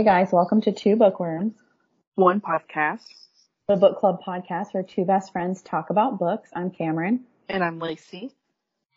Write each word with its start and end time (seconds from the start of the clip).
Hey 0.00 0.04
guys, 0.06 0.32
welcome 0.32 0.62
to 0.62 0.72
Two 0.72 0.96
Bookworms, 0.96 1.52
One 2.14 2.40
podcast. 2.40 3.04
the 3.68 3.76
book 3.76 3.98
club 3.98 4.22
podcast 4.26 4.72
where 4.72 4.82
two 4.82 5.04
best 5.04 5.30
friends 5.30 5.60
talk 5.60 5.90
about 5.90 6.18
books. 6.18 6.48
I'm 6.54 6.70
Cameron, 6.70 7.26
And 7.50 7.62
I'm 7.62 7.78
Lacey. 7.78 8.30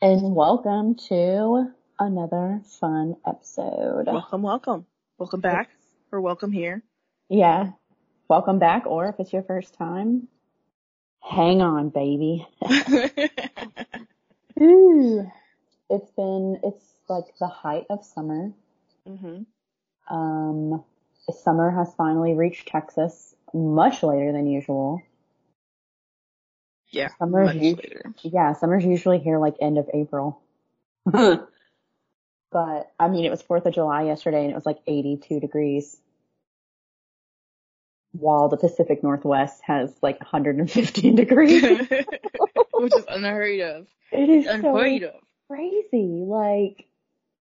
and 0.01 0.33
welcome 0.33 0.95
to 1.09 1.73
another 1.99 2.61
fun 2.79 3.17
episode. 3.27 4.05
Welcome, 4.07 4.43
welcome. 4.43 4.85
Welcome 5.17 5.41
back. 5.41 5.71
Or 6.13 6.21
welcome 6.21 6.53
here. 6.53 6.81
Yeah, 7.27 7.71
welcome 8.29 8.59
back, 8.59 8.83
or 8.85 9.07
if 9.09 9.15
it's 9.19 9.33
your 9.33 9.43
first 9.43 9.73
time, 9.73 10.29
hang 11.21 11.61
on, 11.61 11.89
baby. 11.89 12.47
Ooh, 14.61 15.29
it's 15.89 16.11
been 16.11 16.61
it's 16.63 16.93
like 17.09 17.25
the 17.41 17.47
height 17.47 17.87
of 17.89 18.05
summer. 18.05 18.53
hmm 19.05 19.41
Um, 20.09 20.85
summer 21.31 21.71
has 21.71 21.93
finally 21.95 22.33
reached 22.33 22.67
Texas 22.67 23.33
much 23.53 24.03
later 24.03 24.31
than 24.33 24.47
usual. 24.47 25.01
Yeah. 26.89 27.09
Summer's 27.19 27.47
much 27.47 27.55
us- 27.57 27.61
later. 27.77 28.13
Yeah, 28.21 28.53
summer's 28.53 28.83
usually 28.85 29.19
here 29.19 29.39
like 29.39 29.55
end 29.61 29.77
of 29.77 29.89
April. 29.93 30.41
but 31.05 31.49
I 32.99 33.07
mean, 33.07 33.25
it 33.25 33.29
was 33.31 33.41
4th 33.43 33.65
of 33.65 33.73
July 33.73 34.03
yesterday 34.03 34.41
and 34.43 34.51
it 34.51 34.55
was 34.55 34.65
like 34.65 34.79
82 34.85 35.39
degrees. 35.39 35.97
While 38.11 38.49
the 38.49 38.57
Pacific 38.57 39.01
Northwest 39.01 39.61
has 39.65 39.91
like 40.03 40.19
115 40.19 41.15
degrees. 41.15 41.63
Which 42.73 42.95
is 42.95 43.05
unheard 43.07 43.59
of. 43.61 43.87
it 44.11 44.29
is 44.29 44.45
so 44.45 44.51
Unheard 44.51 45.03
of. 45.03 45.15
crazy. 45.49 46.23
Like, 46.27 46.85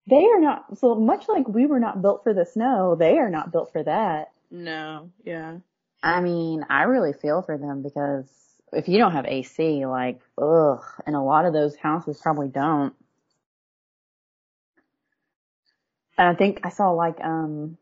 they 0.07 0.25
are 0.25 0.41
not, 0.41 0.79
so 0.79 0.95
much 0.95 1.29
like 1.29 1.49
we 1.49 1.67
were 1.67 1.81
not 1.81 2.03
built 2.03 2.23
for 2.23 2.35
the 2.35 2.45
snow, 2.45 2.97
they 2.97 3.19
are 3.19 3.31
not 3.31 3.53
built 3.53 3.73
for 3.73 3.83
that. 3.83 4.33
No. 4.51 5.11
Yeah. 5.25 5.59
I 6.03 6.21
mean, 6.21 6.67
I 6.69 6.83
really 6.83 7.13
feel 7.13 7.43
for 7.43 7.57
them 7.57 7.83
because 7.83 8.27
if 8.73 8.89
you 8.89 8.99
don't 8.99 9.13
have 9.13 9.27
AC, 9.27 9.87
like, 9.87 10.21
ugh, 10.41 10.85
and 11.07 11.15
a 11.15 11.21
lot 11.21 11.45
of 11.45 11.53
those 11.53 11.77
houses 11.77 12.19
probably 12.21 12.49
don't. 12.49 12.95
And 16.19 16.29
I 16.29 16.35
think 16.35 16.61
I 16.65 16.71
saw 16.71 16.91
like, 16.91 17.21
um, 17.23 17.79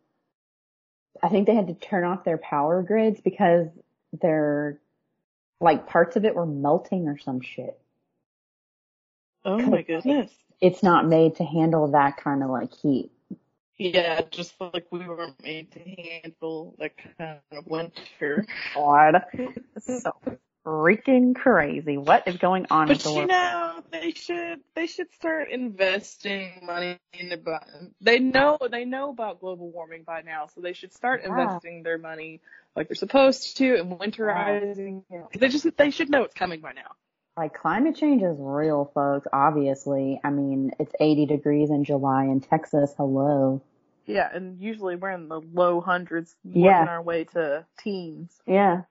I 1.22 1.28
think 1.28 1.46
they 1.46 1.54
had 1.54 1.68
to 1.68 1.74
turn 1.74 2.04
off 2.04 2.24
their 2.24 2.38
power 2.38 2.82
grids 2.82 3.20
because 3.20 3.68
their, 4.12 4.78
like 5.60 5.86
parts 5.86 6.16
of 6.16 6.24
it 6.24 6.34
were 6.34 6.46
melting 6.46 7.08
or 7.08 7.18
some 7.18 7.40
shit. 7.40 7.79
Oh 9.44 9.58
my 9.58 9.82
goodness. 9.82 10.30
It's 10.60 10.82
not 10.82 11.06
made 11.06 11.36
to 11.36 11.44
handle 11.44 11.88
that 11.92 12.18
kind 12.18 12.42
of 12.42 12.50
like 12.50 12.72
heat. 12.74 13.10
Yeah, 13.78 14.20
just 14.30 14.54
like 14.60 14.86
we 14.90 14.98
weren't 15.08 15.42
made 15.42 15.72
to 15.72 15.78
handle 15.80 16.74
that 16.78 16.92
kind 17.16 17.40
of 17.50 17.66
winter. 17.66 18.46
God. 18.74 19.22
so 19.78 20.12
freaking 20.66 21.34
crazy. 21.34 21.96
What 21.96 22.28
is 22.28 22.36
going 22.36 22.66
on 22.70 22.88
with 22.88 22.98
But 22.98 23.10
you 23.10 23.16
world? 23.16 23.28
know, 23.30 23.82
they 23.90 24.10
should 24.10 24.60
they 24.74 24.86
should 24.86 25.10
start 25.14 25.50
investing 25.50 26.60
money 26.62 26.98
in 27.14 27.30
the 27.30 27.60
they 28.02 28.18
know 28.18 28.58
they 28.70 28.84
know 28.84 29.08
about 29.08 29.40
global 29.40 29.70
warming 29.70 30.02
by 30.02 30.20
now, 30.20 30.46
so 30.54 30.60
they 30.60 30.74
should 30.74 30.92
start 30.92 31.22
Yeah. 31.24 31.30
investing 31.30 31.82
their 31.82 31.96
money 31.96 32.42
like 32.76 32.88
they're 32.88 32.94
supposed 32.96 33.56
to 33.56 33.76
and 33.76 33.98
winterizing. 33.98 35.04
They 35.38 35.48
just 35.48 35.66
they 35.78 35.90
should 35.90 36.10
know 36.10 36.24
it's 36.24 36.34
coming 36.34 36.60
by 36.60 36.72
now. 36.72 36.92
Like 37.40 37.58
climate 37.58 37.96
change 37.96 38.22
is 38.22 38.36
real, 38.38 38.90
folks. 38.92 39.26
Obviously, 39.32 40.20
I 40.22 40.28
mean 40.28 40.72
it's 40.78 40.92
80 41.00 41.24
degrees 41.24 41.70
in 41.70 41.84
July 41.84 42.24
in 42.24 42.42
Texas. 42.42 42.92
Hello. 42.98 43.62
Yeah, 44.04 44.28
and 44.30 44.60
usually 44.60 44.96
we're 44.96 45.12
in 45.12 45.28
the 45.28 45.40
low 45.40 45.80
hundreds, 45.80 46.36
Yeah. 46.44 46.80
working 46.80 46.88
our 46.88 47.00
way 47.00 47.24
to 47.32 47.64
teens. 47.78 48.38
Yeah. 48.46 48.82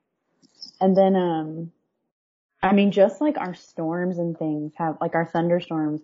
And 0.81 0.97
then, 0.97 1.15
um, 1.15 1.71
I 2.63 2.73
mean, 2.73 2.91
just 2.91 3.21
like 3.21 3.37
our 3.37 3.53
storms 3.53 4.17
and 4.17 4.35
things 4.35 4.73
have, 4.77 4.97
like 4.99 5.13
our 5.13 5.27
thunderstorms 5.27 6.01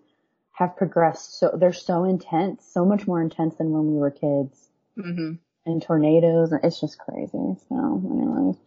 have 0.51 0.77
progressed. 0.77 1.39
So 1.39 1.49
they're 1.59 1.73
so 1.73 2.03
intense, 2.03 2.63
so 2.63 2.85
much 2.85 3.07
more 3.07 3.23
intense 3.23 3.55
than 3.55 3.71
when 3.71 3.87
we 3.91 3.97
were 3.97 4.11
kids. 4.11 4.69
hmm 4.95 5.33
And 5.65 5.81
tornadoes, 5.81 6.53
it's 6.61 6.79
just 6.79 6.99
crazy. 6.99 7.55
So, 7.69 8.01
anyways. 8.11 8.57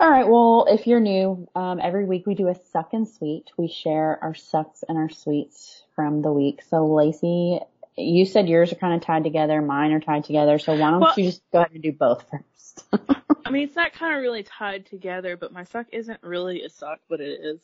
All 0.00 0.10
right. 0.10 0.26
Well, 0.28 0.66
if 0.68 0.86
you're 0.86 1.00
new, 1.00 1.48
um, 1.54 1.78
every 1.80 2.04
week 2.04 2.26
we 2.26 2.34
do 2.34 2.48
a 2.48 2.54
suck 2.72 2.92
and 2.92 3.08
sweet. 3.08 3.44
We 3.56 3.68
share 3.68 4.18
our 4.22 4.34
sucks 4.34 4.82
and 4.88 4.98
our 4.98 5.08
sweets 5.08 5.82
from 5.94 6.20
the 6.22 6.32
week. 6.32 6.62
So, 6.68 6.86
Lacey, 6.86 7.60
you 7.96 8.24
said 8.26 8.48
yours 8.48 8.72
are 8.72 8.76
kind 8.76 8.94
of 8.94 9.02
tied 9.02 9.22
together. 9.24 9.62
Mine 9.62 9.92
are 9.92 10.00
tied 10.00 10.24
together. 10.24 10.58
So 10.58 10.72
why 10.74 10.90
don't 10.90 11.00
Well- 11.00 11.14
you 11.16 11.24
just 11.26 11.42
go 11.52 11.60
ahead 11.60 11.72
and 11.72 11.82
do 11.82 11.92
both 11.92 12.24
first? 12.28 12.84
I 13.46 13.50
mean, 13.50 13.64
it's 13.68 13.76
not 13.76 13.92
kind 13.92 14.16
of 14.16 14.20
really 14.22 14.42
tied 14.42 14.86
together, 14.86 15.36
but 15.36 15.52
my 15.52 15.64
suck 15.64 15.86
isn't 15.92 16.22
really 16.22 16.62
a 16.62 16.70
suck, 16.70 17.00
but 17.08 17.20
it 17.20 17.40
is. 17.42 17.60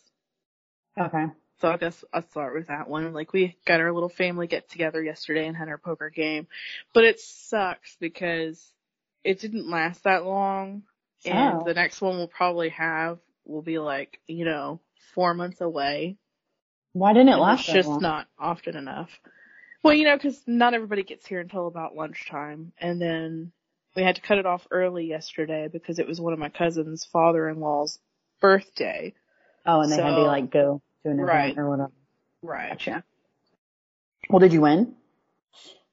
okay. 0.99 1.27
So 1.61 1.71
I 1.71 1.77
guess 1.77 2.05
I'll 2.13 2.23
start 2.23 2.55
with 2.55 2.69
that 2.69 2.89
one. 2.89 3.13
Like 3.13 3.33
we 3.35 3.57
got 3.67 3.81
our 3.81 3.93
little 3.93 4.09
family 4.09 4.47
get 4.47 4.71
together 4.71 5.03
yesterday 5.03 5.47
and 5.47 5.55
had 5.57 5.69
our 5.69 5.77
poker 5.79 6.09
game, 6.09 6.47
but 6.95 7.05
it 7.05 7.21
sucks 7.21 7.97
because 8.01 8.73
it 9.25 9.41
didn't 9.41 9.69
last 9.69 10.05
that 10.05 10.25
long, 10.25 10.85
and 11.25 11.61
Oh. 11.61 11.65
the 11.65 11.75
next 11.75 12.01
one 12.01 12.17
we'll 12.17 12.29
probably 12.29 12.71
have 12.71 13.19
will 13.45 13.63
be 13.63 13.79
like 13.79 14.21
you 14.27 14.45
know 14.45 14.81
four 15.15 15.35
months 15.35 15.61
away. 15.61 16.17
Why 16.93 17.13
didn't 17.13 17.29
it 17.29 17.33
and 17.33 17.41
last 17.41 17.61
it's 17.65 17.73
just 17.73 17.89
long? 17.89 18.01
not 18.03 18.27
often 18.39 18.77
enough. 18.77 19.11
Well, 19.83 19.95
you 19.95 20.05
know, 20.05 20.17
because 20.17 20.43
not 20.47 20.75
everybody 20.75 21.03
gets 21.05 21.27
here 21.27 21.41
until 21.41 21.67
about 21.67 21.97
lunchtime, 21.97 22.73
and 22.79 23.01
then 23.01 23.53
we 23.97 24.03
had 24.03 24.17
to 24.17 24.21
cut 24.23 24.39
it 24.39 24.45
off 24.47 24.67
early 24.71 25.07
yesterday 25.07 25.69
because 25.73 25.99
it 25.99 26.07
was 26.07 26.21
one 26.21 26.33
of 26.33 26.39
my 26.39 26.49
cousin's 26.51 27.05
father-in-law's 27.07 27.99
birthday. 28.41 29.15
Oh, 29.65 29.81
and 29.81 29.91
they 29.91 29.97
had 29.97 30.11
to 30.17 30.23
like 30.23 30.51
go 30.51 30.83
to 31.05 31.11
an 31.11 31.19
event 31.21 31.29
Right. 31.29 31.59
or 31.59 31.71
whatever. 31.71 31.93
Right. 32.43 32.71
Gotcha. 32.71 33.05
Well, 34.29 34.39
did 34.41 34.53
you 34.53 34.61
win? 34.61 34.95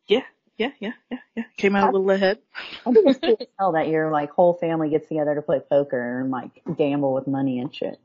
Yeah, 0.07 0.21
yeah, 0.57 0.71
yeah, 0.79 0.93
yeah, 1.11 1.17
yeah. 1.35 1.43
Came 1.57 1.75
out 1.75 1.89
a 1.89 1.91
little 1.91 2.09
ahead. 2.09 2.39
I 2.85 2.91
think 2.91 3.07
it's 3.07 3.19
cool 3.19 3.37
as 3.39 3.47
hell 3.59 3.71
that 3.73 3.87
your 3.87 4.11
like 4.11 4.31
whole 4.31 4.53
family 4.53 4.89
gets 4.89 5.07
together 5.07 5.35
to 5.35 5.41
play 5.41 5.59
poker 5.59 6.21
and 6.21 6.31
like 6.31 6.49
gamble 6.77 7.13
with 7.13 7.27
money 7.27 7.59
and 7.59 7.73
shit. 7.73 7.99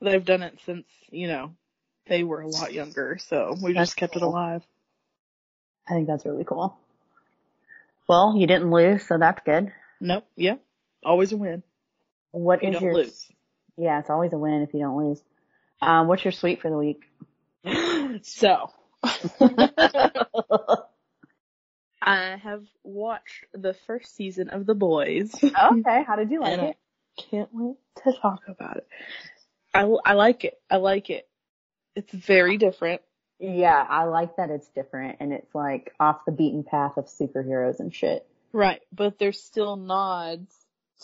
They've 0.00 0.24
done 0.24 0.42
it 0.42 0.58
since, 0.64 0.86
you 1.10 1.26
know, 1.28 1.52
they 2.06 2.22
were 2.22 2.40
a 2.40 2.48
lot 2.48 2.72
younger, 2.72 3.18
so 3.18 3.56
we 3.60 3.72
That's 3.72 3.88
just 3.90 3.96
kept 3.96 4.16
it 4.16 4.22
alive. 4.22 4.62
I 5.88 5.94
think 5.94 6.06
that's 6.06 6.24
really 6.24 6.44
cool. 6.44 6.76
Well, 8.08 8.34
you 8.36 8.46
didn't 8.46 8.70
lose, 8.70 9.06
so 9.06 9.18
that's 9.18 9.40
good. 9.44 9.72
Nope, 10.00 10.26
yeah. 10.36 10.56
Always 11.04 11.32
a 11.32 11.36
win. 11.36 11.62
What 12.30 12.62
You 12.62 12.68
is 12.68 12.74
don't 12.74 12.82
your? 12.84 12.94
lose. 12.94 13.26
Yeah, 13.76 13.98
it's 13.98 14.10
always 14.10 14.32
a 14.32 14.38
win 14.38 14.62
if 14.62 14.72
you 14.74 14.80
don't 14.80 14.96
lose. 14.96 15.20
Um, 15.82 16.06
what's 16.06 16.24
your 16.24 16.32
sweet 16.32 16.62
for 16.62 16.70
the 16.70 16.78
week? 16.78 17.02
so, 18.22 18.70
I 22.06 22.36
have 22.42 22.64
watched 22.84 23.46
the 23.52 23.74
first 23.86 24.14
season 24.14 24.48
of 24.50 24.64
The 24.64 24.74
Boys. 24.76 25.34
okay, 25.42 26.04
how 26.06 26.14
did 26.16 26.30
you 26.30 26.40
like 26.40 26.58
it? 26.58 26.76
I 27.18 27.22
can't 27.30 27.48
wait 27.52 27.76
to 28.04 28.12
talk 28.22 28.42
about 28.48 28.76
it. 28.76 28.86
I, 29.74 29.82
I 30.04 30.12
like 30.14 30.44
it. 30.44 30.54
I 30.70 30.76
like 30.76 31.10
it. 31.10 31.28
It's 31.96 32.12
very 32.12 32.58
different. 32.58 33.02
Yeah, 33.40 33.84
I 33.86 34.04
like 34.04 34.36
that 34.36 34.50
it's 34.50 34.68
different 34.68 35.16
and 35.20 35.32
it's 35.32 35.54
like 35.54 35.92
off 35.98 36.24
the 36.24 36.32
beaten 36.32 36.62
path 36.62 36.96
of 36.96 37.06
superheroes 37.06 37.80
and 37.80 37.92
shit. 37.92 38.26
Right, 38.52 38.80
but 38.92 39.18
there's 39.18 39.42
still 39.42 39.76
nods 39.76 40.54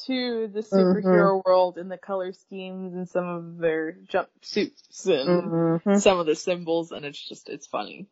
to 0.06 0.48
the 0.48 0.60
superhero 0.60 1.42
world 1.44 1.76
and 1.76 1.90
the 1.90 1.98
color 1.98 2.32
schemes 2.32 2.94
and 2.94 3.08
some 3.08 3.26
of 3.28 3.58
their 3.58 3.92
jumpsuits 3.92 5.06
and 5.06 5.52
Mm-hmm. 5.52 5.98
some 5.98 6.18
of 6.18 6.26
the 6.26 6.34
symbols, 6.36 6.92
and 6.92 7.04
it's 7.04 7.28
just 7.28 7.50
it's 7.50 7.66
funny. 7.66 8.06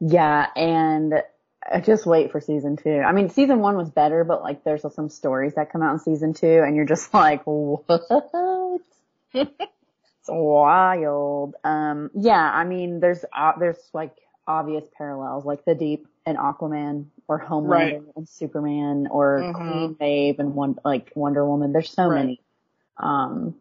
Yeah, 0.00 0.46
and 0.56 1.14
I 1.70 1.80
just 1.80 2.06
wait 2.06 2.32
for 2.32 2.40
season 2.40 2.76
two. 2.76 3.00
I 3.00 3.12
mean, 3.12 3.30
season 3.30 3.60
one 3.60 3.76
was 3.76 3.90
better, 3.90 4.24
but 4.24 4.42
like 4.42 4.62
there's 4.64 4.82
some 4.94 5.08
stories 5.08 5.54
that 5.54 5.70
come 5.72 5.82
out 5.82 5.92
in 5.94 5.98
season 6.00 6.32
two 6.34 6.62
and 6.64 6.76
you're 6.76 6.84
just 6.84 7.12
like, 7.14 7.42
what? 7.44 7.94
it's 9.34 10.28
wild. 10.28 11.54
Um, 11.64 12.10
yeah, 12.14 12.50
I 12.52 12.64
mean, 12.64 13.00
there's, 13.00 13.24
uh, 13.36 13.52
there's 13.58 13.78
like 13.92 14.14
obvious 14.46 14.84
parallels, 14.96 15.44
like 15.44 15.64
the 15.64 15.74
Deep 15.74 16.06
and 16.24 16.38
Aquaman 16.38 17.06
or 17.28 17.40
Homelander 17.40 17.68
Right. 17.68 18.02
and 18.16 18.28
Superman 18.28 19.08
or 19.10 19.42
Mhm. 19.42 19.54
Queen 19.54 19.96
Maeve 20.00 20.38
and 20.38 20.54
one, 20.54 20.78
like 20.84 21.12
Wonder 21.14 21.44
Woman. 21.46 21.72
There's 21.72 21.90
so 21.90 22.08
Right. 22.08 22.20
many. 22.20 22.40
Um, 22.96 23.56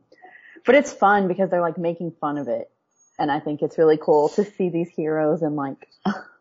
but 0.65 0.75
it's 0.75 0.93
fun 0.93 1.27
because 1.27 1.49
they're 1.49 1.61
like 1.61 1.77
making 1.77 2.11
fun 2.19 2.37
of 2.37 2.47
it. 2.47 2.69
And 3.17 3.31
I 3.31 3.39
think 3.39 3.61
it's 3.61 3.77
really 3.77 3.97
cool 3.97 4.29
to 4.29 4.43
see 4.43 4.69
these 4.69 4.89
heroes 4.89 5.41
and 5.41 5.55
like 5.55 5.87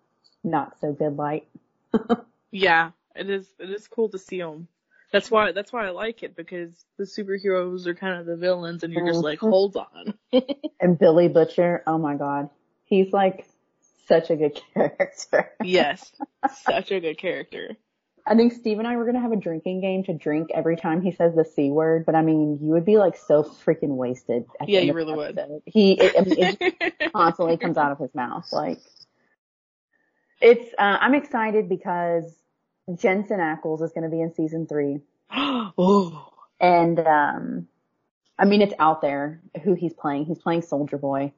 not 0.44 0.78
so 0.80 0.92
good 0.92 1.16
light. 1.16 1.46
Yeah, 2.50 2.90
it 3.16 3.28
is. 3.28 3.48
It 3.58 3.68
is 3.68 3.88
cool 3.88 4.10
to 4.10 4.18
see 4.18 4.38
them. 4.38 4.68
That's 5.12 5.28
why. 5.28 5.50
That's 5.50 5.72
why 5.72 5.86
I 5.88 5.90
like 5.90 6.22
it 6.22 6.36
because 6.36 6.70
the 6.98 7.02
superheroes 7.04 7.86
are 7.86 7.94
kind 7.96 8.20
of 8.20 8.26
the 8.26 8.36
villains, 8.36 8.84
and 8.84 8.92
you're 8.92 9.06
just 9.08 9.24
like, 9.24 9.40
Mhm. 9.40 9.50
hold 9.50 9.76
on. 9.76 10.14
And 10.80 10.96
Billy 10.96 11.26
Butcher, 11.26 11.82
oh 11.86 11.98
my 11.98 12.14
god. 12.14 12.50
He's 12.84 13.12
like 13.12 13.46
such 14.06 14.30
a 14.30 14.36
good 14.36 14.60
character. 14.74 15.50
yes, 15.64 16.12
such 16.62 16.92
a 16.92 17.00
good 17.00 17.18
character. 17.18 17.76
I 18.26 18.36
think 18.36 18.52
Steve 18.52 18.78
and 18.78 18.86
I 18.86 18.96
were 18.96 19.04
gonna 19.04 19.20
have 19.20 19.32
a 19.32 19.36
drinking 19.36 19.80
game 19.80 20.04
to 20.04 20.14
drink 20.14 20.50
every 20.54 20.76
time 20.76 21.02
he 21.02 21.10
says 21.10 21.34
the 21.34 21.44
c 21.44 21.70
word, 21.72 22.06
but 22.06 22.14
I 22.14 22.22
mean, 22.22 22.58
you 22.62 22.68
would 22.72 22.84
be 22.84 22.98
like 22.98 23.16
so 23.16 23.42
freaking 23.42 23.96
wasted. 23.96 24.44
at 24.60 24.66
the 24.66 24.72
Yeah, 24.74 24.78
end 24.80 24.86
you 24.88 24.92
really 24.94 25.14
would. 25.14 25.38
episode. 25.38 25.62
He, 25.66 25.92
it, 26.00 26.14
I 26.16 26.20
mean, 26.22 26.58
it 26.70 27.12
constantly 27.12 27.56
comes 27.56 27.76
out 27.78 27.90
of 27.92 27.98
his 27.98 28.14
mouth. 28.14 28.46
Like, 28.52 28.78
it's. 30.44 30.72
Uh, 30.78 30.98
I'm 31.00 31.14
excited 31.14 31.68
because 31.68 32.24
Jensen 32.94 33.38
Ackles 33.40 33.82
is 33.82 33.92
gonna 33.92 34.08
be 34.10 34.20
in 34.20 34.32
season 34.34 34.66
three, 34.66 35.00
oh, 35.32 36.28
and 36.60 36.98
um, 37.00 37.68
I 38.38 38.44
mean, 38.44 38.62
it's 38.62 38.74
out 38.78 39.00
there 39.00 39.40
who 39.64 39.74
he's 39.74 39.94
playing. 39.94 40.26
He's 40.26 40.38
playing 40.38 40.62
Soldier 40.62 40.98
Boy, 40.98 41.32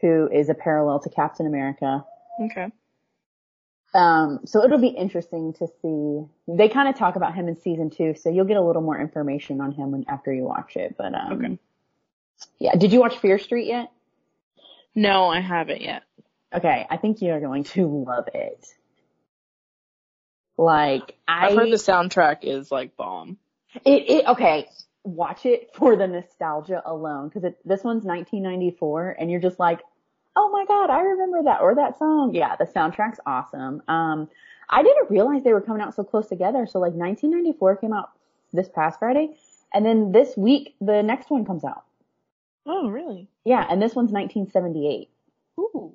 who 0.00 0.28
is 0.32 0.48
a 0.48 0.54
parallel 0.54 1.00
to 1.00 1.10
Captain 1.10 1.46
America. 1.46 2.04
okay. 2.40 2.68
Um, 3.94 4.40
so 4.44 4.62
it'll 4.62 4.78
be 4.80 4.88
interesting 4.88 5.54
to 5.54 5.66
see. 5.80 6.26
They 6.46 6.68
kind 6.68 6.88
of 6.90 6.94
talk 6.96 7.16
about 7.16 7.34
him 7.34 7.48
in 7.48 7.58
season 7.60 7.88
two, 7.90 8.14
so 8.14 8.28
you'll 8.30 8.44
get 8.44 8.58
a 8.58 8.62
little 8.62 8.82
more 8.82 9.00
information 9.00 9.60
on 9.62 9.72
him 9.72 9.92
when, 9.92 10.04
after 10.08 10.32
you 10.32 10.44
watch 10.44 10.76
it. 10.76 10.94
But 10.98 11.14
um, 11.14 11.32
Okay. 11.32 11.58
yeah. 12.58 12.76
Did 12.76 12.92
you 12.92 13.00
watch 13.00 13.16
Fear 13.18 13.38
Street 13.38 13.66
yet? 13.66 13.90
No, 14.94 15.28
I 15.28 15.40
haven't 15.40 15.80
yet. 15.80 16.02
Okay, 16.54 16.86
I 16.88 16.96
think 16.96 17.20
you're 17.20 17.40
going 17.40 17.64
to 17.64 18.04
love 18.06 18.28
it. 18.32 18.66
Like 20.56 21.16
I, 21.26 21.46
I've 21.46 21.56
heard 21.56 21.70
the 21.70 21.76
soundtrack 21.76 22.38
is 22.42 22.70
like 22.72 22.96
bomb. 22.96 23.38
it, 23.84 24.10
it 24.10 24.26
okay. 24.26 24.68
Watch 25.04 25.46
it 25.46 25.70
for 25.74 25.96
the 25.96 26.06
nostalgia 26.06 26.82
alone, 26.84 27.28
because 27.28 27.42
this 27.64 27.84
one's 27.84 28.04
1994, 28.04 29.16
and 29.18 29.30
you're 29.30 29.40
just 29.40 29.58
like, 29.58 29.80
oh 30.36 30.50
my 30.50 30.64
god, 30.66 30.90
I 30.90 31.00
remember 31.00 31.44
that 31.44 31.60
or 31.60 31.76
that 31.76 31.98
song. 31.98 32.34
Yeah, 32.34 32.56
the 32.56 32.64
soundtrack's 32.64 33.20
awesome. 33.24 33.82
Um, 33.88 34.28
I 34.68 34.82
didn't 34.82 35.10
realize 35.10 35.44
they 35.44 35.52
were 35.52 35.60
coming 35.60 35.80
out 35.80 35.94
so 35.94 36.04
close 36.04 36.28
together. 36.28 36.66
So 36.66 36.78
like 36.78 36.92
1994 36.92 37.76
came 37.76 37.92
out 37.92 38.10
this 38.52 38.68
past 38.68 38.98
Friday, 38.98 39.36
and 39.72 39.86
then 39.86 40.12
this 40.12 40.36
week 40.36 40.74
the 40.80 41.02
next 41.02 41.30
one 41.30 41.44
comes 41.44 41.64
out. 41.64 41.84
Oh, 42.66 42.88
really? 42.88 43.28
Yeah, 43.44 43.64
and 43.68 43.80
this 43.80 43.94
one's 43.94 44.12
1978. 44.12 45.08
Ooh. 45.58 45.92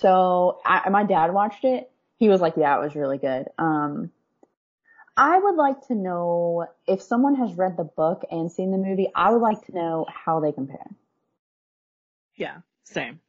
So 0.00 0.58
I, 0.64 0.88
my 0.90 1.04
dad 1.04 1.32
watched 1.32 1.64
it. 1.64 1.90
He 2.18 2.28
was 2.28 2.40
like, 2.40 2.54
yeah, 2.56 2.76
it 2.76 2.82
was 2.82 2.94
really 2.94 3.18
good. 3.18 3.46
Um, 3.58 4.10
I 5.16 5.38
would 5.38 5.54
like 5.54 5.86
to 5.88 5.94
know 5.94 6.66
if 6.86 7.00
someone 7.00 7.36
has 7.36 7.54
read 7.54 7.76
the 7.76 7.84
book 7.84 8.24
and 8.30 8.52
seen 8.52 8.70
the 8.72 8.78
movie. 8.78 9.08
I 9.14 9.30
would 9.30 9.40
like 9.40 9.64
to 9.66 9.74
know 9.74 10.06
how 10.08 10.40
they 10.40 10.52
compare. 10.52 10.86
Yeah, 12.34 12.58
same. 12.84 13.20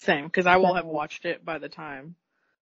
Same, 0.00 0.24
because 0.24 0.46
I 0.46 0.56
will 0.56 0.74
have 0.74 0.84
watched 0.84 1.24
it 1.24 1.44
by 1.44 1.58
the 1.58 1.68
time 1.68 2.16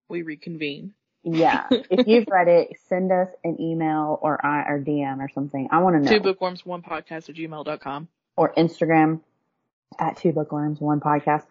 we 0.08 0.22
reconvene. 0.22 0.92
Yeah, 1.22 1.68
if 1.70 2.06
you've 2.08 2.26
read 2.26 2.48
it, 2.48 2.70
send 2.88 3.12
us 3.12 3.28
an 3.44 3.60
email 3.60 4.18
or 4.20 4.44
I 4.44 4.68
or 4.68 4.80
DM 4.80 5.18
or 5.20 5.28
something. 5.32 5.68
I 5.70 5.78
want 5.78 5.94
to 5.94 6.00
know. 6.02 6.18
Two 6.18 6.20
bookworms, 6.20 6.66
one 6.66 6.82
podcast 6.82 7.28
at 7.28 7.36
gmail.com. 7.36 8.08
or 8.36 8.52
Instagram 8.54 9.20
at 10.00 10.16
two 10.16 10.32
bookworms 10.32 10.80
one 10.80 11.00
podcast. 11.00 11.44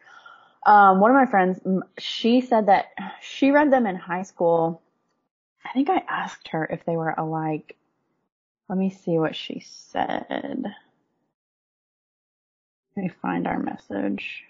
Um, 0.65 0.99
one 0.99 1.11
of 1.11 1.15
my 1.15 1.25
friends, 1.25 1.59
she 1.97 2.41
said 2.41 2.67
that 2.67 2.91
she 3.21 3.51
read 3.51 3.71
them 3.71 3.87
in 3.87 3.95
high 3.95 4.23
school. 4.23 4.81
I 5.65 5.73
think 5.73 5.89
I 5.89 6.03
asked 6.07 6.49
her 6.49 6.65
if 6.65 6.85
they 6.85 6.95
were 6.95 7.09
alike. 7.09 7.77
Let 8.69 8.77
me 8.77 8.89
see 8.89 9.17
what 9.17 9.35
she 9.35 9.63
said. 9.65 10.25
Let 12.95 13.03
me 13.03 13.11
find 13.21 13.47
our 13.47 13.59
message. 13.59 14.43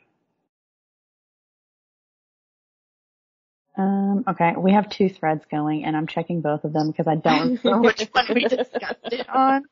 Um, 3.78 4.26
okay, 4.28 4.54
we 4.58 4.74
have 4.74 4.90
two 4.90 5.10
threads 5.10 5.46
going 5.50 5.86
and 5.86 5.96
I'm 5.96 6.08
checking 6.08 6.42
both 6.42 6.66
of 6.66 6.74
them 6.74 6.92
because 6.92 7.08
I 7.08 7.16
don't 7.16 7.58
remember 7.64 7.88
which 7.88 8.10
one 8.12 8.26
we 8.36 8.44
discussed 8.44 9.00
it 9.06 9.30
on. 9.34 9.64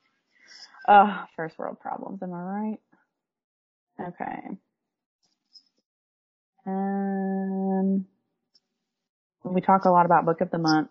Oh, 0.88 1.26
first 1.36 1.60
world 1.60 1.80
problems, 1.80 2.24
am 2.24 2.34
I 2.34 2.42
right? 2.42 2.80
Okay. 4.00 4.58
Um, 6.69 8.06
we 9.44 9.62
talk 9.62 9.86
a 9.86 9.89
lot 9.89 10.06
about 10.06 10.25
book 10.25 10.42
of 10.42 10.51
the 10.51 10.57
month. 10.57 10.89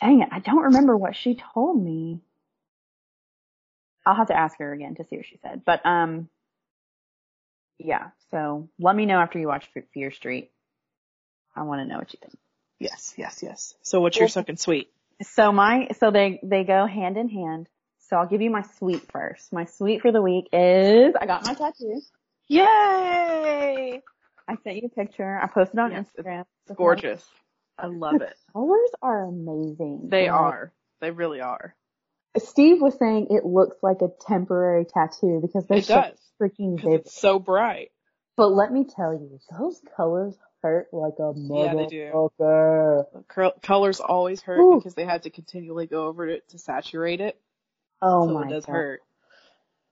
Dang 0.00 0.22
it, 0.22 0.28
I 0.32 0.38
don't 0.40 0.64
remember 0.64 0.96
what 0.96 1.14
she 1.14 1.38
told 1.54 1.82
me. 1.82 2.20
I'll 4.06 4.14
have 4.14 4.28
to 4.28 4.36
ask 4.36 4.58
her 4.58 4.72
again 4.72 4.94
to 4.96 5.04
see 5.04 5.16
what 5.16 5.26
she 5.26 5.38
said. 5.42 5.62
But 5.64 5.84
um, 5.84 6.28
yeah. 7.78 8.08
So 8.30 8.68
let 8.78 8.96
me 8.96 9.06
know 9.06 9.18
after 9.18 9.38
you 9.38 9.46
watch 9.46 9.68
Fear 9.92 10.10
Street. 10.10 10.50
I 11.54 11.62
want 11.62 11.80
to 11.80 11.86
know 11.86 11.98
what 11.98 12.12
you 12.12 12.18
think. 12.20 12.36
Yes, 12.78 13.14
yes, 13.18 13.42
yes. 13.42 13.74
So 13.82 14.00
what's 14.00 14.16
your 14.16 14.28
second 14.28 14.58
sweet? 14.58 14.90
So 15.22 15.52
my, 15.52 15.88
so 15.98 16.10
they, 16.10 16.40
they 16.42 16.64
go 16.64 16.86
hand 16.86 17.18
in 17.18 17.28
hand. 17.28 17.68
So 18.08 18.16
I'll 18.16 18.26
give 18.26 18.40
you 18.40 18.50
my 18.50 18.62
sweet 18.78 19.02
first. 19.12 19.52
My 19.52 19.66
sweet 19.66 20.00
for 20.00 20.12
the 20.12 20.22
week 20.22 20.48
is, 20.52 21.14
I 21.20 21.26
got 21.26 21.44
my 21.44 21.54
tattoo. 21.54 22.00
Yay! 22.50 24.02
I 24.48 24.56
sent 24.64 24.76
you 24.76 24.82
a 24.86 24.88
picture. 24.88 25.38
I 25.40 25.46
posted 25.46 25.78
on 25.78 25.92
Yes, 25.92 26.06
Instagram. 26.18 26.44
It's 26.66 26.76
gorgeous. 26.76 27.24
I 27.78 27.86
love 27.86 28.20
it. 28.20 28.34
Colors 28.52 28.90
are 29.00 29.24
amazing. 29.24 30.08
They 30.10 30.28
are. 30.28 30.72
They 31.00 31.10
really 31.10 31.40
are. 31.40 31.74
Steve 32.38 32.80
was 32.80 32.96
saying 32.98 33.28
it 33.30 33.44
looks 33.44 33.76
like 33.82 33.98
a 34.02 34.08
temporary 34.26 34.84
tattoo 34.84 35.38
because 35.42 35.66
they're 35.66 35.78
It 35.78 35.84
so 35.84 35.94
does. 35.94 36.18
freaking 36.40 36.76
vivid. 36.80 37.00
it's 37.00 37.14
so 37.20 37.38
bright. 37.38 37.90
But 38.36 38.48
let 38.48 38.72
me 38.72 38.84
tell 38.84 39.12
you, 39.12 39.38
those 39.58 39.80
colors 39.96 40.36
hurt 40.62 40.88
like 40.92 41.14
a 41.18 41.32
Yeah, 41.36 41.74
they 41.74 41.86
do. 41.86 42.10
motherfucker. 42.40 43.04
The 43.12 43.24
col- 43.28 43.54
colors 43.62 44.00
always 44.00 44.40
hurt 44.42 44.60
Ooh. 44.60 44.78
because 44.78 44.94
they 44.94 45.04
had 45.04 45.22
to 45.24 45.30
continually 45.30 45.86
go 45.86 46.06
over 46.06 46.28
it 46.28 46.48
to 46.50 46.58
saturate 46.58 47.20
it. 47.20 47.40
Oh 48.02 48.26
so 48.26 48.34
my 48.34 48.46
it 48.46 48.50
does 48.50 48.64
god. 48.66 48.72
hurt. 48.72 49.00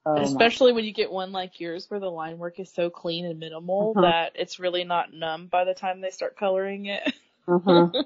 Oh 0.07 0.17
Especially 0.23 0.73
when 0.73 0.85
you 0.85 0.93
get 0.93 1.11
one 1.11 1.33
like 1.33 1.61
yours 1.61 1.91
where 1.91 2.01
the 2.01 2.11
line 2.11 2.39
work 2.39 2.59
is 2.61 2.73
so 2.73 2.89
clean 2.91 3.27
and 3.27 3.39
minimal 3.39 3.93
Uh-huh. 3.97 4.03
that 4.03 4.33
it's 4.37 4.59
really 4.59 4.85
not 4.85 5.13
numb 5.13 5.49
by 5.49 5.65
the 5.65 5.75
time 5.75 6.01
they 6.01 6.11
start 6.11 6.37
coloring 6.37 6.87
it. 6.87 7.13
Uh-huh. 7.47 7.89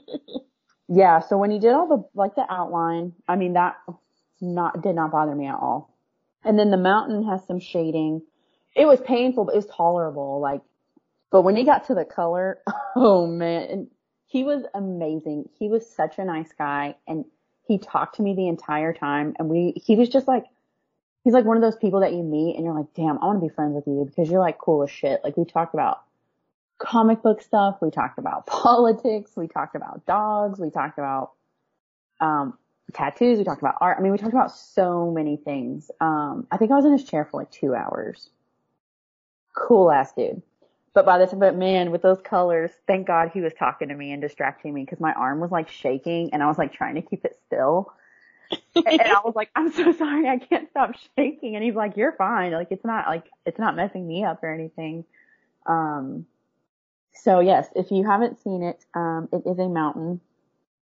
Yeah, 0.88 1.20
so 1.20 1.38
when 1.38 1.50
he 1.50 1.58
did 1.58 1.72
all 1.72 1.86
the 1.88 2.04
like 2.14 2.34
the 2.34 2.44
outline, 2.50 3.14
I 3.26 3.36
mean 3.36 3.54
that 3.54 3.76
not 4.42 4.82
did 4.82 4.94
not 4.94 5.10
bother 5.10 5.34
me 5.34 5.46
at 5.46 5.54
all. 5.54 5.96
And 6.44 6.58
then 6.58 6.70
the 6.70 6.76
mountain 6.76 7.24
has 7.28 7.46
some 7.46 7.60
shading. 7.60 8.20
It 8.74 8.86
was 8.86 9.00
painful, 9.00 9.44
but 9.44 9.54
it 9.54 9.56
was 9.56 9.66
tolerable. 9.66 10.40
Like, 10.40 10.60
but 11.30 11.42
when 11.42 11.56
he 11.56 11.64
got 11.64 11.86
to 11.86 11.94
the 11.94 12.04
color, 12.04 12.60
oh 12.96 13.26
man, 13.26 13.62
and 13.70 13.86
he 14.26 14.44
was 14.44 14.64
amazing. 14.74 15.48
He 15.58 15.68
was 15.68 15.88
such 15.88 16.18
a 16.18 16.24
nice 16.24 16.52
guy, 16.58 16.96
and 17.06 17.24
he 17.66 17.78
talked 17.78 18.16
to 18.16 18.22
me 18.22 18.34
the 18.34 18.48
entire 18.48 18.92
time. 18.92 19.34
And 19.38 19.48
we, 19.48 19.72
he 19.76 19.96
was 19.96 20.08
just 20.08 20.26
like, 20.28 20.44
he's 21.24 21.32
like 21.32 21.44
one 21.44 21.56
of 21.56 21.62
those 21.62 21.76
people 21.76 22.00
that 22.00 22.12
you 22.12 22.22
meet, 22.22 22.56
and 22.56 22.64
you're 22.64 22.74
like, 22.74 22.92
damn, 22.94 23.18
I 23.18 23.26
want 23.26 23.40
to 23.40 23.48
be 23.48 23.54
friends 23.54 23.74
with 23.74 23.86
you 23.86 24.04
because 24.04 24.30
you're 24.30 24.40
like 24.40 24.58
cool 24.58 24.82
as 24.82 24.90
shit. 24.90 25.20
Like 25.24 25.36
we 25.36 25.44
talked 25.44 25.74
about 25.74 26.02
comic 26.78 27.22
book 27.22 27.40
stuff. 27.42 27.78
We 27.80 27.90
talked 27.90 28.18
about 28.18 28.46
politics. 28.46 29.32
We 29.36 29.48
talked 29.48 29.76
about 29.76 30.04
dogs. 30.06 30.58
We 30.58 30.70
talked 30.70 30.98
about, 30.98 31.32
um, 32.20 32.58
tattoos. 32.92 33.38
We 33.38 33.44
talked 33.44 33.62
about 33.62 33.76
art. 33.80 33.96
I 33.98 34.02
mean, 34.02 34.12
we 34.12 34.18
talked 34.18 34.34
about 34.34 34.52
so 34.54 35.10
many 35.10 35.36
things. 35.36 35.90
Um, 36.00 36.46
I 36.50 36.56
think 36.56 36.70
I 36.70 36.74
was 36.74 36.84
in 36.84 36.92
his 36.92 37.04
chair 37.04 37.24
for 37.24 37.40
like 37.40 37.50
two 37.50 37.74
hours. 37.74 38.30
Cool 39.54 39.90
ass 39.90 40.12
dude. 40.12 40.42
But 40.94 41.06
by 41.06 41.18
the 41.18 41.26
time, 41.26 41.38
but 41.38 41.56
man, 41.56 41.90
with 41.90 42.02
those 42.02 42.20
colors, 42.20 42.70
thank 42.86 43.06
God 43.06 43.30
he 43.32 43.40
was 43.40 43.54
talking 43.54 43.88
to 43.88 43.94
me 43.94 44.12
and 44.12 44.20
distracting 44.20 44.74
me 44.74 44.84
because 44.84 45.00
my 45.00 45.12
arm 45.12 45.40
was 45.40 45.50
like 45.50 45.70
shaking 45.70 46.34
and 46.34 46.42
I 46.42 46.46
was 46.46 46.58
like 46.58 46.74
trying 46.74 46.96
to 46.96 47.02
keep 47.02 47.24
it 47.24 47.38
still. 47.46 47.92
And 48.74 49.00
I 49.00 49.20
was 49.24 49.34
like, 49.34 49.50
I'm 49.54 49.72
so 49.72 49.92
sorry, 49.92 50.28
I 50.28 50.38
can't 50.38 50.68
stop 50.70 50.92
shaking. 51.16 51.54
And 51.56 51.64
he's 51.64 51.74
like, 51.74 51.96
you're 51.96 52.12
fine. 52.12 52.52
Like 52.52 52.68
it's 52.70 52.84
not 52.84 53.06
like, 53.06 53.26
it's 53.46 53.58
not 53.58 53.76
messing 53.76 54.06
me 54.06 54.24
up 54.24 54.42
or 54.42 54.52
anything. 54.52 55.04
Um, 55.66 56.26
so 57.14 57.40
yes, 57.40 57.68
if 57.76 57.90
you 57.90 58.04
haven't 58.04 58.42
seen 58.42 58.62
it, 58.62 58.84
um, 58.94 59.28
it 59.32 59.42
is 59.46 59.58
a 59.58 59.68
mountain 59.68 60.20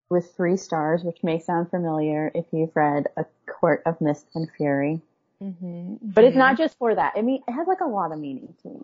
with 0.09 0.33
three 0.35 0.57
stars, 0.57 1.03
which 1.03 1.23
may 1.23 1.39
sound 1.39 1.69
familiar 1.69 2.31
if 2.33 2.45
you've 2.51 2.75
read 2.75 3.07
A 3.17 3.25
Court 3.47 3.83
of 3.85 3.99
Mist 4.01 4.25
and 4.35 4.49
Fury. 4.57 5.01
mm-hmm. 5.41 5.95
But 6.01 6.23
it's 6.23 6.35
not 6.37 6.57
just 6.57 6.77
for 6.77 6.93
that. 6.95 7.13
I 7.15 7.21
mean, 7.21 7.43
it 7.47 7.51
has 7.51 7.67
like 7.67 7.81
a 7.81 7.85
lot 7.87 8.11
of 8.11 8.19
meaning 8.19 8.53
to 8.63 8.69
me. 8.69 8.79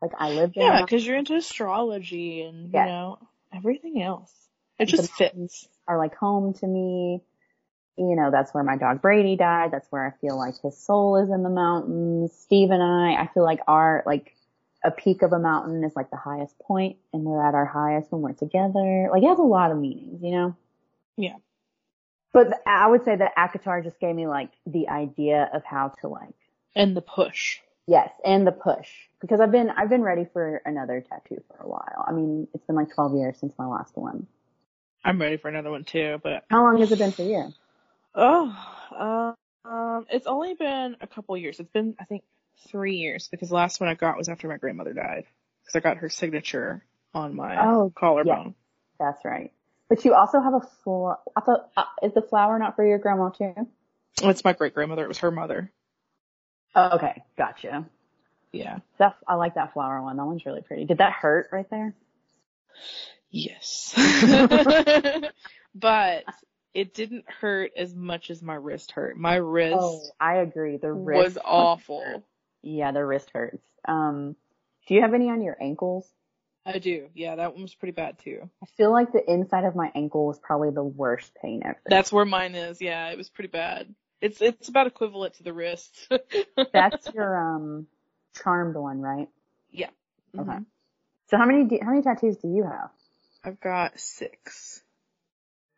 Like 0.00 0.12
I 0.18 0.30
lived 0.30 0.56
in 0.56 0.62
a 0.62 0.66
Yeah, 0.66 0.80
because 0.82 1.06
you're 1.06 1.16
into 1.16 1.34
astrology 1.34 2.42
and, 2.42 2.72
Yeah. 2.72 2.84
you 2.86 2.90
know, 2.90 3.18
everything 3.54 4.00
else. 4.02 4.32
It 4.78 4.86
The 4.86 4.96
just 4.96 5.12
fits. 5.12 5.68
are 5.86 5.98
like 5.98 6.14
home 6.14 6.54
to 6.54 6.66
me. 6.66 7.20
You 7.96 8.16
know, 8.16 8.30
that's 8.30 8.54
where 8.54 8.64
my 8.64 8.76
dog 8.76 9.02
Brady 9.02 9.36
died. 9.36 9.70
That's 9.72 9.86
where 9.90 10.06
I 10.06 10.12
feel 10.20 10.38
like 10.38 10.54
his 10.62 10.76
soul 10.78 11.16
is 11.16 11.28
in 11.30 11.42
the 11.42 11.50
mountains. 11.50 12.32
Steve 12.32 12.70
and 12.70 12.82
I, 12.82 13.14
I 13.22 13.28
feel 13.34 13.44
like 13.44 13.60
our, 13.68 14.02
like, 14.06 14.34
a 14.82 14.90
peak 14.90 15.22
of 15.22 15.32
a 15.32 15.38
mountain 15.38 15.84
is 15.84 15.92
like 15.94 16.10
the 16.10 16.16
highest 16.16 16.58
point 16.58 16.96
and 17.12 17.22
we're 17.22 17.46
at 17.46 17.54
our 17.54 17.66
highest 17.66 18.10
when 18.10 18.22
we're 18.22 18.32
together. 18.32 19.08
Like 19.12 19.22
it 19.22 19.28
has 19.28 19.38
a 19.38 19.42
lot 19.42 19.70
of 19.70 19.76
meanings, 19.78 20.22
you 20.22 20.30
know? 20.30 20.56
Yeah. 21.18 21.36
But 22.32 22.44
th- 22.44 22.54
I 22.66 22.86
would 22.88 23.04
say 23.04 23.14
that 23.16 23.32
ACOTAR 23.36 23.84
just 23.84 24.00
gave 24.00 24.14
me 24.14 24.26
like 24.26 24.50
the 24.66 24.88
idea 24.88 25.50
of 25.52 25.64
how 25.64 25.92
to 26.00 26.08
like, 26.08 26.32
And 26.74 26.96
the 26.96 27.02
push. 27.02 27.58
yes, 27.86 28.10
and 28.24 28.46
the 28.46 28.52
push. 28.52 28.88
Because 29.20 29.40
I've 29.40 29.52
been, 29.52 29.68
I've 29.68 29.90
been 29.90 30.02
ready 30.02 30.24
for 30.32 30.62
another 30.64 31.04
tattoo 31.06 31.42
for 31.48 31.62
a 31.62 31.68
while. 31.68 32.04
I 32.08 32.12
mean, 32.12 32.48
it's 32.54 32.64
been 32.64 32.76
like 32.76 32.94
12 32.94 33.16
years 33.16 33.36
since 33.38 33.52
my 33.58 33.66
last 33.66 33.94
one. 33.98 34.26
I'm 35.04 35.20
ready 35.20 35.36
for 35.36 35.48
another 35.48 35.70
one 35.70 35.84
too, 35.84 36.20
but 36.22 36.44
How 36.50 36.62
long 36.62 36.78
has 36.80 36.90
it 36.90 36.98
been 36.98 37.12
for 37.12 37.22
you? 37.24 37.52
Oh, 38.14 38.56
uh, 38.96 39.68
um, 39.68 40.06
it's 40.10 40.26
only 40.26 40.54
been 40.54 40.96
a 41.00 41.06
couple 41.06 41.36
years. 41.36 41.60
It's 41.60 41.70
been 41.70 41.94
I 41.98 42.04
think 42.04 42.22
three 42.68 42.96
years 42.96 43.28
because 43.28 43.48
the 43.48 43.54
last 43.54 43.80
one 43.80 43.88
I 43.88 43.94
got 43.94 44.16
was 44.16 44.28
after 44.28 44.48
my 44.48 44.56
grandmother 44.56 44.92
died 44.92 45.24
because 45.62 45.76
I 45.76 45.80
got 45.80 45.98
her 45.98 46.08
signature 46.08 46.84
on 47.14 47.34
my 47.34 47.56
Oh, 47.64 47.92
collarbone. 47.94 48.54
That's 48.98 49.24
right. 49.24 49.52
But 49.88 50.04
you 50.04 50.14
also 50.14 50.40
have 50.40 50.54
a 50.54 50.60
thought 50.84 51.20
uh, 51.76 51.84
is 52.02 52.14
the 52.14 52.22
flower 52.22 52.58
not 52.58 52.76
for 52.76 52.86
your 52.86 52.98
grandma 52.98 53.30
too? 53.30 53.54
It's 54.22 54.44
my 54.44 54.52
great 54.52 54.74
grandmother. 54.74 55.04
It 55.04 55.08
was 55.08 55.18
her 55.18 55.30
mother. 55.30 55.72
Oh, 56.74 56.90
okay, 56.96 57.24
gotcha. 57.36 57.86
Yeah. 58.52 58.78
That 58.98 59.16
I 59.26 59.34
like 59.34 59.54
that 59.54 59.72
flower 59.72 60.02
one. 60.02 60.16
That 60.16 60.26
one's 60.26 60.46
really 60.46 60.62
pretty. 60.62 60.84
Did 60.84 60.98
that 60.98 61.12
hurt 61.12 61.48
right 61.52 61.68
there? 61.70 61.94
Yes. 63.30 63.94
but 65.74 66.24
it 66.74 66.94
didn't 66.94 67.24
hurt 67.28 67.72
as 67.76 67.94
much 67.94 68.30
as 68.30 68.42
my 68.42 68.54
wrist 68.54 68.92
hurt. 68.92 69.16
My 69.16 69.36
wrist 69.36 69.76
Oh, 69.76 70.00
I 70.20 70.36
agree. 70.36 70.76
The 70.76 70.92
wrist 70.92 71.36
was 71.36 71.42
awful. 71.44 72.24
Yeah, 72.62 72.92
the 72.92 73.04
wrist 73.04 73.30
hurts. 73.32 73.64
Um, 73.86 74.36
do 74.86 74.94
you 74.94 75.02
have 75.02 75.14
any 75.14 75.30
on 75.30 75.42
your 75.42 75.56
ankles? 75.60 76.08
I 76.66 76.78
do. 76.78 77.08
Yeah, 77.14 77.36
that 77.36 77.54
one 77.54 77.62
was 77.62 77.74
pretty 77.74 77.92
bad 77.92 78.18
too. 78.18 78.48
I 78.62 78.66
feel 78.76 78.92
like 78.92 79.12
the 79.12 79.28
inside 79.30 79.64
of 79.64 79.74
my 79.74 79.90
ankle 79.94 80.26
was 80.26 80.38
probably 80.38 80.70
the 80.70 80.84
worst 80.84 81.32
pain 81.40 81.62
ever. 81.64 81.80
That's 81.86 82.12
where 82.12 82.24
mine 82.24 82.54
is. 82.54 82.80
Yeah, 82.80 83.08
it 83.10 83.16
was 83.16 83.30
pretty 83.30 83.48
bad. 83.48 83.94
It's 84.20 84.42
it's 84.42 84.68
about 84.68 84.86
equivalent 84.86 85.34
to 85.34 85.42
the 85.42 85.52
wrist. 85.52 86.08
That's 86.72 87.08
your 87.14 87.54
um 87.54 87.86
charmed 88.42 88.76
one, 88.76 89.00
right? 89.00 89.28
yeah. 89.70 89.88
Okay. 90.38 90.50
Mhm. 90.50 90.66
So 91.28 91.36
how 91.38 91.46
many 91.46 91.64
do, 91.64 91.78
how 91.80 91.90
many 91.90 92.02
tattoos 92.02 92.36
do 92.36 92.48
you 92.48 92.64
have? 92.64 92.90
I've 93.42 93.60
got 93.60 93.98
six. 93.98 94.82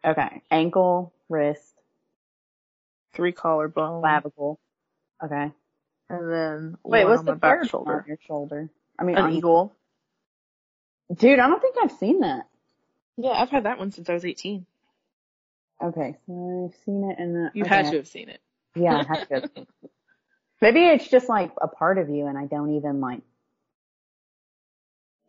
Okay, 0.04 0.42
ankle, 0.50 1.12
wrist, 1.28 1.74
Three 3.14 3.32
collarbone. 3.32 4.00
clavicle. 4.00 4.58
Okay. 5.22 5.52
And 6.08 6.30
then 6.32 6.76
Wait, 6.82 7.04
what's 7.04 7.22
the 7.22 7.34
back 7.34 7.68
shoulder. 7.68 8.00
on 8.00 8.04
your 8.08 8.18
shoulder? 8.26 8.68
I 8.98 9.04
mean, 9.04 9.16
An 9.16 9.24
on- 9.24 9.32
eagle. 9.32 9.72
Dude, 11.14 11.38
I 11.38 11.46
don't 11.48 11.60
think 11.60 11.76
I've 11.82 11.92
seen 11.92 12.20
that. 12.20 12.48
Yeah, 13.16 13.30
I've 13.30 13.50
had 13.50 13.64
that 13.64 13.78
one 13.78 13.90
since 13.92 14.08
I 14.08 14.14
was 14.14 14.24
18. 14.24 14.64
Okay, 15.82 16.16
so 16.26 16.70
I've 16.70 16.84
seen 16.84 17.10
it 17.10 17.18
in 17.18 17.34
the. 17.34 17.46
Uh, 17.46 17.50
you 17.54 17.64
okay. 17.64 17.74
had 17.76 17.90
to 17.90 17.96
have 17.98 18.08
seen 18.08 18.28
it. 18.28 18.40
Yeah, 18.74 18.96
I 18.98 19.04
had 19.04 19.28
to. 19.28 19.50
Maybe 20.62 20.84
it's 20.84 21.08
just 21.08 21.28
like 21.28 21.52
a 21.60 21.68
part 21.68 21.98
of 21.98 22.08
you, 22.08 22.26
and 22.26 22.38
I 22.38 22.46
don't 22.46 22.74
even 22.76 23.00
like. 23.00 23.20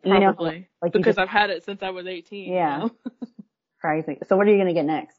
You 0.04 0.14
know, 0.14 0.20
Probably. 0.34 0.68
like 0.82 0.92
because 0.92 1.16
just- 1.16 1.18
I've 1.18 1.28
had 1.28 1.50
it 1.50 1.64
since 1.64 1.82
I 1.82 1.90
was 1.90 2.06
18. 2.06 2.48
you 2.48 2.54
Yeah. 2.54 2.78
know? 2.78 2.90
crazy. 3.84 4.18
So 4.28 4.38
what 4.38 4.46
are 4.46 4.50
you 4.50 4.56
gonna 4.56 4.72
get 4.72 4.86
next? 4.86 5.18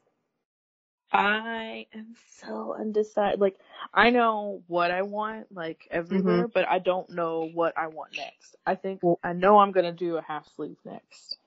I 1.12 1.86
am 1.93 2.15
so 2.41 2.75
undecided. 2.77 3.39
Like, 3.39 3.57
I 3.93 4.10
know 4.10 4.63
what 4.65 4.89
I 4.89 5.03
want, 5.03 5.53
like, 5.53 5.88
everywhere, 5.91 6.48
mm-hmm. 6.48 6.51
but 6.51 6.67
I 6.67 6.79
don't 6.79 7.07
know 7.12 7.48
what 7.53 7.77
I 7.77 7.88
want 7.88 8.17
next. 8.17 8.55
I 8.65 8.74
think, 8.74 9.01
Well- 9.03 9.19
I 9.24 9.34
know 9.34 9.60
I'm 9.60 9.72
gonna 9.72 9.91
do 9.91 10.17
a 10.17 10.22
half 10.24 10.48
sleeve 10.55 10.77
next. 10.84 11.38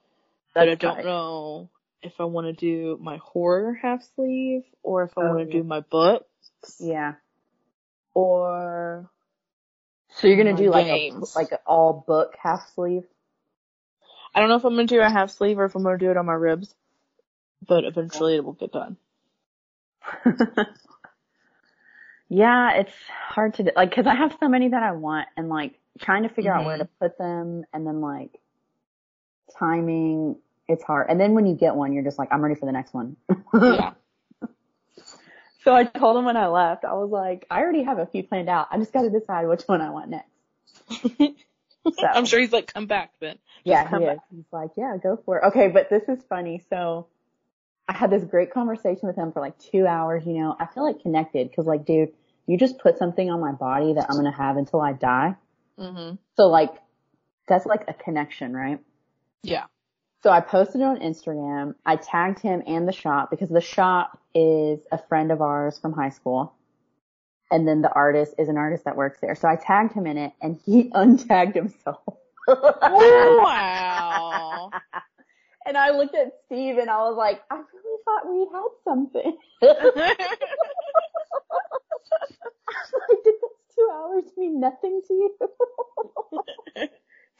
But 0.55 0.69
I 0.69 0.75
don't 0.77 0.95
tight. 0.95 1.05
know 1.05 1.71
if 2.03 2.21
I 2.21 2.25
want 2.25 2.47
to 2.47 2.53
do 2.53 2.99
my 3.03 3.17
horror 3.17 3.75
half 3.75 4.05
sleeve, 4.15 4.63
or 4.85 5.03
if 5.03 5.19
I 5.19 5.23
Oh, 5.23 5.29
want 5.35 5.41
to 5.41 5.47
yeah. 5.47 5.61
do 5.61 5.65
my 5.65 5.81
books, 5.81 6.77
Yeah. 6.79 7.15
or 8.15 9.11
So 10.11 10.29
you're 10.29 10.37
gonna 10.37 10.57
do 10.57 10.71
like 10.71 10.87
a, 10.87 11.11
like 11.35 11.51
an 11.53 11.59
all 11.67 12.05
book 12.07 12.37
half 12.41 12.73
sleeve. 12.75 13.07
I 14.35 14.41
don't 14.41 14.49
know 14.49 14.57
if 14.57 14.65
I'm 14.65 14.75
gonna 14.75 14.87
do 14.87 15.01
a 15.01 15.11
half 15.11 15.31
sleeve 15.31 15.59
or 15.59 15.65
if 15.65 15.75
I'm 15.75 15.83
gonna 15.83 15.99
do 15.99 16.13
it 16.13 16.17
on 16.17 16.27
my 16.27 16.33
ribs. 16.33 16.75
But 17.67 17.85
eventually 17.85 18.37
it 18.37 18.45
will 18.45 18.53
get 18.53 18.73
done. 18.73 18.97
yeah, 22.29 22.75
it's 22.75 22.93
hard 23.29 23.55
to 23.55 23.65
do, 23.65 23.71
like 23.77 23.91
because 23.91 24.07
I 24.07 24.15
have 24.15 24.37
so 24.41 24.49
many 24.49 24.69
that 24.69 24.83
I 24.83 24.93
want, 24.93 25.29
and 25.37 25.49
like 25.49 25.79
trying 25.99 26.23
to 26.23 26.29
figure 26.29 26.53
out 26.53 26.65
where 26.65 26.79
to 26.79 26.85
mm-hmm. 26.85 27.05
put 27.05 27.19
them, 27.19 27.65
and 27.73 27.87
then 27.87 28.01
like 28.01 28.31
timing. 29.59 30.37
It's 30.69 30.85
hard, 30.85 31.09
and 31.09 31.19
then 31.19 31.35
when 31.35 31.47
you 31.47 31.55
get 31.55 31.75
one, 31.75 31.93
you're 31.93 32.05
just 32.05 32.19
like, 32.19 32.29
I'm 32.31 32.43
ready 32.43 32.55
for 32.55 32.67
the 32.67 32.73
next 32.73 32.93
one. 32.95 33.17
Yeah. 33.55 33.93
So 35.65 35.75
I 35.75 35.85
told 35.85 36.17
him 36.17 36.25
when 36.25 36.37
I 36.39 36.47
left, 36.47 36.87
I 36.87 36.95
was 36.95 37.11
like, 37.11 37.45
I 37.51 37.59
already 37.59 37.83
have 37.83 37.99
a 37.99 38.07
few 38.07 38.23
planned 38.23 38.49
out. 38.49 38.69
I 38.71 38.79
just 38.79 38.91
got 38.91 39.03
to 39.03 39.11
decide 39.11 39.47
which 39.47 39.65
one 39.67 39.83
I 39.83 39.91
want 39.91 40.09
next. 40.09 41.45
So 41.97 42.07
I'm 42.07 42.27
sure 42.27 42.41
he's 42.41 42.53
like, 42.53 42.73
come 42.73 42.87
back 42.87 43.13
then. 43.21 43.39
Yeah, 43.65 43.89
come 43.89 44.01
he 44.01 44.07
back. 44.07 44.17
is. 44.17 44.23
He's 44.37 44.53
like, 44.53 44.71
yeah, 44.77 44.97
go 45.03 45.21
for 45.25 45.39
it. 45.39 45.47
Okay, 45.49 45.69
but 45.69 45.89
this 45.89 46.03
is 46.09 46.23
funny. 46.29 46.63
So 46.71 47.07
I 47.89 47.95
had 47.95 48.11
this 48.11 48.25
great 48.25 48.53
conversation 48.53 49.09
with 49.09 49.17
him 49.17 49.33
for 49.33 49.41
like 49.41 49.59
two 49.59 49.87
hours. 49.87 50.27
You 50.27 50.35
know, 50.35 50.57
I 50.61 50.67
feel 50.67 50.85
like 50.85 51.01
connected 51.01 51.51
because 51.51 51.67
like, 51.67 51.87
dude, 51.87 52.13
you 52.47 52.59
just 52.59 52.79
put 52.79 52.99
something 52.99 53.31
on 53.31 53.41
my 53.41 53.53
body 53.53 53.95
that 53.95 54.07
I'm 54.11 54.17
gonna 54.17 54.31
have 54.31 54.57
until 54.57 54.81
I 54.81 54.93
die. 54.93 55.35
hmm 55.79 56.13
So 56.37 56.49
like, 56.49 56.73
that's 57.47 57.65
like 57.65 57.85
a 57.89 57.95
connection, 57.95 58.55
right? 58.55 58.81
Yeah. 59.43 59.65
So 60.23 60.31
I 60.31 60.41
posted 60.41 60.81
it 60.81 60.85
on 60.85 60.99
Instagram. 60.99 61.75
I 61.87 61.97
tagged 61.97 62.41
him 62.41 62.63
and 62.67 62.87
the 62.87 62.93
shop 62.93 63.31
because 63.31 63.49
the 63.49 63.61
shop 63.61 64.21
is 64.35 64.81
a 64.93 64.99
friend 65.09 65.33
of 65.33 65.41
ours 65.41 65.79
from 65.79 65.93
high 65.93 66.11
school. 66.11 66.53
And 67.51 67.67
then 67.67 67.81
the 67.81 67.91
artist 67.93 68.35
is 68.37 68.49
an 68.49 68.59
artist 68.59 68.85
that 68.85 68.97
works 68.97 69.19
there. 69.23 69.35
So 69.35 69.49
I 69.49 69.57
tagged 69.57 69.95
him 69.95 70.07
in 70.07 70.19
it 70.19 70.33
and 70.43 70.61
he 70.67 70.91
untagged 70.91 71.55
himself. 71.55 72.03
Wow. 72.47 74.71
And 75.67 75.77
I 75.77 75.91
looked 75.91 76.15
at 76.15 76.33
Steve 76.47 76.79
and 76.79 76.89
I 76.89 76.97
was 77.03 77.17
like, 77.19 77.43
I 77.51 77.61
thought 78.09 78.31
we 78.31 78.47
had 78.53 78.71
something. 78.85 79.37
like, 79.63 80.19
did 83.25 83.35
those 83.43 83.61
two 83.75 83.89
hours 83.93 84.25
mean 84.37 84.61
nothing 84.61 85.01
to 85.07 85.15
you? 85.15 85.37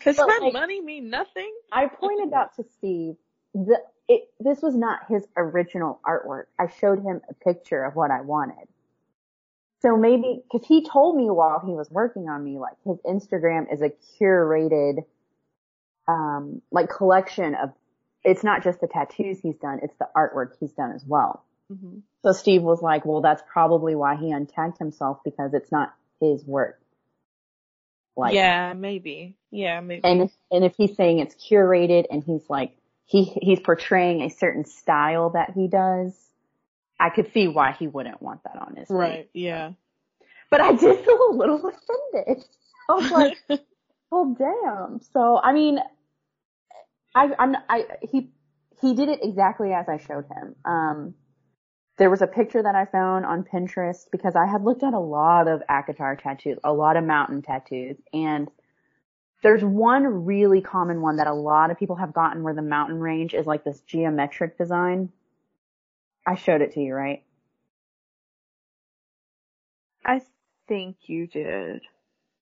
Does 0.05 0.17
But, 0.17 0.29
my 0.29 0.39
like- 0.43 0.53
money 0.53 0.81
mean 0.81 1.11
nothing? 1.11 1.53
I 1.73 1.87
pointed 1.87 2.33
out 2.33 2.55
to 2.57 2.65
Steve 2.79 3.17
the 3.55 3.83
it 4.09 4.31
this 4.41 4.63
was 4.63 4.75
not 4.75 5.01
his 5.09 5.27
original 5.37 6.01
artwork. 6.07 6.45
I 6.59 6.69
showed 6.81 7.03
him 7.03 7.21
a 7.29 7.35
picture 7.35 7.85
of 7.85 7.95
what 7.97 8.11
I 8.11 8.21
wanted. 8.21 8.69
So 9.81 9.97
maybe 9.97 10.43
because 10.51 10.67
he 10.67 10.85
told 10.85 11.17
me 11.17 11.31
while 11.31 11.61
he 11.65 11.73
was 11.73 11.91
working 11.91 12.29
on 12.29 12.43
me, 12.43 12.59
like 12.59 12.77
his 12.85 12.99
Instagram 13.07 13.73
is 13.73 13.81
a 13.83 13.91
curated, 14.21 15.05
um, 16.07 16.63
like 16.71 16.89
collection 16.91 17.55
of. 17.55 17.73
It's 18.25 18.45
not 18.45 18.65
just 18.65 18.81
the 18.81 18.89
tattoos 18.89 19.41
he's 19.41 19.57
done; 19.57 19.81
it's 19.83 19.97
the 19.99 20.09
artwork 20.17 20.53
he's 20.61 20.73
done 20.73 20.93
as 20.93 21.05
well. 21.07 21.45
hmm 21.71 21.99
So 22.23 22.33
Steve 22.33 22.63
was 22.63 22.83
like, 22.83 23.05
"Well, 23.05 23.21
that's 23.21 23.43
probably 23.51 23.95
why 23.95 24.17
he 24.17 24.33
untagged 24.33 24.79
himself 24.79 25.21
because 25.25 25.55
it's 25.55 25.71
not 25.73 25.95
his 26.21 26.45
work." 26.45 26.81
Like, 28.17 28.35
yeah, 28.35 28.73
maybe. 28.73 29.37
Yeah, 29.53 29.81
maybe. 29.81 30.03
and 30.05 30.23
if, 30.23 30.33
and 30.51 30.65
if 30.65 30.75
he's 30.77 30.97
saying 30.97 31.21
it's 31.21 31.37
curated 31.37 32.07
and 32.11 32.23
he's 32.25 32.43
like 32.51 32.73
he 33.07 33.25
he's 33.25 33.61
portraying 33.61 34.23
a 34.23 34.29
certain 34.29 34.65
style 34.65 35.31
that 35.31 35.53
he 35.55 35.69
does, 35.69 36.13
I 36.99 37.11
could 37.11 37.33
see 37.33 37.47
why 37.47 37.73
he 37.79 37.87
wouldn't 37.87 38.21
want 38.21 38.43
that 38.43 38.61
on 38.61 38.77
his 38.77 38.91
right. 38.91 39.31
Yeah. 39.33 39.73
But 40.51 40.61
I 40.61 40.73
did 40.73 41.05
feel 41.05 41.31
a 41.31 41.33
little 41.33 41.57
offended. 42.15 42.45
I 42.89 42.93
was 42.93 43.11
like, 43.11 43.39
well, 44.11 44.37
damn. 44.37 45.01
So 45.13 45.41
I 45.43 45.53
mean, 45.53 45.79
I 47.19 47.35
I'm 47.39 47.57
I 47.69 47.85
he 48.11 48.31
he 48.81 48.95
did 48.95 49.09
it 49.09 49.21
exactly 49.23 49.73
as 49.73 49.89
I 49.89 49.97
showed 49.99 50.25
him. 50.27 50.55
Um, 50.65 51.15
there 51.97 52.11
was 52.11 52.23
a 52.23 52.29
picture 52.29 52.63
that 52.63 52.77
I 52.77 52.85
found 52.85 53.27
on 53.27 53.43
Pinterest 53.43 54.05
because 54.13 54.37
I 54.37 54.47
had 54.47 54.63
looked 54.63 54.85
at 54.85 54.95
a 54.95 55.01
lot 55.01 55.49
of 55.49 55.63
ACOTAR 55.69 56.23
tattoos, 56.23 56.59
a 56.63 56.73
lot 56.73 56.97
of 56.97 57.03
mountain 57.03 57.43
tattoos, 57.43 57.97
and 58.13 58.49
there's 59.43 59.65
one 59.65 60.27
really 60.27 60.61
common 60.61 61.01
one 61.01 61.17
that 61.17 61.27
a 61.27 61.35
lot 61.35 61.73
of 61.73 61.79
people 61.79 61.97
have 61.97 62.13
gotten 62.13 62.45
where 62.45 62.55
the 62.55 62.63
mountain 62.63 63.01
range 63.01 63.35
is 63.35 63.47
like 63.47 63.65
this 63.65 63.81
geometric 63.81 64.57
design. 64.57 65.11
I 66.25 66.37
showed 66.37 66.61
it 66.61 66.75
to 66.75 66.81
you, 66.81 66.95
right? 66.95 67.25
I 70.05 70.21
think 70.69 70.97
you 71.07 71.27
did. 71.27 71.83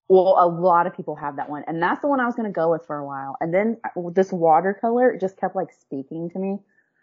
Well, 0.08 0.36
a 0.38 0.46
lot 0.46 0.86
of 0.86 0.96
people 0.96 1.16
have 1.16 1.36
that 1.36 1.50
one, 1.50 1.64
and 1.66 1.82
that's 1.82 2.00
the 2.00 2.06
one 2.06 2.20
I 2.20 2.26
was 2.26 2.36
to 2.46 2.52
go 2.52 2.70
with 2.70 2.86
for 2.86 2.96
a 2.96 3.04
while. 3.04 3.36
And 3.40 3.52
then 3.52 3.78
uh, 3.84 4.10
this 4.14 4.30
watercolor 4.30 5.16
just 5.20 5.36
kept 5.36 5.56
like 5.56 5.72
speaking 5.80 6.30
to 6.30 6.38
me 6.38 6.58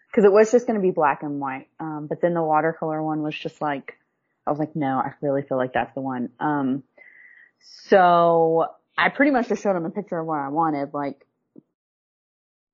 because 0.09 0.23
it 0.23 0.31
was 0.31 0.51
just 0.51 0.67
to 0.79 0.83
be 0.83 0.91
black 0.91 1.23
and 1.23 1.39
white. 1.39 1.67
Um, 1.79 2.07
but 2.07 2.21
then 2.21 2.33
the 2.33 2.41
watercolor 2.41 3.03
one 3.03 3.21
was 3.21 3.35
just 3.37 3.61
like, 3.61 3.97
I 4.47 4.51
was 4.51 4.59
like, 4.59 4.75
no, 4.75 4.99
I 4.99 5.13
really 5.21 5.41
feel 5.41 5.57
like 5.57 5.73
that's 5.73 5.93
the 5.95 6.01
one. 6.01 6.29
Um, 6.39 6.83
so 7.59 8.67
I 8.97 9.09
pretty 9.09 9.31
much 9.31 9.49
just 9.49 9.63
showed 9.63 9.75
him 9.75 9.85
a 9.85 9.89
picture 9.89 10.19
of 10.19 10.25
what 10.25 10.39
I 10.39 10.49
wanted. 10.49 10.93
Like, 10.93 11.25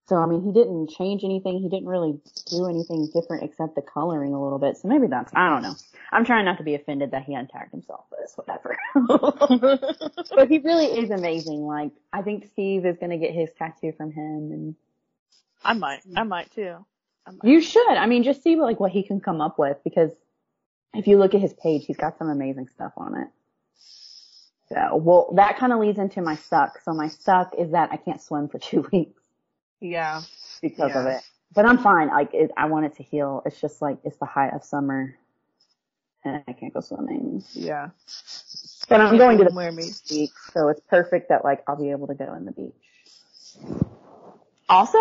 so 0.09 0.15
I 0.15 0.25
mean, 0.25 0.43
he 0.43 0.51
didn't 0.51 0.89
change 0.89 1.23
anything. 1.23 1.59
He 1.59 1.69
didn't 1.69 1.87
really 1.87 2.19
do 2.47 2.67
anything 2.67 3.11
different 3.13 3.43
except 3.43 3.75
the 3.75 3.83
coloring 3.83 4.33
a 4.33 4.41
little 4.41 4.57
bit. 4.57 4.75
So 4.77 4.87
maybe 4.87 5.05
that's, 5.05 5.31
I 5.35 5.49
don't 5.49 5.61
know. 5.61 5.75
I'm 6.11 6.25
trying 6.25 6.45
not 6.45 6.57
to 6.57 6.63
be 6.63 6.73
offended 6.73 7.11
that 7.11 7.25
he 7.25 7.33
untagged 7.33 7.69
himself, 7.69 8.05
but 8.09 8.19
it's 8.23 8.35
whatever. 8.35 8.75
but 10.35 10.49
he 10.49 10.57
really 10.57 10.87
is 10.87 11.11
amazing. 11.11 11.61
Like, 11.61 11.91
I 12.11 12.23
think 12.23 12.49
Steve 12.53 12.87
is 12.87 12.97
gonna 12.97 13.19
get 13.19 13.35
his 13.35 13.49
tattoo 13.59 13.93
from 13.95 14.11
him, 14.11 14.51
and 14.51 14.75
I 15.63 15.73
might. 15.73 16.01
I 16.15 16.23
might 16.23 16.49
too. 16.55 16.83
You 17.43 17.61
should. 17.61 17.87
I 17.87 18.07
mean, 18.07 18.23
just 18.23 18.41
see 18.41 18.55
like 18.55 18.79
what 18.79 18.91
he 18.91 19.03
can 19.03 19.19
come 19.19 19.41
up 19.41 19.59
with 19.59 19.77
because 19.83 20.09
if 20.95 21.05
you 21.05 21.19
look 21.19 21.35
at 21.35 21.41
his 21.41 21.53
page, 21.53 21.85
he's 21.85 21.97
got 21.97 22.17
some 22.17 22.29
amazing 22.29 22.67
stuff 22.69 22.93
on 22.97 23.15
it. 23.15 23.27
So, 24.69 24.95
well, 24.95 25.33
that 25.35 25.57
kind 25.57 25.71
of 25.71 25.79
leads 25.79 25.99
into 25.99 26.23
my 26.23 26.35
suck. 26.35 26.79
So 26.83 26.93
my 26.93 27.09
suck 27.09 27.53
is 27.59 27.71
that 27.71 27.89
I 27.91 27.97
can't 27.97 28.21
swim 28.21 28.49
for 28.49 28.57
two 28.59 28.87
weeks 28.91 29.18
Yeah. 29.81 30.21
because 30.61 30.95
of 30.95 31.05
it. 31.05 31.21
But 31.53 31.65
I'm 31.65 31.77
fine. 31.79 32.09
Like, 32.09 32.33
it, 32.33 32.51
I 32.57 32.65
want 32.65 32.85
it 32.85 32.95
to 32.97 33.03
heal. 33.03 33.41
It's 33.45 33.59
just 33.59 33.81
like 33.81 33.97
it's 34.03 34.17
the 34.17 34.25
height 34.25 34.53
of 34.53 34.63
summer, 34.63 35.15
and 36.23 36.43
I 36.47 36.53
can't 36.53 36.73
go 36.73 36.79
swimming. 36.81 37.43
Yeah. 37.53 37.89
But 38.87 39.01
I'm 39.01 39.17
going 39.17 39.37
to 39.39 39.45
the 39.45 39.51
Wear 39.51 39.71
me. 39.71 39.91
beach, 40.09 40.31
so 40.53 40.67
it's 40.69 40.81
perfect 40.89 41.29
that 41.29 41.43
like 41.43 41.63
I'll 41.67 41.75
be 41.75 41.91
able 41.91 42.07
to 42.07 42.13
go 42.13 42.33
in 42.35 42.45
the 42.45 42.51
beach. 42.51 42.73
Also, 44.67 44.97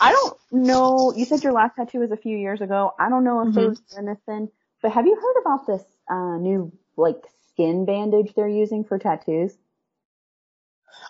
I 0.00 0.12
don't 0.12 0.36
know. 0.50 1.12
You 1.14 1.24
said 1.24 1.44
your 1.44 1.52
last 1.52 1.76
tattoo 1.76 2.00
was 2.00 2.10
a 2.10 2.16
few 2.16 2.36
years 2.36 2.60
ago. 2.60 2.92
I 2.98 3.08
don't 3.08 3.24
know 3.24 3.42
if 3.42 3.54
they 3.54 3.62
Mhm. 3.62 3.66
were 3.68 3.76
doing 3.94 4.06
this 4.06 4.18
then, 4.26 4.48
but 4.82 4.90
have 4.92 5.06
you 5.06 5.14
heard 5.14 5.40
about 5.40 5.66
this 5.66 5.84
uh, 6.10 6.36
new 6.38 6.72
like 6.96 7.22
skin 7.50 7.84
bandage 7.84 8.34
they're 8.34 8.48
using 8.48 8.82
for 8.84 8.98
tattoos? 8.98 9.56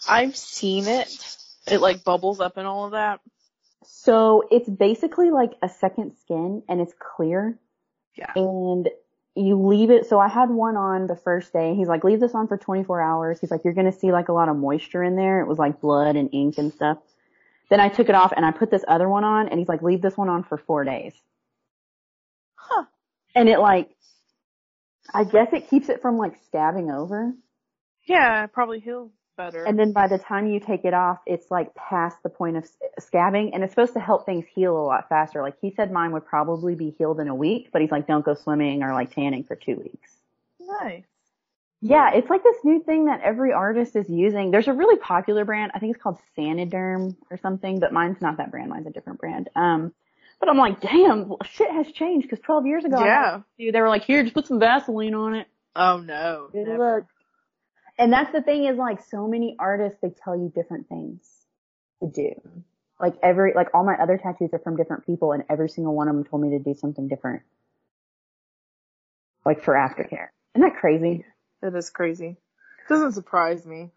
I've 0.08 0.36
seen 0.36 0.86
it. 0.86 1.36
It 1.70 1.80
like 1.80 2.04
bubbles 2.04 2.40
up 2.40 2.56
and 2.56 2.66
all 2.66 2.86
of 2.86 2.92
that. 2.92 3.20
So 3.84 4.44
it's 4.50 4.68
basically 4.68 5.30
like 5.30 5.52
a 5.62 5.68
second 5.68 6.16
skin, 6.20 6.62
and 6.68 6.80
it's 6.80 6.94
clear. 6.98 7.58
Yeah. 8.16 8.32
and 8.34 8.88
you 9.38 9.64
leave 9.66 9.90
it. 9.90 10.06
So 10.06 10.18
I 10.18 10.28
had 10.28 10.50
one 10.50 10.76
on 10.76 11.06
the 11.06 11.14
first 11.14 11.52
day. 11.52 11.74
He's 11.74 11.86
like, 11.86 12.02
leave 12.02 12.18
this 12.18 12.34
on 12.34 12.48
for 12.48 12.56
24 12.56 13.00
hours. 13.00 13.40
He's 13.40 13.50
like, 13.50 13.62
you're 13.64 13.74
going 13.74 13.90
to 13.90 13.96
see 13.96 14.10
like 14.10 14.28
a 14.28 14.32
lot 14.32 14.48
of 14.48 14.56
moisture 14.56 15.02
in 15.02 15.14
there. 15.14 15.40
It 15.40 15.46
was 15.46 15.58
like 15.58 15.80
blood 15.80 16.16
and 16.16 16.28
ink 16.32 16.58
and 16.58 16.72
stuff. 16.72 16.98
Then 17.70 17.80
I 17.80 17.88
took 17.88 18.08
it 18.08 18.14
off 18.14 18.32
and 18.36 18.44
I 18.44 18.50
put 18.50 18.70
this 18.70 18.84
other 18.88 19.08
one 19.08 19.24
on 19.24 19.48
and 19.48 19.58
he's 19.58 19.68
like, 19.68 19.82
leave 19.82 20.02
this 20.02 20.16
one 20.16 20.28
on 20.28 20.42
for 20.42 20.58
four 20.58 20.84
days. 20.84 21.12
Huh. 22.56 22.84
And 23.34 23.48
it 23.48 23.60
like, 23.60 23.90
I 25.14 25.24
guess 25.24 25.52
it 25.52 25.70
keeps 25.70 25.88
it 25.88 26.02
from 26.02 26.18
like 26.18 26.34
scabbing 26.50 26.92
over. 26.92 27.32
Yeah, 28.06 28.46
probably 28.46 28.80
heals 28.80 29.12
better. 29.38 29.64
And 29.64 29.78
then 29.78 29.92
by 29.92 30.06
the 30.08 30.18
time 30.18 30.46
you 30.46 30.60
take 30.60 30.84
it 30.84 30.92
off, 30.92 31.20
it's 31.26 31.50
like 31.50 31.74
past 31.74 32.18
the 32.22 32.28
point 32.28 32.58
of 32.58 32.68
scabbing 33.00 33.52
and 33.54 33.64
it's 33.64 33.72
supposed 33.72 33.94
to 33.94 34.00
help 34.00 34.26
things 34.26 34.44
heal 34.54 34.76
a 34.76 34.84
lot 34.84 35.08
faster. 35.08 35.40
Like 35.40 35.54
he 35.62 35.70
said 35.74 35.90
mine 35.90 36.12
would 36.12 36.26
probably 36.26 36.74
be 36.74 36.94
healed 36.98 37.20
in 37.20 37.28
a 37.28 37.34
week, 37.34 37.70
but 37.72 37.80
he's 37.80 37.90
like, 37.90 38.06
don't 38.06 38.24
go 38.24 38.34
swimming 38.34 38.82
or 38.82 38.92
like 38.92 39.14
tanning 39.14 39.44
for 39.44 39.56
two 39.56 39.76
weeks. 39.76 40.10
nice. 40.60 41.04
Yeah, 41.80 42.10
it's 42.12 42.28
like 42.28 42.42
this 42.42 42.56
new 42.64 42.82
thing 42.82 43.04
that 43.04 43.20
every 43.20 43.52
artist 43.52 43.94
is 43.94 44.10
using. 44.10 44.50
There's 44.50 44.66
a 44.66 44.72
really 44.72 44.98
popular 44.98 45.44
brand. 45.44 45.70
I 45.74 45.78
think 45.78 45.94
it's 45.94 46.02
called 46.02 46.18
Saniderm 46.36 47.14
or 47.30 47.38
something, 47.38 47.78
but 47.78 47.92
mine's 47.92 48.20
not 48.20 48.38
that 48.38 48.50
brand. 48.50 48.68
Mine's 48.68 48.88
a 48.88 48.90
different 48.90 49.20
brand. 49.20 49.48
Um, 49.54 49.94
but 50.40 50.48
I'm 50.48 50.56
like, 50.58 50.80
damn, 50.80 51.32
shit 51.44 51.70
has 51.70 51.86
changed 51.92 52.28
because 52.28 52.42
12 52.44 52.66
years 52.66 52.84
ago, 52.84 52.98
Yeah. 53.04 53.42
they 53.58 53.80
were 53.80 53.88
like, 53.88 54.02
here, 54.02 54.24
just 54.24 54.34
put 54.34 54.48
some 54.48 54.58
Vaseline 54.58 55.14
on 55.14 55.34
it. 55.36 55.46
Oh 55.76 55.98
no. 55.98 56.48
Good 56.52 56.66
luck. 56.66 57.04
And 57.98 58.12
that's 58.12 58.32
the 58.32 58.42
thing 58.42 58.64
is 58.64 58.76
like 58.76 59.02
so 59.02 59.26
many 59.26 59.56
artists, 59.58 59.98
they 60.00 60.10
tell 60.10 60.36
you 60.36 60.52
different 60.54 60.88
things 60.88 61.28
to 62.00 62.08
do. 62.08 62.32
Like 63.00 63.14
every, 63.22 63.52
like 63.54 63.74
all 63.74 63.84
my 63.84 63.94
other 63.94 64.18
tattoos 64.18 64.50
are 64.52 64.60
from 64.60 64.76
different 64.76 65.04
people 65.04 65.32
and 65.32 65.44
every 65.50 65.68
single 65.68 65.94
one 65.94 66.08
of 66.08 66.14
them 66.14 66.24
told 66.24 66.42
me 66.42 66.50
to 66.50 66.58
do 66.58 66.74
something 66.74 67.08
different. 67.08 67.42
Like 69.44 69.62
for 69.62 69.74
aftercare. 69.74 70.28
Isn't 70.54 70.62
that 70.62 70.76
crazy? 70.80 71.24
That 71.60 71.74
is 71.74 71.90
crazy. 71.90 72.36
Doesn't 72.88 73.12
surprise 73.12 73.66
me. 73.66 73.90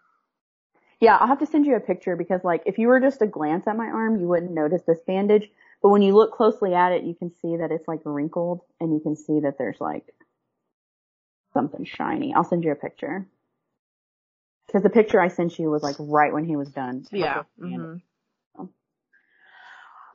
Yeah, 0.99 1.17
I'll 1.17 1.27
have 1.27 1.39
to 1.39 1.45
send 1.45 1.65
you 1.65 1.75
a 1.75 1.79
picture 1.79 2.15
because 2.15 2.43
like 2.43 2.63
if 2.65 2.77
you 2.77 2.87
were 2.87 2.99
just 2.99 3.19
to 3.19 3.27
glance 3.27 3.67
at 3.67 3.77
my 3.77 3.87
arm, 3.87 4.19
you 4.19 4.27
wouldn't 4.27 4.51
notice 4.51 4.83
this 4.83 4.99
bandage. 5.05 5.49
But 5.81 5.89
when 5.89 6.03
you 6.03 6.13
look 6.13 6.33
closely 6.33 6.73
at 6.75 6.91
it, 6.91 7.03
you 7.03 7.15
can 7.15 7.31
see 7.41 7.57
that 7.57 7.71
it's 7.71 7.87
like 7.87 8.01
wrinkled 8.05 8.61
and 8.79 8.93
you 8.93 8.99
can 8.99 9.15
see 9.15 9.39
that 9.41 9.57
there's 9.57 9.81
like 9.81 10.05
something 11.53 11.85
shiny. 11.85 12.33
I'll 12.33 12.43
send 12.43 12.63
you 12.63 12.71
a 12.71 12.75
picture. 12.75 13.27
Cause 14.71 14.83
the 14.83 14.89
picture 14.89 15.19
I 15.19 15.27
sent 15.27 15.59
you 15.59 15.69
was 15.69 15.83
like 15.83 15.95
right 15.99 16.31
when 16.31 16.45
he 16.45 16.55
was 16.55 16.69
done. 16.69 17.05
Yeah. 17.11 17.43
Like, 17.57 17.71
hmm 17.73 17.93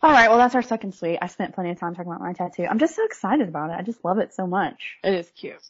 All 0.03 0.13
right. 0.13 0.29
Well, 0.29 0.39
that's 0.39 0.55
our 0.55 0.63
second 0.63 0.95
sweet. 0.95 1.19
I 1.21 1.27
spent 1.27 1.55
plenty 1.55 1.71
of 1.71 1.79
time 1.79 1.95
talking 1.95 2.11
about 2.11 2.23
my 2.23 2.33
tattoo. 2.33 2.65
I'm 2.69 2.79
just 2.79 2.97
so 2.97 3.05
excited 3.05 3.49
about 3.49 3.71
it. 3.71 3.75
I 3.79 3.83
just 3.83 4.05
love 4.05 4.19
it 4.19 4.35
so 4.35 4.47
much. 4.47 4.97
It 5.03 5.15
is 5.15 5.31
cute. 5.31 5.61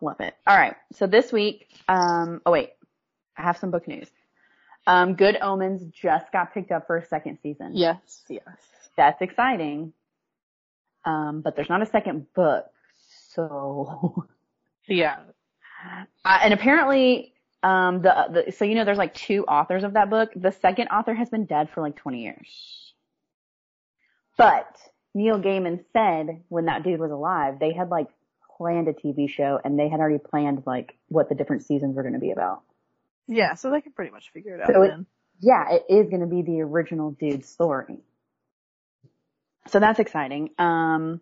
Love 0.00 0.20
it. 0.20 0.34
All 0.46 0.56
right. 0.56 0.74
So 0.92 1.06
this 1.06 1.32
week, 1.32 1.68
um, 1.88 2.40
oh 2.44 2.50
wait, 2.50 2.70
I 3.36 3.42
have 3.42 3.58
some 3.58 3.70
book 3.70 3.88
news. 3.88 4.08
Um, 4.86 5.14
Good 5.14 5.36
Omens 5.40 5.82
just 5.92 6.32
got 6.32 6.54
picked 6.54 6.70
up 6.70 6.86
for 6.86 6.96
a 6.96 7.06
second 7.06 7.38
season. 7.42 7.72
Yes. 7.74 7.98
Yes. 8.28 8.42
That's 8.96 9.20
exciting. 9.20 9.92
Um, 11.04 11.40
but 11.42 11.56
there's 11.56 11.68
not 11.68 11.82
a 11.82 11.86
second 11.86 12.26
book. 12.34 12.66
So, 13.32 14.26
Yeah. 14.86 15.18
uh, 16.24 16.38
and 16.42 16.54
apparently, 16.54 17.34
um, 17.62 18.02
the, 18.02 18.44
the, 18.46 18.52
so 18.52 18.64
you 18.64 18.74
know, 18.74 18.84
there's 18.84 18.98
like 18.98 19.14
two 19.14 19.44
authors 19.44 19.84
of 19.84 19.94
that 19.94 20.10
book. 20.10 20.30
The 20.36 20.52
second 20.52 20.88
author 20.88 21.14
has 21.14 21.28
been 21.28 21.44
dead 21.44 21.70
for 21.70 21.80
like 21.82 21.96
20 21.96 22.22
years. 22.22 22.92
But 24.36 24.76
Neil 25.14 25.40
Gaiman 25.40 25.84
said 25.92 26.42
when 26.48 26.66
that 26.66 26.84
dude 26.84 27.00
was 27.00 27.10
alive, 27.10 27.58
they 27.58 27.72
had 27.72 27.88
like 27.88 28.06
planned 28.56 28.88
a 28.88 28.92
TV 28.92 29.28
show 29.28 29.60
and 29.64 29.78
they 29.78 29.88
had 29.88 30.00
already 30.00 30.18
planned 30.18 30.62
like 30.66 30.96
what 31.08 31.28
the 31.28 31.34
different 31.34 31.64
seasons 31.64 31.96
were 31.96 32.02
going 32.02 32.14
to 32.14 32.20
be 32.20 32.30
about. 32.30 32.62
Yeah. 33.26 33.54
So 33.54 33.70
they 33.70 33.80
can 33.80 33.92
pretty 33.92 34.12
much 34.12 34.30
figure 34.32 34.54
it 34.54 34.60
out 34.60 34.68
So 34.72 34.82
it- 34.82 34.94
yeah, 35.40 35.70
it 35.70 35.84
is 35.88 36.08
going 36.08 36.20
to 36.20 36.26
be 36.26 36.42
the 36.42 36.62
original 36.62 37.12
dude's 37.12 37.48
story. 37.48 37.98
So 39.68 39.78
that's 39.80 39.98
exciting. 40.00 40.50
Um, 40.58 41.20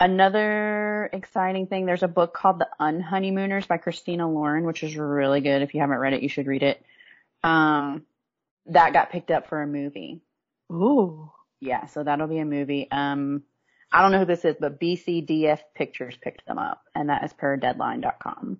another 0.00 1.10
exciting 1.12 1.66
thing, 1.66 1.86
there's 1.86 2.02
a 2.02 2.08
book 2.08 2.34
called 2.34 2.58
The 2.58 2.68
Unhoneymooners 2.80 3.66
by 3.66 3.78
Christina 3.78 4.30
Lauren, 4.30 4.64
which 4.64 4.82
is 4.82 4.96
really 4.96 5.40
good. 5.40 5.62
If 5.62 5.74
you 5.74 5.80
haven't 5.80 5.98
read 5.98 6.12
it, 6.12 6.22
you 6.22 6.28
should 6.28 6.46
read 6.46 6.62
it. 6.62 6.84
Um, 7.42 8.04
that 8.66 8.92
got 8.92 9.10
picked 9.10 9.30
up 9.30 9.48
for 9.48 9.62
a 9.62 9.66
movie. 9.66 10.20
Ooh. 10.70 11.30
Yeah, 11.60 11.86
so 11.86 12.04
that'll 12.04 12.28
be 12.28 12.38
a 12.38 12.44
movie. 12.44 12.88
Um, 12.90 13.42
I 13.90 14.02
don't 14.02 14.12
know 14.12 14.20
who 14.20 14.24
this 14.26 14.44
is, 14.44 14.56
but 14.60 14.80
BCDF 14.80 15.60
Pictures 15.74 16.16
picked 16.20 16.46
them 16.46 16.58
up, 16.58 16.82
and 16.94 17.08
that 17.08 17.24
is 17.24 17.32
per 17.32 17.56
deadline.com. 17.56 18.58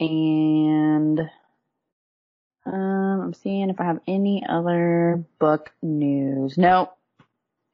And 0.00 1.20
um, 2.66 3.20
I'm 3.22 3.34
seeing 3.34 3.70
if 3.70 3.80
I 3.80 3.84
have 3.84 4.00
any 4.06 4.44
other 4.46 5.24
book 5.38 5.70
news. 5.82 6.58
No, 6.58 6.90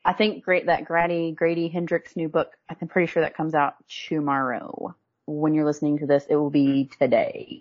I 0.07 0.13
think 0.13 0.45
great 0.45 0.67
that 0.67 0.85
Grady 0.85 1.33
Grady 1.33 1.67
Hendrix 1.67 2.15
new 2.15 2.29
book. 2.29 2.53
I'm 2.69 2.87
pretty 2.87 3.11
sure 3.11 3.25
that 3.25 3.37
comes 3.37 3.55
out 3.55 3.75
tomorrow. 4.09 4.95
When 5.27 5.53
you're 5.53 5.65
listening 5.65 5.99
to 5.99 6.07
this, 6.07 6.25
it 6.31 6.37
will 6.37 6.51
be 6.51 6.89
today. 7.01 7.61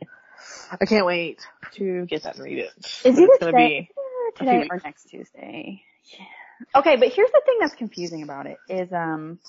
I 0.72 0.86
can't 0.86 1.08
wait 1.08 1.42
to 1.74 2.06
get 2.06 2.22
that 2.22 2.36
and 2.36 2.44
read 2.44 2.60
it. 2.60 2.72
Is 3.04 3.18
it 3.18 3.24
it's 3.24 3.40
gonna 3.40 3.52
today? 3.52 3.90
be 3.90 4.40
Either 4.40 4.58
a 4.58 4.60
few 4.60 4.60
today 4.60 4.68
or 4.70 4.82
next 4.84 5.10
Tuesday. 5.10 5.82
Yeah. 6.14 6.80
Okay, 6.80 6.98
but 6.98 7.08
here's 7.08 7.32
the 7.32 7.42
thing 7.44 7.58
that's 7.60 7.74
confusing 7.74 8.22
about 8.22 8.46
it 8.46 8.60
is 8.70 8.94
um 8.94 9.40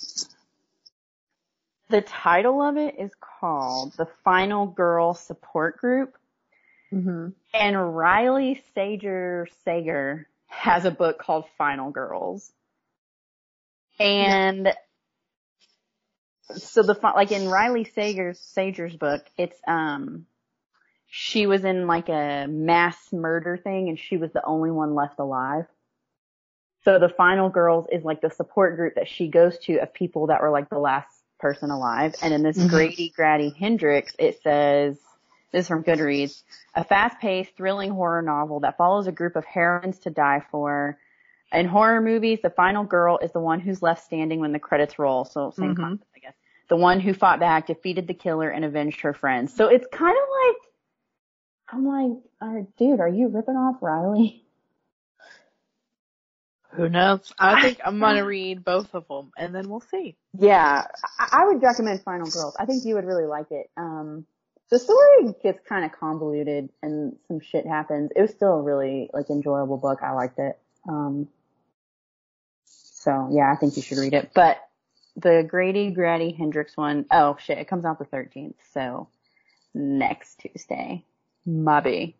the 1.90 2.00
title 2.00 2.62
of 2.62 2.78
it 2.78 2.94
is 2.98 3.10
called 3.20 3.92
The 3.98 4.08
Final 4.24 4.66
Girl 4.66 5.12
Support 5.12 5.76
Group 5.76 6.16
hmm 6.90 7.28
and 7.52 7.96
Riley 7.96 8.62
Sager 8.74 9.48
Sager 9.66 10.28
has 10.46 10.86
a 10.86 10.90
book 10.90 11.18
called 11.18 11.44
Final 11.58 11.90
Girls. 11.90 12.52
And 13.98 14.72
so 16.54 16.82
the 16.82 16.98
like 17.14 17.32
in 17.32 17.48
Riley 17.48 17.84
Sager's 17.84 18.38
Sager's 18.38 18.96
book, 18.96 19.24
it's 19.36 19.58
um 19.66 20.26
she 21.08 21.46
was 21.46 21.64
in 21.64 21.86
like 21.86 22.08
a 22.08 22.46
mass 22.48 22.96
murder 23.12 23.56
thing 23.56 23.88
and 23.88 23.98
she 23.98 24.16
was 24.16 24.32
the 24.32 24.44
only 24.44 24.70
one 24.70 24.94
left 24.94 25.18
alive. 25.18 25.66
So 26.84 26.98
the 26.98 27.08
Final 27.08 27.48
Girls 27.48 27.86
is 27.90 28.04
like 28.04 28.20
the 28.20 28.30
support 28.30 28.76
group 28.76 28.94
that 28.94 29.08
she 29.08 29.28
goes 29.28 29.58
to 29.60 29.78
of 29.78 29.92
people 29.92 30.28
that 30.28 30.40
were 30.40 30.50
like 30.50 30.68
the 30.68 30.78
last 30.78 31.08
person 31.40 31.70
alive. 31.70 32.14
And 32.22 32.32
in 32.32 32.42
this 32.42 32.56
Mhm. 32.58 32.68
Grady 32.68 33.08
Grady 33.14 33.50
Hendrix, 33.50 34.14
it 34.18 34.40
says, 34.42 34.98
this 35.52 35.62
is 35.62 35.68
from 35.68 35.84
Goodreads, 35.84 36.42
a 36.74 36.84
fast-paced, 36.84 37.56
thrilling 37.56 37.90
horror 37.90 38.22
novel 38.22 38.60
that 38.60 38.76
follows 38.76 39.06
a 39.06 39.12
group 39.12 39.36
of 39.36 39.44
heroines 39.44 39.98
to 40.00 40.10
die 40.10 40.44
for. 40.50 40.98
In 41.52 41.66
horror 41.66 42.00
movies, 42.00 42.40
the 42.42 42.50
final 42.50 42.84
girl 42.84 43.18
is 43.18 43.32
the 43.32 43.40
one 43.40 43.60
who's 43.60 43.82
left 43.82 44.04
standing 44.04 44.40
when 44.40 44.52
the 44.52 44.58
credits 44.58 44.98
roll. 44.98 45.24
So 45.24 45.50
same 45.52 45.74
Mhm. 45.74 45.80
concept, 45.80 46.10
I 46.14 46.18
guess. 46.18 46.34
The 46.68 46.76
one 46.76 46.98
who 47.00 47.14
fought 47.14 47.38
back, 47.38 47.66
defeated 47.66 48.06
the 48.08 48.14
killer, 48.14 48.50
and 48.50 48.64
avenged 48.64 49.00
her 49.02 49.14
friends. 49.14 49.54
So 49.54 49.68
it's 49.68 49.86
kind 49.92 50.16
of 50.16 50.28
like, 50.46 50.56
I'm 51.68 51.86
like, 51.86 52.22
uh, 52.40 52.66
dude, 52.76 53.00
are 53.00 53.08
you 53.08 53.28
ripping 53.28 53.56
off 53.56 53.82
Riley? 53.82 54.44
Who 56.72 56.88
knows? 56.88 57.32
I 57.38 57.60
think 57.62 57.80
I'm 57.84 57.98
gonna 58.00 58.24
read 58.24 58.62
both 58.64 58.94
of 58.94 59.08
them 59.08 59.32
and 59.36 59.54
then 59.54 59.68
we'll 59.68 59.80
see. 59.80 60.16
Yeah, 60.34 60.86
I, 61.18 61.28
I 61.32 61.46
would 61.46 61.62
recommend 61.62 62.02
Final 62.02 62.28
Girls. 62.28 62.54
I 62.58 62.66
think 62.66 62.84
you 62.84 62.96
would 62.96 63.06
really 63.06 63.24
like 63.24 63.50
it. 63.50 63.70
Um, 63.76 64.26
the 64.70 64.78
story 64.78 65.34
gets 65.42 65.60
kind 65.66 65.84
of 65.84 65.92
convoluted 65.92 66.68
and 66.82 67.16
some 67.28 67.40
shit 67.40 67.66
happens. 67.66 68.10
It 68.14 68.20
was 68.20 68.30
still 68.32 68.54
a 68.54 68.62
really 68.62 69.08
like 69.14 69.30
enjoyable 69.30 69.78
book. 69.78 70.00
I 70.02 70.12
liked 70.12 70.38
it. 70.38 70.58
Um, 70.88 71.28
So 73.06 73.28
yeah, 73.30 73.52
I 73.52 73.56
think 73.56 73.76
you 73.76 73.82
should 73.82 73.98
read 73.98 74.14
it. 74.14 74.32
But 74.34 74.58
the 75.14 75.46
Grady 75.48 75.92
Grady 75.92 76.32
Hendrix 76.32 76.76
one, 76.76 77.06
oh 77.12 77.36
shit, 77.38 77.56
it 77.56 77.68
comes 77.68 77.84
out 77.84 78.00
the 78.00 78.04
13th. 78.04 78.56
So 78.74 79.08
next 79.72 80.40
Tuesday, 80.40 81.04
maybe. 81.46 82.16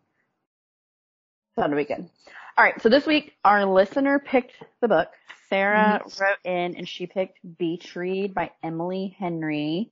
That'll 1.57 1.75
be 1.75 1.83
good. 1.83 2.09
All 2.57 2.63
right. 2.63 2.81
So 2.81 2.87
this 2.87 3.05
week 3.05 3.33
our 3.43 3.65
listener 3.65 4.17
picked 4.17 4.53
the 4.79 4.87
book. 4.87 5.09
Sarah 5.49 6.01
mm-hmm. 6.05 6.23
wrote 6.23 6.37
in 6.45 6.77
and 6.77 6.87
she 6.87 7.05
picked 7.05 7.39
Beach 7.57 7.93
Read 7.97 8.33
by 8.33 8.51
Emily 8.63 9.13
Henry. 9.19 9.91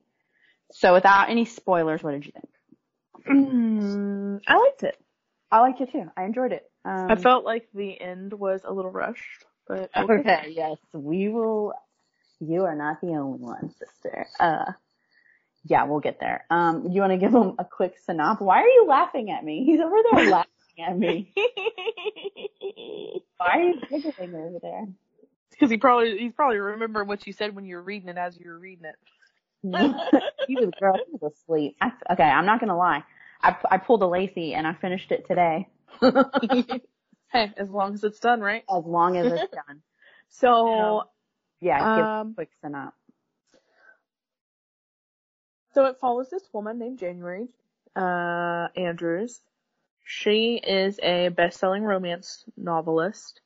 So 0.72 0.94
without 0.94 1.28
any 1.28 1.44
spoilers, 1.44 2.02
what 2.02 2.12
did 2.12 2.24
you 2.24 2.32
think? 2.32 2.48
Mm, 3.28 4.40
I 4.46 4.56
liked 4.56 4.82
it. 4.82 4.98
I 5.50 5.60
liked 5.60 5.80
it 5.82 5.92
too. 5.92 6.10
I 6.16 6.24
enjoyed 6.24 6.52
it. 6.52 6.70
Um, 6.86 7.10
I 7.10 7.16
felt 7.16 7.44
like 7.44 7.68
the 7.74 8.00
end 8.00 8.32
was 8.32 8.62
a 8.64 8.72
little 8.72 8.90
rushed, 8.90 9.44
but 9.66 9.90
okay. 9.96 10.52
Yes, 10.54 10.76
we 10.92 11.28
will. 11.28 11.72
You 12.40 12.64
are 12.64 12.74
not 12.74 13.00
the 13.00 13.08
only 13.08 13.38
one, 13.38 13.74
sister. 13.78 14.26
Uh, 14.38 14.72
yeah, 15.64 15.84
we'll 15.84 16.00
get 16.00 16.20
there. 16.20 16.44
Um, 16.50 16.88
you 16.90 17.00
want 17.00 17.12
to 17.12 17.18
give 17.18 17.34
him 17.34 17.54
a 17.58 17.64
quick 17.64 17.94
synopsis? 18.04 18.44
Why 18.44 18.60
are 18.62 18.68
you 18.68 18.84
laughing 18.86 19.30
at 19.30 19.44
me? 19.44 19.64
He's 19.64 19.80
over 19.80 19.96
there 20.12 20.30
laughing 20.30 20.50
at 20.86 20.96
me. 20.96 21.32
Why 23.38 23.48
are 23.48 23.60
you 23.62 23.80
giggling 23.88 24.34
over 24.34 24.58
there? 24.60 24.86
Because 25.50 25.70
he 25.70 25.78
probably 25.78 26.18
he's 26.18 26.32
probably 26.32 26.58
remembering 26.58 27.08
what 27.08 27.26
you 27.26 27.32
said 27.32 27.54
when 27.54 27.64
you 27.64 27.76
were 27.76 27.82
reading 27.82 28.08
it 28.08 28.18
as 28.18 28.38
you 28.38 28.50
were 28.50 28.58
reading 28.58 28.84
it. 28.84 28.96
he 30.46 30.54
was 30.54 30.70
girl, 30.78 30.98
he 31.06 31.16
was 31.18 31.32
asleep. 31.32 31.76
I, 31.80 31.92
okay, 32.12 32.22
I'm 32.22 32.46
not 32.46 32.60
gonna 32.60 32.76
lie. 32.76 33.02
I 33.42 33.56
I 33.70 33.78
pulled 33.78 34.02
a 34.02 34.06
Lacey 34.06 34.54
and 34.54 34.66
I 34.66 34.74
finished 34.74 35.10
it 35.10 35.26
today. 35.26 35.68
Hey, 37.36 37.52
as 37.56 37.70
long 37.70 37.94
as 37.94 38.04
it's 38.04 38.20
done, 38.20 38.40
right? 38.40 38.64
As 38.68 38.84
long 38.84 39.16
as 39.16 39.32
it's 39.32 39.52
done. 39.68 39.82
So, 40.28 41.04
yeah, 41.60 41.96
give 41.96 42.04
um, 42.04 42.34
quick 42.34 42.50
synopsis. 42.60 42.94
So 45.74 45.84
it 45.86 45.98
follows 46.00 46.30
this 46.30 46.42
woman 46.52 46.78
named 46.78 46.98
January 46.98 47.48
uh, 47.94 48.68
Andrews. 48.76 49.40
She 50.04 50.54
is 50.56 50.98
a 51.02 51.28
best-selling 51.28 51.82
romance 51.82 52.44
novelist, 52.56 53.40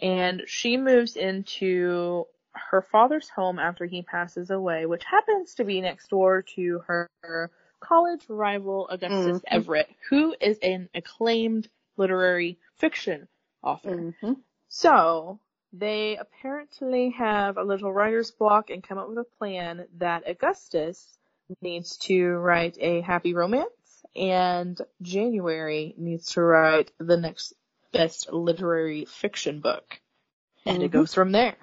and 0.00 0.42
she 0.46 0.76
moves 0.76 1.14
into 1.14 2.26
her 2.52 2.82
father's 2.82 3.28
home 3.28 3.58
after 3.58 3.84
he 3.84 4.02
passes 4.02 4.50
away, 4.50 4.86
which 4.86 5.04
happens 5.04 5.54
to 5.54 5.64
be 5.64 5.80
next 5.80 6.08
door 6.08 6.42
to 6.56 6.80
her 6.86 7.50
college 7.80 8.24
rival 8.28 8.88
Augustus 8.88 9.38
mm-hmm. 9.38 9.56
Everett, 9.56 9.88
who 10.08 10.34
is 10.40 10.58
an 10.62 10.88
acclaimed 10.94 11.68
literary 11.96 12.58
fiction 12.76 13.28
author. 13.62 13.96
Mm-hmm. 13.96 14.32
So 14.68 15.38
they 15.72 16.16
apparently 16.16 17.10
have 17.10 17.56
a 17.56 17.64
little 17.64 17.92
writer's 17.92 18.30
block 18.30 18.70
and 18.70 18.82
come 18.82 18.98
up 18.98 19.08
with 19.08 19.18
a 19.18 19.36
plan 19.38 19.86
that 19.98 20.28
Augustus 20.28 21.18
needs 21.60 21.96
to 21.98 22.32
write 22.34 22.76
a 22.80 23.00
happy 23.00 23.34
romance 23.34 23.68
and 24.16 24.80
January 25.02 25.94
needs 25.96 26.32
to 26.32 26.42
write 26.42 26.92
the 26.98 27.16
next 27.16 27.54
best 27.92 28.32
literary 28.32 29.04
fiction 29.04 29.60
book. 29.60 30.00
And 30.66 30.76
mm-hmm. 30.76 30.84
it 30.84 30.90
goes 30.90 31.14
from 31.14 31.32
there. 31.32 31.56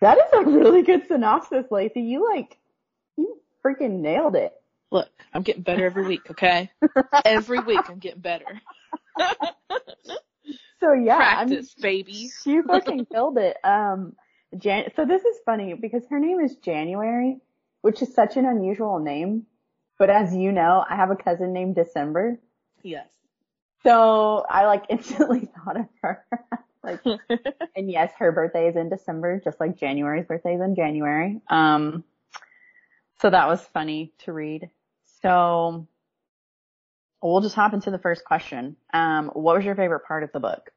That 0.00 0.18
is 0.18 0.32
a 0.32 0.44
really 0.44 0.82
good 0.82 1.08
synopsis, 1.08 1.66
Lacey. 1.70 2.02
You 2.02 2.28
like, 2.32 2.58
you 3.16 3.40
freaking 3.64 4.00
nailed 4.00 4.36
it. 4.36 4.52
Look, 4.90 5.08
I'm 5.32 5.42
getting 5.42 5.62
better 5.62 5.86
every 5.86 6.06
week, 6.06 6.30
okay? 6.30 6.70
every 7.24 7.60
week 7.60 7.80
I'm 7.88 7.98
getting 7.98 8.20
better. 8.20 8.44
so 10.80 10.92
yeah, 10.92 11.16
practice, 11.16 11.74
I'm, 11.76 11.82
baby. 11.82 12.30
she 12.42 12.60
fucking 12.66 13.06
killed 13.06 13.38
it. 13.38 13.56
Um, 13.64 14.14
Jan- 14.56 14.90
so 14.96 15.04
this 15.04 15.24
is 15.24 15.36
funny 15.44 15.74
because 15.74 16.02
her 16.10 16.18
name 16.18 16.40
is 16.40 16.56
January, 16.56 17.38
which 17.82 18.02
is 18.02 18.14
such 18.14 18.36
an 18.36 18.46
unusual 18.46 18.98
name. 18.98 19.46
But 19.98 20.10
as 20.10 20.34
you 20.34 20.52
know, 20.52 20.84
I 20.88 20.96
have 20.96 21.10
a 21.10 21.16
cousin 21.16 21.52
named 21.52 21.74
December. 21.74 22.38
Yes. 22.82 23.08
So 23.82 24.44
I 24.48 24.66
like 24.66 24.84
instantly 24.90 25.48
thought 25.64 25.78
of 25.78 25.86
her. 26.02 26.24
like, 26.82 27.00
and 27.74 27.90
yes, 27.90 28.12
her 28.18 28.32
birthday 28.32 28.68
is 28.68 28.76
in 28.76 28.88
December, 28.88 29.40
just 29.42 29.58
like 29.58 29.78
January's 29.78 30.26
birthday 30.26 30.54
is 30.54 30.60
in 30.60 30.74
January. 30.74 31.40
Um, 31.48 32.04
so 33.20 33.30
that 33.30 33.48
was 33.48 33.62
funny 33.72 34.12
to 34.24 34.32
read. 34.32 34.70
So 35.22 35.86
we'll 37.22 37.40
just 37.40 37.54
hop 37.54 37.72
into 37.72 37.90
the 37.90 37.98
first 37.98 38.24
question. 38.24 38.76
Um, 38.92 39.30
what 39.34 39.56
was 39.56 39.64
your 39.64 39.74
favorite 39.74 40.04
part 40.06 40.22
of 40.22 40.32
the 40.32 40.40
book? 40.40 40.70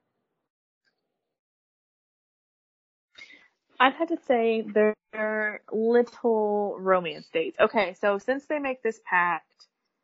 I'd 3.79 3.93
have 3.93 4.09
to 4.09 4.17
say 4.27 4.61
their 4.61 5.61
little 5.71 6.77
romance 6.79 7.27
dates. 7.31 7.57
Okay, 7.59 7.95
so 8.01 8.17
since 8.17 8.45
they 8.45 8.59
make 8.59 8.83
this 8.83 8.99
pact, 9.05 9.45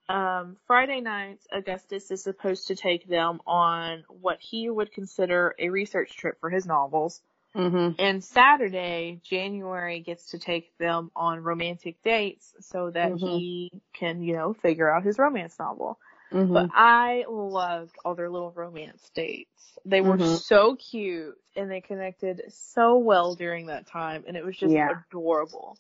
um, 0.08 0.56
Friday 0.68 1.02
nights, 1.02 1.46
Augustus 1.52 2.12
is 2.12 2.24
supposed 2.24 2.68
to 2.68 2.76
take 2.76 3.08
them 3.08 3.42
on 3.46 4.04
what 4.08 4.38
he 4.40 4.70
would 4.70 4.92
consider 4.92 5.56
a 5.60 5.70
research 5.70 6.16
trip 6.16 6.40
for 6.40 6.50
his 6.50 6.66
novels. 6.66 7.22
Mm-hmm. 7.56 8.00
And 8.00 8.24
Saturday, 8.24 9.22
January 9.24 10.02
gets 10.02 10.32
to 10.32 10.40
take 10.40 10.78
them 10.78 11.10
on 11.16 11.42
romantic 11.42 12.02
dates 12.04 12.54
so 12.60 12.92
that 12.92 13.14
mm-hmm. 13.14 13.26
he 13.26 13.72
can, 13.94 14.22
you 14.22 14.34
know, 14.36 14.54
figure 14.54 14.94
out 14.94 15.04
his 15.04 15.18
romance 15.18 15.58
novel. 15.58 15.98
Mm-hmm. 16.36 16.54
But 16.54 16.70
I 16.74 17.24
loved 17.30 17.96
all 18.04 18.14
their 18.14 18.30
little 18.30 18.52
romance 18.52 19.10
dates. 19.16 19.80
They 19.86 20.02
were 20.02 20.18
mm-hmm. 20.18 20.36
so 20.36 20.76
cute 20.76 21.40
and 21.56 21.72
they 21.72 21.80
connected 21.80 22.42
so 22.50 22.98
well 22.98 23.36
during 23.36 23.68
that 23.68 23.88
time 23.88 24.26
and 24.28 24.36
it 24.36 24.44
was 24.44 24.58
just 24.58 24.74
yeah. 24.74 24.90
adorable. 25.10 25.78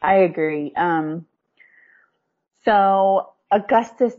I 0.00 0.14
agree. 0.20 0.72
Um, 0.74 1.26
so 2.64 3.32
Augustus 3.50 4.14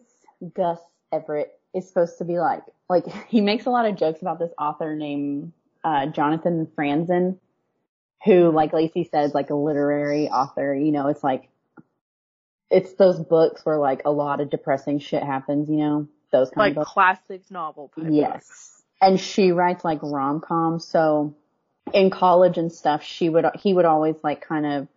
Gus 0.53 0.79
Everett 1.11 1.57
is 1.73 1.87
supposed 1.87 2.19
to 2.19 2.25
be 2.25 2.37
like, 2.37 2.61
like 2.87 3.05
he 3.27 3.41
makes 3.41 3.65
a 3.65 3.71
lot 3.71 3.87
of 3.87 3.95
jokes 3.95 4.21
about 4.21 4.37
this 4.37 4.51
author 4.59 4.95
named 4.95 5.53
uh, 5.83 6.05
Jonathan 6.05 6.67
Franzen, 6.77 7.37
who, 8.23 8.51
like 8.51 8.73
Lacey 8.73 9.09
says, 9.11 9.33
like 9.33 9.49
a 9.49 9.55
literary 9.55 10.29
author. 10.29 10.75
You 10.75 10.91
know, 10.91 11.07
it's 11.07 11.23
like 11.23 11.49
it's 12.73 12.93
those 12.95 13.19
books 13.19 13.65
where 13.65 13.77
like 13.77 14.01
a 14.03 14.11
lot 14.11 14.41
of 14.41 14.49
depressing 14.49 14.99
shit 14.99 15.23
happens. 15.23 15.69
You 15.69 15.77
know, 15.77 16.07
those 16.31 16.49
kind 16.49 16.57
like 16.57 16.71
of 16.71 16.75
books. 16.75 16.97
Like 16.97 17.17
classic 17.27 17.51
novel. 17.51 17.91
yes, 17.95 18.31
books. 18.31 18.83
and 18.99 19.19
she 19.19 19.51
writes 19.51 19.85
like 19.85 19.99
rom 20.01 20.41
coms. 20.41 20.85
So 20.85 21.35
in 21.93 22.09
college 22.09 22.57
and 22.57 22.71
stuff, 22.71 23.03
she 23.03 23.29
would 23.29 23.45
he 23.55 23.73
would 23.73 23.85
always 23.85 24.15
like 24.23 24.45
kind 24.45 24.65
of 24.65 24.87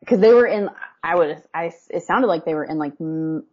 because 0.00 0.20
they 0.20 0.34
were 0.34 0.46
in. 0.46 0.68
I 1.02 1.14
would 1.14 1.42
I 1.54 1.72
it 1.90 2.02
sounded 2.02 2.26
like 2.26 2.44
they 2.44 2.54
were 2.54 2.64
in 2.64 2.78
like 2.78 2.98
in 2.98 3.44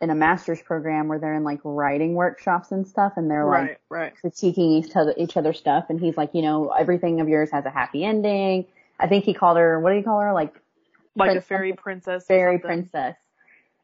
a 0.00 0.14
master's 0.14 0.62
program 0.62 1.08
where 1.08 1.18
they're 1.18 1.34
in 1.34 1.44
like 1.44 1.60
writing 1.64 2.14
workshops 2.14 2.70
and 2.70 2.86
stuff 2.86 3.14
and 3.16 3.28
they're 3.28 3.44
like 3.44 3.80
right, 3.90 4.12
right. 4.12 4.12
critiquing 4.22 4.84
each 4.84 4.94
other 4.94 5.12
each 5.16 5.36
other 5.36 5.52
stuff 5.52 5.86
and 5.88 5.98
he's 5.98 6.16
like, 6.16 6.30
you 6.34 6.42
know, 6.42 6.70
everything 6.70 7.20
of 7.20 7.28
yours 7.28 7.50
has 7.50 7.64
a 7.64 7.70
happy 7.70 8.04
ending. 8.04 8.66
I 9.00 9.08
think 9.08 9.24
he 9.24 9.34
called 9.34 9.56
her 9.56 9.80
what 9.80 9.90
do 9.90 9.96
you 9.96 10.04
call 10.04 10.20
her? 10.20 10.32
Like 10.32 10.54
like 11.14 11.30
princess, 11.30 11.44
a 11.44 11.48
fairy 11.48 11.72
princess. 11.74 12.26
Fairy 12.26 12.58
princess. 12.58 13.16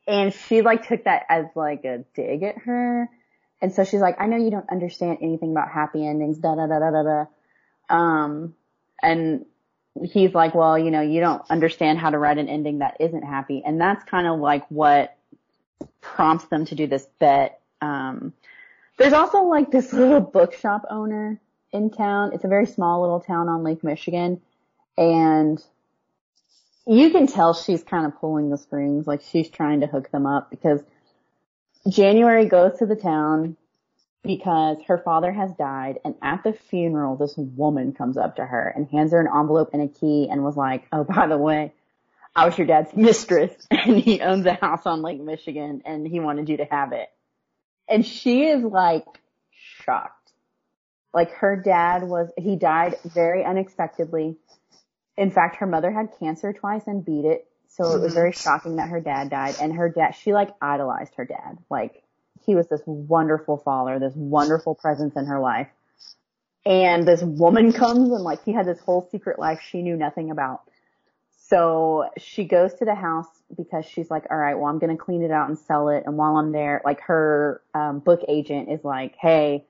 And 0.07 0.33
she 0.33 0.63
like 0.63 0.89
took 0.89 1.05
that 1.05 1.25
as 1.29 1.47
like 1.55 1.85
a 1.85 2.05
dig 2.15 2.43
at 2.43 2.59
her. 2.59 3.09
And 3.61 3.73
so 3.73 3.85
she's 3.85 4.01
like, 4.01 4.21
I 4.21 4.27
know 4.27 4.37
you 4.37 4.51
don't 4.51 4.71
understand 4.71 5.19
anything 5.21 5.51
about 5.51 5.71
happy 5.71 6.07
endings, 6.07 6.39
da 6.39 6.55
da 6.55 6.67
da 6.67 6.79
da 6.79 6.91
da 6.91 7.03
da. 7.03 7.95
Um 7.95 8.55
and 9.03 9.45
he's 10.03 10.35
like, 10.35 10.55
well, 10.55 10.79
you 10.79 10.91
know, 10.91 11.01
you 11.01 11.21
don't 11.21 11.43
understand 11.51 11.99
how 11.99 12.11
to 12.11 12.19
write 12.19 12.39
an 12.39 12.49
ending 12.49 12.79
that 12.79 12.97
isn't 13.01 13.23
happy. 13.23 13.63
And 13.65 13.81
that's 13.81 14.05
kind 14.05 14.27
of 14.27 14.39
like 14.39 14.69
what 14.71 15.17
prompts 16.01 16.47
them 16.47 16.65
to 16.67 16.75
do 16.75 16.87
this 16.87 17.07
bet. 17.19 17.61
Um, 17.81 18.33
there's 18.97 19.13
also 19.13 19.45
like 19.45 19.71
this 19.71 19.93
little 19.93 20.21
bookshop 20.21 20.85
owner 20.91 21.41
in 21.73 21.91
town. 21.91 22.33
It's 22.33 22.45
a 22.45 22.49
very 22.49 22.67
small 22.67 23.01
little 23.01 23.21
town 23.21 23.49
on 23.49 23.63
Lake 23.63 23.85
Michigan 23.85 24.41
and 24.97 25.63
you 26.89 27.11
can 27.11 27.27
tell 27.27 27.53
she's 27.53 27.83
kind 27.83 28.07
of 28.07 28.19
pulling 28.19 28.49
the 28.49 28.57
strings, 28.57 29.07
like 29.07 29.21
she's 29.21 29.51
trying 29.51 29.81
to 29.81 29.87
hook 29.87 30.11
them 30.11 30.25
up 30.25 30.51
because 30.51 30.81
January 31.89 32.47
goes 32.47 32.79
to 32.79 32.87
the 32.87 32.97
town 32.97 33.57
because 34.23 34.79
her 34.87 34.99
father 34.99 35.31
has 35.31 35.53
died 35.53 35.99
and 36.05 36.15
at 36.23 36.43
the 36.45 36.53
funeral 36.53 37.17
this 37.17 37.35
woman 37.37 37.93
comes 37.93 38.17
up 38.17 38.37
to 38.37 38.45
her 38.45 38.73
and 38.75 38.89
hands 38.89 39.13
her 39.13 39.21
an 39.21 39.29
envelope 39.29 39.71
and 39.75 39.83
a 39.83 39.89
key 39.89 40.29
and 40.31 40.43
was 40.43 40.57
like, 40.57 40.87
oh 40.91 41.05
by 41.05 41.27
the 41.27 41.37
way, 41.37 41.73
I 42.35 42.47
was 42.47 42.57
your 42.57 42.67
dad's 42.67 42.97
mistress 42.97 43.53
and 43.71 43.99
he 43.99 44.23
owns 44.23 44.47
a 44.47 44.55
house 44.55 44.87
on 44.87 45.03
Lake 45.03 45.21
Michigan 45.21 45.83
and 45.85 46.07
he 46.07 46.21
wanted 46.21 46.49
you 46.49 46.57
to 46.57 46.65
have 46.65 46.93
it. 46.93 47.09
And 47.87 48.05
she 48.05 48.47
is 48.47 48.63
like 48.63 49.05
shocked. 49.85 50.33
Like 51.13 51.33
her 51.33 51.57
dad 51.57 52.03
was, 52.03 52.31
he 52.37 52.57
died 52.57 52.97
very 53.05 53.45
unexpectedly. 53.45 54.37
In 55.19 55.33
fact, 55.33 55.57
her 55.57 55.67
mother 55.67 55.91
had 55.91 56.17
cancer 56.21 56.53
twice 56.53 56.87
and 56.87 57.05
beat 57.05 57.25
it. 57.25 57.49
So 57.67 57.95
it 57.95 58.01
was 58.01 58.15
very 58.15 58.33
shocking 58.33 58.77
that 58.77 58.89
her 58.89 59.01
dad 59.01 59.31
died 59.31 59.57
and 59.61 59.75
her 59.75 59.89
dad, 59.89 60.13
she 60.13 60.33
like 60.33 60.51
idolized 60.63 61.15
her 61.17 61.25
dad. 61.25 61.59
Like 61.69 62.03
he 62.47 62.55
was 62.55 62.69
this 62.69 62.81
wonderful 62.87 63.59
father, 63.59 63.99
this 63.99 64.15
wonderful 64.15 64.77
presence 64.77 65.17
in 65.17 65.27
her 65.27 65.41
life. 65.41 65.69
And 66.65 67.07
this 67.07 67.21
woman 67.21 67.73
comes 67.85 68.13
and 68.13 68.23
like 68.23 68.45
he 68.45 68.53
had 68.53 68.65
this 68.65 68.79
whole 68.81 69.09
secret 69.11 69.41
life 69.41 69.61
she 69.61 69.83
knew 69.83 69.97
nothing 69.97 70.31
about. 70.31 70.63
So 71.49 72.11
she 72.17 72.45
goes 72.45 72.75
to 72.75 72.85
the 72.85 72.95
house 72.95 73.29
because 73.57 73.87
she's 73.87 74.11
like, 74.11 74.27
all 74.31 74.37
right, 74.37 74.55
well, 74.55 74.67
I'm 74.67 74.79
going 74.79 74.97
to 74.97 75.03
clean 75.03 75.23
it 75.23 75.31
out 75.33 75.49
and 75.49 75.59
sell 75.59 75.89
it. 75.89 76.05
And 76.07 76.17
while 76.17 76.37
I'm 76.37 76.53
there, 76.53 76.81
like 76.85 77.01
her 77.03 77.61
um, 77.75 77.99
book 77.99 78.21
agent 78.29 78.71
is 78.71 78.85
like, 78.85 79.17
hey, 79.21 79.65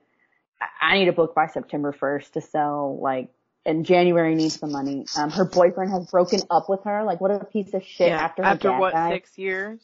I 0.81 0.99
need 0.99 1.07
a 1.07 1.13
book 1.13 1.33
by 1.33 1.47
September 1.47 1.91
1st 1.91 2.33
to 2.33 2.41
sell 2.41 2.99
like, 3.01 3.29
and 3.65 3.85
January 3.85 4.35
needs 4.35 4.57
the 4.59 4.67
money. 4.67 5.05
Um, 5.17 5.29
her 5.31 5.45
boyfriend 5.45 5.91
has 5.91 6.07
broken 6.09 6.39
up 6.49 6.69
with 6.69 6.83
her. 6.85 7.03
Like, 7.03 7.21
what 7.21 7.31
a 7.31 7.43
piece 7.45 7.73
of 7.73 7.83
shit 7.83 8.09
Yeah. 8.09 8.19
after 8.21 8.43
her 8.43 8.49
After 8.49 8.69
dad 8.69 8.79
what, 8.79 8.93
died. 8.93 9.13
six 9.13 9.37
years? 9.37 9.79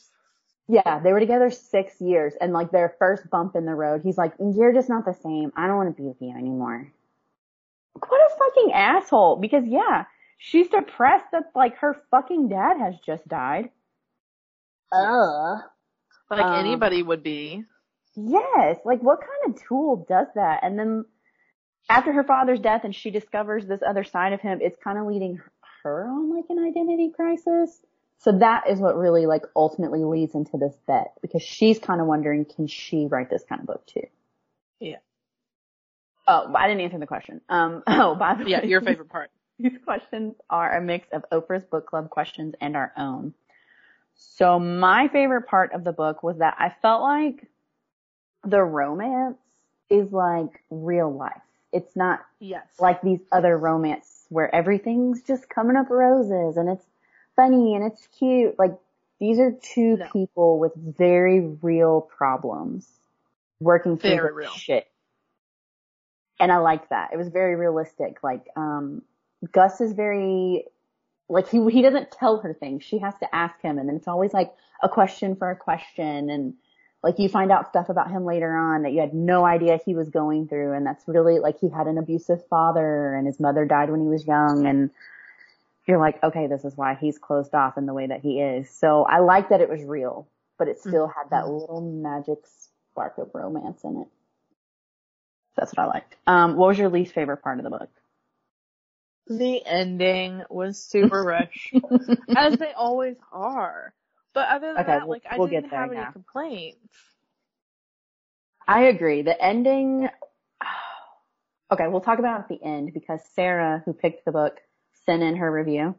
Yeah, 0.68 1.00
they 1.00 1.12
were 1.14 1.20
together 1.20 1.52
six 1.52 2.02
years 2.02 2.34
and 2.42 2.52
like 2.52 2.72
their 2.72 2.96
first 2.98 3.30
bump 3.30 3.56
in 3.56 3.66
the 3.66 3.76
road, 3.76 4.02
he's 4.04 4.18
like, 4.18 4.34
you're 4.40 4.74
just 4.74 4.90
not 4.90 5.06
the 5.06 5.14
same. 5.14 5.52
I 5.56 5.68
don't 5.68 5.78
want 5.78 5.96
to 5.96 6.02
be 6.02 6.08
with 6.08 6.18
you 6.22 6.32
anymore. 6.32 6.92
What 7.94 8.20
a 8.22 8.38
fucking 8.38 8.74
asshole. 8.74 9.36
Because 9.36 9.64
yeah, 9.68 10.06
she's 10.40 10.68
depressed 10.70 11.26
that 11.34 11.52
like 11.54 11.78
her 11.78 11.96
fucking 12.10 12.50
dad 12.50 12.78
has 12.80 12.96
just 13.06 13.28
died. 13.28 13.70
Ugh. 14.92 15.60
Like 16.32 16.42
Um, 16.44 16.56
anybody 16.66 17.04
would 17.04 17.22
be. 17.22 17.64
Yes, 18.16 18.78
like 18.86 19.02
what 19.04 19.20
kind 19.20 19.54
of 19.56 19.62
tool 19.68 20.06
does 20.10 20.28
that? 20.36 20.62
And 20.64 20.80
then 20.80 21.06
after 21.90 22.12
her 22.14 22.24
father's 22.24 22.60
death 22.60 22.82
and 22.84 22.96
she 22.96 23.12
discovers 23.12 23.66
this 23.66 23.82
other 23.88 24.04
side 24.04 24.34
of 24.34 24.42
him, 24.42 24.60
it's 24.62 24.78
kind 24.84 24.98
of 24.98 25.06
leading 25.06 25.40
her 25.84 26.08
on 26.08 26.36
like 26.36 26.46
an 26.50 26.60
identity 26.60 27.12
crisis. 27.16 27.80
So 28.20 28.40
that 28.40 28.70
is 28.70 28.80
what 28.80 28.98
really 28.98 29.26
like 29.26 29.44
ultimately 29.56 30.04
leads 30.04 30.34
into 30.36 30.58
this 30.58 30.74
bet 30.88 31.14
because 31.22 31.44
she's 31.44 31.80
kind 31.80 32.02
of 32.02 32.08
wondering, 32.08 32.46
can 32.46 32.68
she 32.68 33.08
write 33.08 33.30
this 33.30 33.44
kind 33.48 33.62
of 33.62 33.68
book 33.68 33.86
too? 33.86 34.08
Yeah. 34.80 34.98
Oh, 36.28 36.52
I 36.56 36.68
didn't 36.68 36.82
answer 36.82 36.98
the 36.98 37.06
question. 37.06 37.42
Um, 37.50 37.84
oh, 37.88 38.16
by 38.16 38.36
the 38.36 38.50
Yeah, 38.50 38.62
way, 38.62 38.70
your 38.70 38.82
favorite 38.82 39.10
part. 39.10 39.30
these 39.60 39.78
questions 39.84 40.36
are 40.50 40.76
a 40.76 40.82
mix 40.82 41.08
of 41.12 41.24
Oprah's 41.32 41.66
book 41.66 41.88
club 41.88 42.10
questions 42.10 42.56
and 42.60 42.76
our 42.76 42.92
own. 42.98 43.34
So 44.16 44.60
my 44.60 45.08
favorite 45.10 45.48
part 45.48 45.74
of 45.74 45.84
the 45.84 45.92
book 45.92 46.24
was 46.24 46.38
that 46.40 46.56
I 46.58 46.74
felt 46.82 47.02
like 47.04 47.48
the 48.44 48.62
romance 48.62 49.38
is 49.90 50.12
like 50.12 50.64
real 50.70 51.14
life. 51.14 51.34
It's 51.76 51.96
not 51.96 52.26
Yes. 52.40 52.66
like 52.80 53.02
these 53.02 53.20
other 53.32 53.58
romance 53.58 54.26
where 54.30 54.54
everything's 54.54 55.22
just 55.24 55.50
coming 55.50 55.76
up 55.76 55.90
roses 55.90 56.58
and 56.58 56.70
it's 56.70 56.86
funny 57.36 57.76
and 57.76 57.84
it's 57.84 58.08
cute. 58.18 58.58
Like 58.58 58.72
these 59.20 59.40
are 59.40 59.52
two 59.52 59.98
No. 59.98 60.08
people 60.12 60.58
with 60.60 60.74
very 60.76 61.42
real 61.42 62.02
problems 62.02 62.88
working 63.60 63.98
through 63.98 64.10
Very 64.12 64.34
real. 64.34 64.50
shit. 64.50 64.88
And 66.40 66.52
I 66.52 66.58
liked 66.58 66.90
that. 66.90 67.12
It 67.14 67.18
was 67.18 67.30
very 67.30 67.56
realistic. 67.56 68.24
Like, 68.24 68.46
um, 68.56 69.02
Gus 69.52 69.80
is 69.80 69.94
very, 69.94 70.66
like 71.30 71.48
he, 71.50 71.66
he 71.70 71.82
doesn't 71.82 72.12
tell 72.12 72.40
her 72.42 72.54
things. 72.54 72.84
She 72.84 73.00
has 73.00 73.14
to 73.22 73.36
ask 73.36 73.62
him 73.62 73.78
and 73.78 73.88
then 73.88 73.96
it's 73.98 74.08
always 74.08 74.34
like 74.34 74.54
a 74.84 74.90
question 74.90 75.36
for 75.36 75.50
a 75.50 75.56
question 75.56 76.30
and 76.30 76.56
like 77.06 77.20
you 77.20 77.30
find 77.30 77.52
out 77.52 77.70
stuff 77.70 77.90
about 77.90 78.10
him 78.10 78.26
later 78.26 78.52
on 78.52 78.82
that 78.82 78.92
you 78.92 79.00
had 79.00 79.14
no 79.14 79.46
idea 79.46 79.80
he 79.86 79.94
was 79.94 80.10
going 80.10 80.48
through 80.48 80.74
and 80.74 80.88
that's 80.88 81.08
really 81.08 81.38
like 81.38 81.60
he 81.60 81.70
had 81.70 81.86
an 81.86 82.00
abusive 82.00 82.44
father 82.48 83.14
and 83.14 83.28
his 83.28 83.40
mother 83.40 83.64
died 83.64 83.92
when 83.92 84.02
he 84.02 84.08
was 84.08 84.26
young 84.26 84.66
and 84.66 84.90
you're 85.86 86.00
like, 86.00 86.22
okay, 86.24 86.48
this 86.48 86.66
is 86.66 86.76
why 86.76 86.98
he's 87.00 87.20
closed 87.20 87.54
off 87.54 87.78
in 87.78 87.86
the 87.86 87.94
way 87.94 88.08
that 88.08 88.22
he 88.22 88.42
is. 88.42 88.68
So 88.72 89.04
I 89.04 89.20
like 89.20 89.50
that 89.50 89.62
it 89.62 89.70
was 89.70 89.84
real, 89.84 90.28
but 90.58 90.68
it 90.68 90.80
still 90.80 91.06
had 91.08 91.30
that 91.30 91.48
little 91.48 91.80
magic 91.80 92.40
spark 92.92 93.20
of 93.20 93.30
romance 93.36 93.84
in 93.84 93.98
it. 94.02 94.08
That's 95.56 95.74
what 95.74 95.84
I 95.84 95.86
liked. 95.86 96.16
Um, 96.26 96.56
what 96.56 96.70
was 96.70 96.80
your 96.80 96.90
least 96.90 97.14
favorite 97.14 97.44
part 97.44 97.60
of 97.60 97.66
the 97.66 97.70
book? 97.70 97.90
The 99.28 99.64
ending 99.64 100.42
was 100.50 100.84
super 100.84 101.22
rushed, 101.24 101.76
as 102.36 102.58
they 102.58 102.74
always 102.74 103.18
are. 103.32 103.94
But 104.36 104.50
other 104.50 104.68
than 104.74 104.78
Okay, 104.84 104.92
that, 104.92 105.08
we'll- 105.08 105.16
like 105.16 105.26
I 105.32 105.38
we'll 105.40 105.48
didn't 105.48 105.72
have 105.72 105.90
any 105.92 106.00
yeah. 106.02 106.12
complaints. 106.12 106.78
I 108.68 108.84
agree. 108.84 109.24
The 109.24 109.42
ending. 109.44 110.10
Okay, 111.72 111.88
we'll 111.88 112.00
talk 112.02 112.20
about 112.20 112.42
at 112.42 112.48
the 112.48 112.64
end 112.64 112.94
because 112.94 113.22
Sarah, 113.34 113.82
who 113.86 113.94
picked 113.94 114.24
the 114.24 114.32
book, 114.32 114.60
sent 115.08 115.24
in 115.24 115.38
her 115.38 115.52
review, 115.52 115.96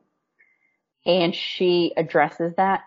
and 1.05 1.35
she 1.35 1.93
addresses 1.97 2.55
that 2.57 2.85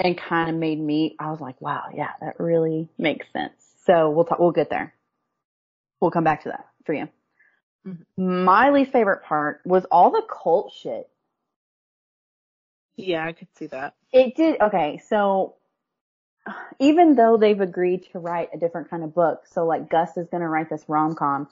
and 0.00 0.18
kind 0.18 0.50
of 0.50 0.56
made 0.56 0.80
me. 0.80 1.14
I 1.20 1.30
was 1.30 1.40
like, 1.40 1.60
wow, 1.60 1.84
yeah, 1.94 2.10
that 2.20 2.40
really 2.40 2.88
makes 2.98 3.26
sense. 3.32 3.54
So 3.84 4.10
we'll 4.10 4.24
talk. 4.24 4.40
We'll 4.40 4.50
get 4.50 4.70
there. 4.70 4.92
We'll 6.00 6.10
come 6.10 6.24
back 6.24 6.42
to 6.42 6.48
that 6.48 6.66
for 6.84 6.94
you. 6.94 7.08
Mhm. 7.86 8.04
My 8.16 8.70
least 8.70 8.90
favorite 8.90 9.22
part 9.22 9.60
was 9.64 9.84
all 9.84 10.10
the 10.10 10.22
cult 10.28 10.72
shit. 10.72 11.08
Yeah, 12.96 13.26
I 13.26 13.32
could 13.32 13.48
see 13.56 13.66
that. 13.66 13.94
It 14.12 14.36
did, 14.36 14.60
okay, 14.60 15.00
so 15.08 15.56
even 16.78 17.14
though 17.14 17.36
they've 17.36 17.60
agreed 17.60 18.06
to 18.12 18.18
write 18.18 18.50
a 18.54 18.58
different 18.58 18.90
kind 18.90 19.04
of 19.04 19.14
book, 19.14 19.44
so 19.50 19.66
like 19.66 19.90
Gus 19.90 20.16
is 20.16 20.28
gonna 20.28 20.48
write 20.48 20.70
this 20.70 20.84
rom-com, 20.88 21.48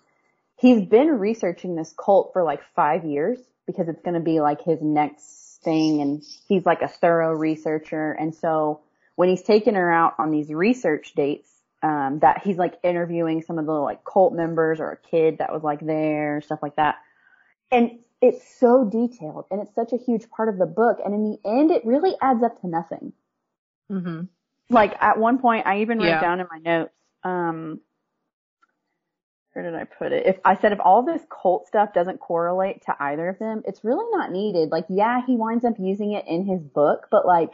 he's 0.56 0.82
been 0.86 1.18
researching 1.18 1.76
this 1.76 1.92
cult 1.96 2.32
for 2.32 2.42
like 2.42 2.60
five 2.74 3.04
years 3.04 3.38
because 3.66 3.88
it's 3.88 4.02
gonna 4.02 4.20
be 4.20 4.40
like 4.40 4.62
his 4.62 4.80
next 4.80 5.60
thing 5.62 6.00
and 6.00 6.22
he's 6.46 6.64
like 6.66 6.82
a 6.82 6.88
thorough 6.88 7.32
researcher 7.32 8.12
and 8.12 8.34
so 8.34 8.80
when 9.16 9.28
he's 9.28 9.42
taking 9.42 9.74
her 9.74 9.92
out 9.92 10.14
on 10.18 10.30
these 10.30 10.50
research 10.50 11.12
dates, 11.14 11.48
um, 11.82 12.18
that 12.20 12.42
he's 12.42 12.56
like 12.56 12.74
interviewing 12.82 13.42
some 13.42 13.58
of 13.58 13.66
the 13.66 13.72
like 13.72 14.04
cult 14.04 14.32
members 14.32 14.80
or 14.80 14.90
a 14.90 14.96
kid 14.96 15.38
that 15.38 15.52
was 15.52 15.62
like 15.62 15.80
there, 15.80 16.40
stuff 16.40 16.60
like 16.62 16.76
that. 16.76 16.96
And 17.70 17.98
it's 18.20 18.42
so 18.58 18.84
detailed 18.84 19.46
and 19.50 19.60
it's 19.60 19.74
such 19.74 19.92
a 19.92 19.96
huge 19.98 20.28
part 20.30 20.48
of 20.48 20.58
the 20.58 20.66
book. 20.66 20.98
And 21.04 21.14
in 21.14 21.22
the 21.24 21.38
end, 21.48 21.70
it 21.70 21.84
really 21.84 22.14
adds 22.22 22.42
up 22.42 22.60
to 22.60 22.66
nothing. 22.68 23.12
hmm 23.88 24.22
Like 24.70 24.94
at 25.00 25.18
one 25.18 25.38
point, 25.38 25.66
I 25.66 25.80
even 25.80 25.98
wrote 25.98 26.06
Yeah. 26.06 26.20
down 26.20 26.40
in 26.40 26.46
my 26.50 26.58
notes, 26.58 26.94
um, 27.22 27.80
where 29.52 29.64
did 29.64 29.74
I 29.74 29.84
put 29.84 30.12
it? 30.12 30.26
If 30.26 30.40
I 30.44 30.56
said 30.56 30.72
if 30.72 30.80
all 30.80 31.02
this 31.02 31.22
cult 31.30 31.66
stuff 31.68 31.92
doesn't 31.92 32.18
correlate 32.18 32.82
to 32.86 32.96
either 32.98 33.28
of 33.28 33.38
them, 33.38 33.62
it's 33.66 33.84
really 33.84 34.04
not 34.10 34.32
needed. 34.32 34.70
Like, 34.70 34.86
yeah, 34.88 35.20
he 35.24 35.36
winds 35.36 35.64
up 35.64 35.74
using 35.78 36.12
it 36.12 36.26
in 36.26 36.44
his 36.44 36.60
book, 36.60 37.06
but 37.10 37.24
like, 37.24 37.52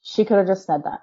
she 0.00 0.24
could 0.24 0.38
have 0.38 0.46
just 0.46 0.64
said 0.66 0.84
that. 0.84 1.02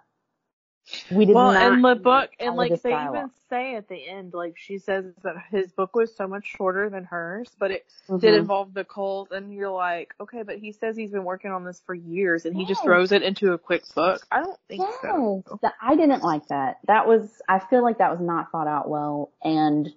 We 1.12 1.26
did 1.26 1.36
Well, 1.36 1.52
in 1.52 1.82
the 1.82 1.96
book, 1.96 2.32
and 2.40 2.56
like 2.56 2.82
they 2.82 2.92
dialogue. 2.92 3.16
even 3.16 3.32
say 3.50 3.76
at 3.76 3.88
the 3.88 3.96
end, 3.96 4.34
like 4.34 4.58
she 4.58 4.78
says 4.78 5.06
that 5.24 5.36
his 5.52 5.72
book 5.72 5.96
was 5.96 6.16
so 6.16 6.28
much 6.28 6.48
shorter 6.48 6.90
than 6.90 7.04
hers, 7.04 7.50
but 7.60 7.72
it 7.72 7.86
Mhm. 8.08 8.20
did 8.22 8.34
involve 8.36 8.74
the 8.74 8.84
cult, 8.84 9.32
and 9.32 9.54
you're 9.54 9.70
like, 9.70 10.14
okay, 10.20 10.44
but 10.44 10.58
he 10.58 10.72
says 10.72 10.96
he's 10.96 11.12
been 11.12 11.24
working 11.24 11.52
on 11.52 11.64
this 11.64 11.80
for 11.80 11.94
years, 11.94 12.46
and 12.46 12.56
he 12.56 12.66
just 12.66 12.84
throws 12.84 13.12
it 13.12 13.24
into 13.24 13.54
a 13.54 13.58
quick 13.58 13.84
book. 13.94 14.26
I 14.32 14.42
don't 14.42 14.60
think 14.68 14.82
Yes, 14.82 14.98
so. 15.02 15.44
I 15.82 15.96
didn't 15.96 16.24
like 16.24 16.48
that. 16.48 16.80
That 16.86 17.08
was, 17.08 17.42
I 17.48 17.60
feel 17.60 17.84
like 17.84 17.98
that 18.00 18.12
was 18.12 18.22
not 18.22 18.52
thought 18.52 18.68
out 18.68 18.90
well 18.90 19.32
and 19.44 19.92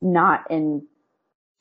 not 0.00 0.50
in 0.50 0.86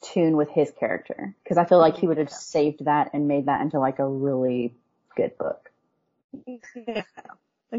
tune 0.01 0.37
with 0.37 0.49
his 0.49 0.71
character. 0.71 1.35
Cause 1.47 1.57
I 1.57 1.65
feel 1.65 1.79
like 1.79 1.97
he 1.97 2.07
would 2.07 2.19
have 2.19 2.31
saved 2.31 2.85
that 2.85 3.11
and 3.13 3.27
made 3.27 3.47
that 3.47 3.61
into 3.61 3.79
like 3.79 3.97
a 3.99 4.07
really 4.07 4.75
good 5.15 5.35
book. 5.37 5.71
Yeah. 6.75 7.03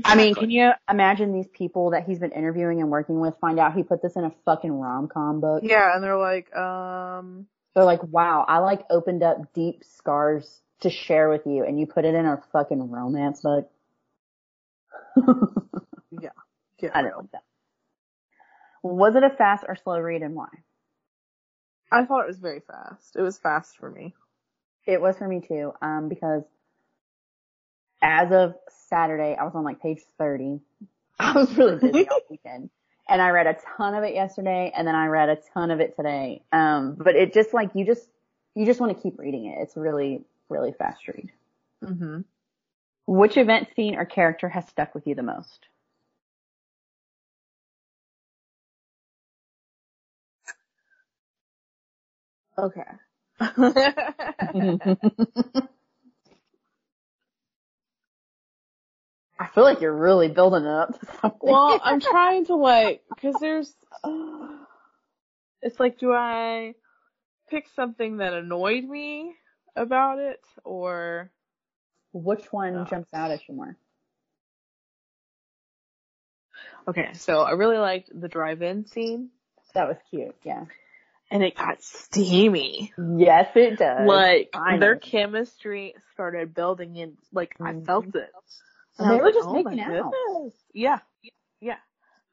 I 0.05 0.17
mean, 0.17 0.35
can 0.35 0.51
you 0.51 0.73
imagine 0.91 1.33
these 1.33 1.49
people 1.49 1.91
that 1.91 2.05
he's 2.05 2.19
been 2.19 2.33
interviewing 2.33 2.81
and 2.81 2.91
working 2.91 3.21
with 3.21 3.35
find 3.41 3.59
out 3.59 3.75
he 3.75 3.83
put 3.83 4.03
this 4.03 4.17
in 4.17 4.25
a 4.25 4.33
fucking 4.45 4.73
rom-com 4.73 5.41
book? 5.41 5.63
Yeah, 5.65 5.95
and 5.95 6.05
they're 6.05 6.19
like, 6.19 6.55
um, 6.55 7.47
They're 7.75 7.85
like, 7.85 8.03
wow, 8.03 8.45
I 8.47 8.59
like 8.59 8.85
opened 8.91 9.23
up 9.23 9.55
deep 9.55 9.83
scars 9.97 10.61
to 10.81 10.91
share 10.91 11.29
with 11.31 11.47
you 11.47 11.65
and 11.65 11.81
you 11.81 11.87
put 11.87 12.05
it 12.05 12.15
in 12.15 12.27
a 12.27 12.43
fucking 12.53 12.91
romance 12.91 13.41
book. 13.41 13.71
yeah, 16.11 16.31
yeah. 16.81 16.91
I 16.95 17.03
don't 17.03 17.17
like 17.17 17.33
that. 17.33 17.43
Was 18.83 19.17
it 19.17 19.25
a 19.25 19.31
fast 19.31 19.65
or 19.67 19.77
slow 19.77 19.99
read 19.99 20.23
and 20.23 20.35
why? 20.35 20.49
I 21.91 22.05
thought 22.05 22.25
it 22.25 22.29
was 22.29 22.39
very 22.39 22.61
fast. 22.61 23.17
It 23.17 23.23
was 23.23 23.39
fast 23.39 23.77
for 23.79 23.91
me. 23.91 24.15
It 24.87 25.01
was 25.01 25.17
for 25.17 25.27
me 25.27 25.41
too, 25.41 25.73
um, 25.83 26.09
because 26.09 26.45
as 28.03 28.31
of 28.33 28.55
Saturday, 28.89 29.37
I 29.39 29.45
was 29.45 29.53
on 29.55 29.65
like 29.65 29.81
page 29.81 30.01
30. 30.19 30.61
I 31.19 31.33
was 31.35 31.57
really 31.57 31.77
busy 31.77 32.09
all 32.09 32.21
weekend. 32.31 32.71
And 33.09 33.23
I 33.23 33.31
read 33.31 33.47
a 33.47 33.57
ton 33.77 33.95
of 33.95 34.05
it 34.05 34.15
yesterday 34.15 34.71
and 34.77 34.87
then 34.87 34.95
I 34.95 35.07
read 35.07 35.31
a 35.31 35.39
ton 35.55 35.71
of 35.71 35.81
it 35.81 35.97
today. 35.97 36.43
Um, 36.53 36.95
but 36.99 37.17
it 37.17 37.33
just 37.33 37.55
like, 37.55 37.71
you 37.75 37.87
just, 37.87 38.07
you 38.55 38.67
just 38.67 38.81
want 38.81 38.95
to 38.97 39.03
keep 39.03 39.19
reading 39.19 39.47
it. 39.47 39.63
It's 39.63 39.77
really, 39.77 40.25
really 40.51 40.73
fast 40.73 41.09
read. 41.09 41.31
hmm 41.85 42.21
Which 43.07 43.37
event, 43.39 43.69
scene, 43.75 43.95
or 43.97 44.05
character 44.05 44.49
has 44.49 44.69
stuck 44.69 44.95
with 44.95 45.07
you 45.07 45.15
the 45.15 45.23
most? 45.23 45.67
Okay. 52.59 52.83
I 59.39 59.47
feel 59.55 59.65
like 59.65 59.81
you're 59.81 59.97
really 59.97 60.29
building 60.29 60.65
it 60.65 60.69
up 60.71 60.99
to 60.99 61.07
something. 61.21 61.39
well, 61.41 61.81
I'm 61.83 62.01
trying 62.01 62.47
to 62.47 62.57
like, 62.57 63.03
cause 63.21 63.39
there's, 63.41 63.75
It's 65.63 65.81
like, 65.81 65.99
do 65.99 66.13
I 66.13 66.75
pick 67.51 67.67
something 67.75 68.19
that 68.19 68.33
annoyed 68.33 68.85
me 68.85 69.35
about 69.75 70.19
it 70.21 70.41
or 70.65 71.31
Which 72.13 72.45
one 72.53 72.77
Uh, 72.77 72.85
jumps 72.85 73.13
out 73.13 73.31
at 73.33 73.41
you 73.49 73.55
more? 73.55 73.77
Okay, 76.87 77.13
so 77.15 77.41
I 77.43 77.51
really 77.53 77.79
liked 77.79 78.11
the 78.19 78.29
drive-in 78.29 78.87
scene 78.87 79.31
That 79.75 79.89
was 79.89 79.97
cute. 80.11 80.35
Yeah. 80.45 80.65
and 81.31 81.43
it 81.43 81.57
got 81.57 81.83
steamy. 81.83 82.93
Yes, 83.17 83.49
it 83.57 83.79
does. 83.79 84.07
Like 84.09 84.51
I 84.55 84.77
their 84.79 84.95
know. 84.95 85.01
chemistry 85.01 85.95
started 86.15 86.55
building 86.55 86.97
in 86.97 87.19
like 87.33 87.55
I 87.61 87.73
Mhm. 87.73 87.85
felt 87.85 88.07
it. 88.15 88.31
And 88.99 89.09
I 89.09 89.11
they 89.13 89.17
were 89.19 89.25
like, 89.27 89.35
just 89.35 89.49
"Oh 89.49 89.53
making 89.63 89.81
out. 89.81 90.13
goodness." 90.13 90.55
Yeah. 90.73 90.99
Yeah. 91.61 91.77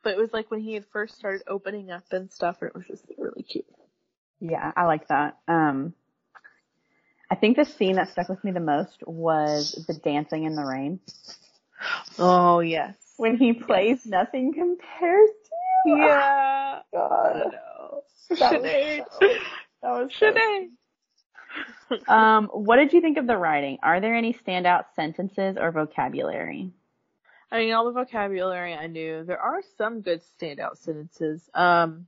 But 0.04 0.14
it 0.14 0.18
was 0.18 0.34
like 0.34 0.52
when 0.52 0.60
he 0.62 0.74
had 0.74 0.86
first 0.92 1.16
started 1.18 1.42
opening 1.48 1.92
up 1.92 2.04
and 2.12 2.32
stuff 2.32 2.58
and 2.62 2.70
it 2.70 2.76
was 2.76 2.86
just 2.88 3.04
really 3.18 3.44
cute. 3.44 3.66
Yeah, 4.40 4.72
I 4.76 4.86
like 4.86 5.08
that. 5.08 5.38
Um, 5.48 5.94
I 7.32 7.36
think 7.36 7.58
the 7.58 7.66
scene 7.66 7.96
that 7.96 8.10
stuck 8.10 8.30
with 8.30 8.44
me 8.44 8.52
the 8.52 8.60
most 8.60 8.98
was 9.08 9.72
the 9.88 9.94
dancing 9.96 10.44
in 10.44 10.56
the 10.56 10.64
rain. 10.66 11.00
Oh 12.20 12.60
yes. 12.60 12.96
When 13.18 13.38
he 13.38 13.54
plays 13.54 14.06
Nothing 14.06 14.54
Compares 14.54 15.30
to 15.30 15.90
You. 15.90 15.98
Yeah. 15.98 16.80
I 16.80 16.82
God. 16.92 17.52
know. 17.52 18.04
That 18.40 18.62
was 18.62 19.06
so- 19.20 19.28
That 19.82 19.92
was 19.92 20.12
so 20.18 20.26
Sinead. 20.32 20.68
Um, 22.08 22.48
what 22.48 22.78
did 22.78 22.94
you 22.94 23.02
think 23.02 23.18
of 23.18 23.28
the 23.28 23.38
writing? 23.38 23.78
Are 23.84 24.02
there 24.02 24.16
any 24.16 24.34
standout 24.34 24.86
sentences 24.96 25.56
or 25.60 25.72
vocabulary? 25.72 26.72
I 27.52 27.60
mean, 27.60 27.74
all 27.74 27.86
the 27.86 27.92
vocabulary 27.92 28.74
I 28.74 28.88
knew. 28.88 29.24
There 29.24 29.40
are 29.40 29.62
some 29.78 30.02
good 30.02 30.22
standout 30.40 30.78
sentences. 30.78 31.48
Um, 31.54 32.08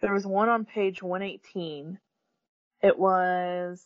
there 0.00 0.12
was 0.12 0.24
one 0.24 0.48
on 0.48 0.64
page 0.64 1.02
118. 1.02 1.98
It 2.82 2.98
was, 2.98 3.84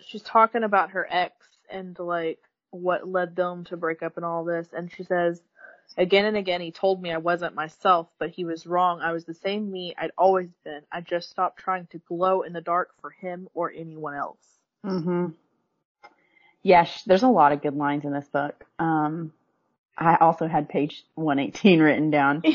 she's 0.00 0.22
talking 0.22 0.64
about 0.64 0.92
her 0.92 1.06
ex 1.08 1.34
and 1.70 1.98
like 1.98 2.40
what 2.70 3.06
led 3.06 3.36
them 3.36 3.64
to 3.64 3.76
break 3.76 4.02
up 4.02 4.16
and 4.16 4.24
all 4.24 4.44
this. 4.44 4.68
And 4.72 4.90
she 4.90 5.04
says, 5.04 5.42
again 5.96 6.24
and 6.24 6.36
again, 6.36 6.60
he 6.60 6.70
told 6.70 7.02
me 7.02 7.10
I 7.10 7.18
wasn't 7.18 7.54
myself, 7.54 8.08
but 8.18 8.30
he 8.30 8.44
was 8.44 8.66
wrong. 8.66 9.00
I 9.00 9.12
was 9.12 9.24
the 9.24 9.34
same 9.34 9.70
me 9.70 9.94
I'd 9.96 10.12
always 10.18 10.48
been. 10.64 10.82
I 10.92 11.00
just 11.00 11.30
stopped 11.30 11.58
trying 11.58 11.86
to 11.88 11.98
glow 11.98 12.42
in 12.42 12.52
the 12.52 12.60
dark 12.60 12.90
for 13.00 13.10
him 13.10 13.48
or 13.54 13.72
anyone 13.72 14.14
else. 14.14 14.38
Mm-hmm. 14.84 15.26
Yes, 16.62 17.02
there's 17.06 17.22
a 17.22 17.28
lot 17.28 17.52
of 17.52 17.62
good 17.62 17.76
lines 17.76 18.04
in 18.04 18.12
this 18.12 18.28
book. 18.28 18.64
Um, 18.78 19.32
I 19.96 20.16
also 20.16 20.46
had 20.46 20.68
page 20.68 21.04
118 21.14 21.80
written 21.80 22.10
down. 22.10 22.42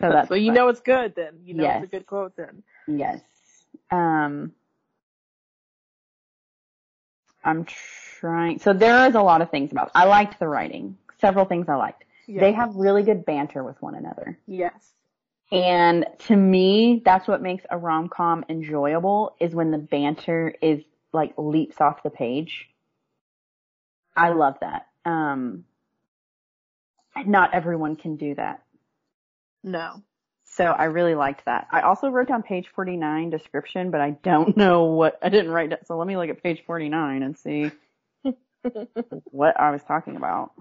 So 0.00 0.10
that's 0.10 0.28
so 0.28 0.34
you 0.34 0.52
know 0.52 0.68
it's 0.68 0.80
good 0.80 1.14
then. 1.14 1.40
You 1.44 1.54
know 1.54 1.62
Yes. 1.62 1.82
it's 1.84 1.92
a 1.92 1.96
good 1.96 2.06
quote 2.06 2.36
then. 2.36 2.62
Yes. 2.86 3.20
Um, 3.90 4.52
I'm 7.44 7.66
trying. 8.20 8.58
So 8.58 8.72
there 8.72 9.06
is 9.08 9.14
a 9.14 9.22
lot 9.22 9.40
of 9.42 9.50
things 9.50 9.70
about. 9.72 9.90
I 9.94 10.04
liked 10.04 10.38
the 10.38 10.48
writing. 10.48 10.98
Several 11.24 11.46
things 11.46 11.68
I 11.68 11.76
liked. 11.76 12.04
Yeah. 12.26 12.40
They 12.40 12.52
have 12.52 12.74
really 12.74 13.02
good 13.02 13.24
banter 13.24 13.64
with 13.64 13.80
one 13.80 13.94
another. 13.94 14.38
Yes. 14.46 14.92
And 15.50 16.06
to 16.26 16.36
me, 16.36 17.00
that's 17.02 17.26
what 17.26 17.40
makes 17.40 17.64
a 17.70 17.78
rom-com 17.78 18.44
enjoyable 18.48 19.36
is 19.40 19.54
when 19.54 19.70
the 19.70 19.78
banter 19.78 20.54
is 20.60 20.82
like 21.12 21.32
leaps 21.38 21.80
off 21.80 22.02
the 22.02 22.10
page. 22.10 22.68
I 24.16 24.30
love 24.30 24.56
that. 24.60 24.88
Um, 25.04 25.64
not 27.24 27.54
everyone 27.54 27.96
can 27.96 28.16
do 28.16 28.34
that. 28.34 28.62
No. 29.62 30.02
So 30.44 30.64
I 30.64 30.84
really 30.84 31.14
liked 31.14 31.46
that. 31.46 31.68
I 31.70 31.80
also 31.80 32.08
wrote 32.08 32.28
down 32.28 32.42
page 32.42 32.68
49 32.74 33.30
description, 33.30 33.90
but 33.90 34.00
I 34.00 34.10
don't 34.10 34.56
know 34.58 34.84
what, 34.84 35.18
I 35.22 35.28
didn't 35.30 35.52
write 35.52 35.72
it. 35.72 35.86
So 35.86 35.96
let 35.96 36.06
me 36.06 36.16
look 36.16 36.28
at 36.28 36.42
page 36.42 36.62
49 36.66 37.22
and 37.22 37.36
see 37.38 37.70
what 39.24 39.58
I 39.58 39.70
was 39.70 39.82
talking 39.84 40.16
about. 40.16 40.52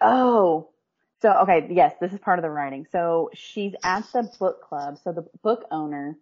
Oh, 0.00 0.68
so 1.22 1.32
okay, 1.42 1.66
yes, 1.70 1.94
this 2.00 2.12
is 2.12 2.18
part 2.18 2.38
of 2.38 2.42
the 2.42 2.50
writing. 2.50 2.86
So 2.92 3.30
she's 3.34 3.74
at 3.84 4.04
the 4.12 4.30
book 4.38 4.62
club. 4.62 4.98
So 5.02 5.12
the 5.12 5.26
book 5.42 5.66
owner 5.70 6.16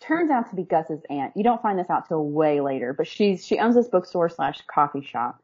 turns 0.00 0.30
out 0.30 0.50
to 0.50 0.56
be 0.56 0.62
Gus's 0.62 1.00
aunt. 1.10 1.36
You 1.36 1.42
don't 1.44 1.60
find 1.60 1.78
this 1.78 1.90
out 1.90 2.08
till 2.08 2.24
way 2.24 2.60
later, 2.60 2.92
but 2.92 3.06
she's 3.06 3.46
she 3.46 3.58
owns 3.58 3.74
this 3.74 3.88
bookstore 3.88 4.28
slash 4.28 4.60
coffee 4.72 5.02
shop, 5.02 5.42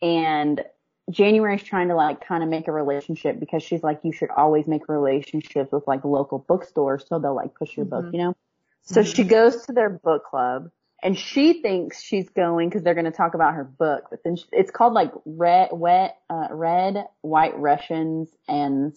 and 0.00 0.64
January's 1.10 1.62
trying 1.62 1.88
to 1.88 1.94
like 1.94 2.24
kind 2.26 2.42
of 2.42 2.48
make 2.48 2.68
a 2.68 2.72
relationship 2.72 3.40
because 3.40 3.62
she's 3.62 3.82
like 3.82 4.00
you 4.04 4.12
should 4.12 4.30
always 4.30 4.66
make 4.66 4.88
relationships 4.88 5.72
with 5.72 5.86
like 5.86 6.04
local 6.04 6.38
bookstores 6.38 7.06
so 7.08 7.18
they'll 7.18 7.34
like 7.34 7.54
push 7.54 7.76
your 7.76 7.86
book, 7.86 8.06
Mhm. 8.06 8.12
you 8.12 8.18
know. 8.18 8.36
So 8.82 9.02
she 9.02 9.24
goes 9.24 9.66
to 9.66 9.72
their 9.72 9.90
book 9.90 10.24
club 10.24 10.70
and 11.02 11.16
she 11.16 11.62
thinks 11.62 12.02
she's 12.02 12.28
going 12.30 12.68
because 12.68 12.82
they're 12.82 12.94
going 12.94 13.04
to 13.04 13.10
talk 13.12 13.34
about 13.34 13.54
her 13.54 13.64
book, 13.64 14.04
but 14.10 14.20
then 14.24 14.36
she, 14.36 14.44
it's 14.52 14.70
called 14.70 14.94
like 14.94 15.12
red, 15.24 15.68
wet, 15.72 16.18
uh, 16.28 16.48
red, 16.50 17.04
white 17.20 17.58
Russians 17.58 18.28
and 18.48 18.96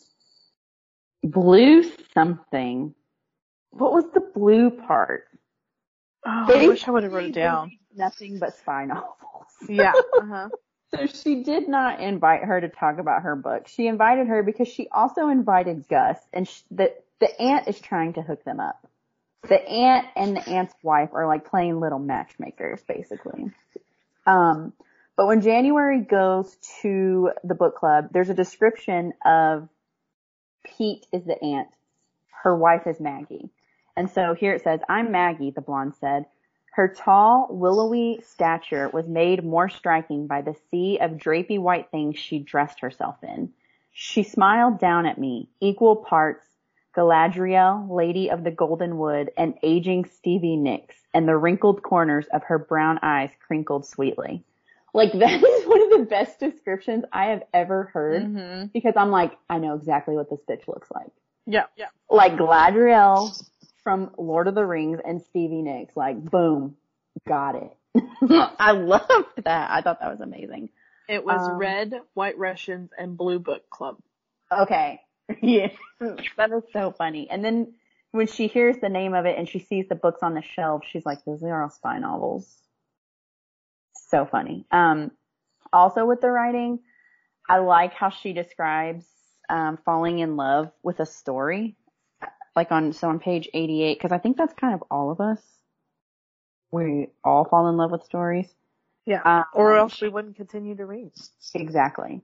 blue 1.24 1.84
something. 2.14 2.96
What 3.70 3.94
was 3.94 4.06
the 4.14 4.22
blue 4.22 4.72
part? 4.72 5.26
Oh, 6.26 6.46
I 6.48 6.68
wish 6.68 6.88
I 6.88 6.92
would 6.92 7.04
have 7.04 7.14
wrote 7.14 7.26
it 7.26 7.34
down. 7.34 7.72
Nothing 7.96 8.40
but 8.40 8.58
spy 8.58 8.86
novels. 8.86 9.16
Yeah. 9.68 9.94
Uh-huh. 10.22 10.50
So 10.94 11.08
she 11.08 11.42
did 11.44 11.70
not 11.70 12.02
invite 12.02 12.44
her 12.44 12.60
to 12.60 12.68
talk 12.68 13.00
about 13.00 13.24
her 13.24 13.36
book. 13.36 13.68
She 13.68 13.88
invited 13.88 14.28
her 14.28 14.44
because 14.44 14.68
she 14.68 14.88
also 14.92 15.30
invited 15.30 15.88
Gus, 15.88 16.18
and 16.34 16.48
sh 16.48 16.62
the 16.70 16.94
the 17.20 17.42
aunt 17.42 17.68
is 17.68 17.80
trying 17.80 18.14
to 18.14 18.22
hook 18.22 18.44
them 18.44 18.60
up. 18.60 18.86
The 19.48 19.68
aunt 19.68 20.08
and 20.16 20.38
the 20.38 20.48
aunt's 20.50 20.74
wife 20.84 21.10
are 21.14 21.28
like 21.28 21.50
playing 21.50 21.80
little 21.80 22.00
matchmakers, 22.00 22.82
basically. 22.88 23.52
Um, 24.28 24.74
but 25.18 25.28
when 25.28 25.42
January 25.42 26.00
goes 26.00 26.58
to 26.82 27.32
the 27.44 27.56
book 27.56 27.76
club, 27.76 28.10
there's 28.12 28.30
a 28.30 28.36
description 28.36 29.14
of 29.26 29.68
Pete 30.64 31.06
is 31.12 31.24
the 31.26 31.42
aunt. 31.42 31.70
Her 32.44 32.56
wife 32.56 32.88
is 32.88 33.00
Maggie. 33.00 33.50
And 33.96 34.10
so 34.10 34.34
here 34.34 34.54
it 34.54 34.64
says, 34.64 34.80
I'm 34.88 35.12
Maggie, 35.12 35.52
the 35.52 35.62
blonde 35.62 35.96
said. 36.00 36.26
Her 36.74 36.88
tall, 36.88 37.48
willowy 37.52 38.22
stature 38.26 38.90
was 38.90 39.08
made 39.08 39.44
more 39.44 39.68
striking 39.68 40.28
by 40.28 40.42
the 40.42 40.56
sea 40.70 41.00
of 41.02 41.12
drapey 41.12 41.60
white 41.60 41.92
things 41.92 42.18
she 42.18 42.40
dressed 42.40 42.80
herself 42.80 43.18
in. 43.24 43.52
She 43.92 44.24
smiled 44.24 44.80
down 44.80 45.06
at 45.06 45.18
me, 45.18 45.50
equal 45.60 45.98
parts 45.98 46.48
Galadriel, 46.96 47.90
Lady 47.90 48.30
of 48.30 48.44
the 48.44 48.52
Golden 48.52 48.98
Wood, 48.98 49.32
and 49.38 49.56
aging 49.64 50.06
Stevie 50.06 50.58
Nicks, 50.58 50.96
and 51.14 51.28
the 51.28 51.38
wrinkled 51.38 51.84
corners 51.84 52.26
of 52.34 52.44
her 52.44 52.58
brown 52.60 53.00
eyes 53.02 53.30
crinkled 53.46 53.86
sweetly. 53.86 54.44
Like 54.94 55.12
that 55.20 55.44
is 55.44 55.66
one 55.68 55.82
of 55.84 56.00
the 56.00 56.06
best 56.10 56.40
descriptions 56.40 57.06
I 57.12 57.26
have 57.28 57.44
ever 57.54 57.86
heard 57.94 58.24
Mm-hmm. 58.24 58.66
because 58.74 58.94
I'm 58.98 59.12
like, 59.12 59.38
I 59.50 59.60
know 59.60 59.76
exactly 59.76 60.16
what 60.16 60.30
this 60.30 60.40
bitch 60.50 60.68
looks 60.68 60.90
like 60.92 61.12
Yeah. 61.46 61.66
Yeah. 61.78 61.88
like 62.10 62.34
Gladriel 62.34 63.32
from 63.84 64.12
Lord 64.18 64.48
of 64.48 64.56
the 64.56 64.66
Rings 64.66 65.00
and 65.06 65.22
Stevie 65.22 65.62
Nicks. 65.62 65.96
Like, 65.96 66.22
boom, 66.22 66.76
got 67.28 67.56
it. 67.56 67.78
I 68.60 68.72
loved 68.74 69.44
that. 69.44 69.72
I 69.72 69.82
thought 69.82 70.00
that 70.02 70.12
was 70.12 70.20
amazing. 70.22 70.70
It 71.10 71.26
was 71.26 71.42
Um, 71.50 71.58
Red, 71.58 71.94
White 72.14 72.38
Russians, 72.38 72.92
and 72.98 73.18
Blue 73.18 73.40
Book 73.40 73.70
Club. 73.70 73.98
Okay. 74.52 75.02
Yeah. 75.42 75.70
that 76.38 76.52
is 76.52 76.64
so 76.74 76.92
funny. 76.92 77.30
And 77.30 77.44
then 77.44 77.74
when 78.12 78.28
she 78.28 78.48
hears 78.48 78.78
the 78.82 78.90
name 78.90 79.14
of 79.14 79.26
it 79.26 79.38
and 79.38 79.48
she 79.48 79.60
sees 79.60 79.88
the 79.88 79.96
books 79.96 80.20
on 80.22 80.34
the 80.34 80.42
shelf, 80.42 80.84
she's 80.90 81.06
like, 81.06 81.24
those 81.26 81.44
are 81.44 81.64
all 81.64 81.70
spy 81.70 82.00
novels. 82.00 82.48
So 84.10 84.26
funny. 84.26 84.66
Um, 84.72 85.12
also 85.72 86.06
with 86.06 86.22
the 86.22 86.30
writing, 86.30 86.80
I 87.48 87.60
like 87.60 87.94
how 87.94 88.10
she 88.10 88.34
describes, 88.34 89.06
um, 89.50 89.78
falling 89.86 90.20
in 90.20 90.36
love 90.36 90.72
with 90.84 91.00
a 91.00 91.06
story. 91.06 91.76
Like 92.56 92.72
on, 92.72 92.92
so 92.92 93.08
on 93.08 93.20
page 93.20 93.48
88, 93.54 94.02
cause 94.02 94.12
I 94.12 94.18
think 94.18 94.36
that's 94.36 94.54
kind 94.54 94.74
of 94.74 94.84
all 94.92 95.12
of 95.12 95.22
us. 95.22 95.40
We 96.72 97.08
all 97.24 97.46
fall 97.46 97.70
in 97.70 97.78
love 97.78 97.92
with 97.92 98.04
stories. 98.04 98.48
Yeah. 99.06 99.22
Um, 99.24 99.46
or 99.54 99.76
else 99.78 100.02
we 100.02 100.10
wouldn't 100.10 100.36
continue 100.36 100.76
to 100.76 100.86
read. 100.86 101.12
Exactly. 101.54 102.22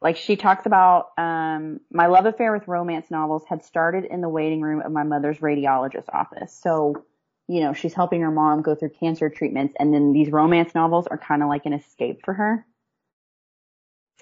Like 0.00 0.16
she 0.16 0.36
talks 0.36 0.64
about, 0.64 1.10
um, 1.18 1.80
my 1.90 2.06
love 2.06 2.26
affair 2.26 2.52
with 2.52 2.68
romance 2.68 3.10
novels 3.10 3.42
had 3.48 3.64
started 3.64 4.04
in 4.04 4.20
the 4.20 4.28
waiting 4.28 4.60
room 4.60 4.80
of 4.80 4.92
my 4.92 5.02
mother's 5.02 5.38
radiologist 5.38 6.08
office. 6.12 6.52
So, 6.52 7.04
you 7.48 7.60
know, 7.60 7.72
she's 7.72 7.94
helping 7.94 8.20
her 8.20 8.30
mom 8.30 8.62
go 8.62 8.76
through 8.76 8.90
cancer 8.90 9.28
treatments 9.28 9.74
and 9.78 9.92
then 9.92 10.12
these 10.12 10.30
romance 10.30 10.74
novels 10.74 11.08
are 11.08 11.18
kind 11.18 11.42
of 11.42 11.48
like 11.48 11.66
an 11.66 11.72
escape 11.72 12.20
for 12.24 12.34
her. 12.34 12.64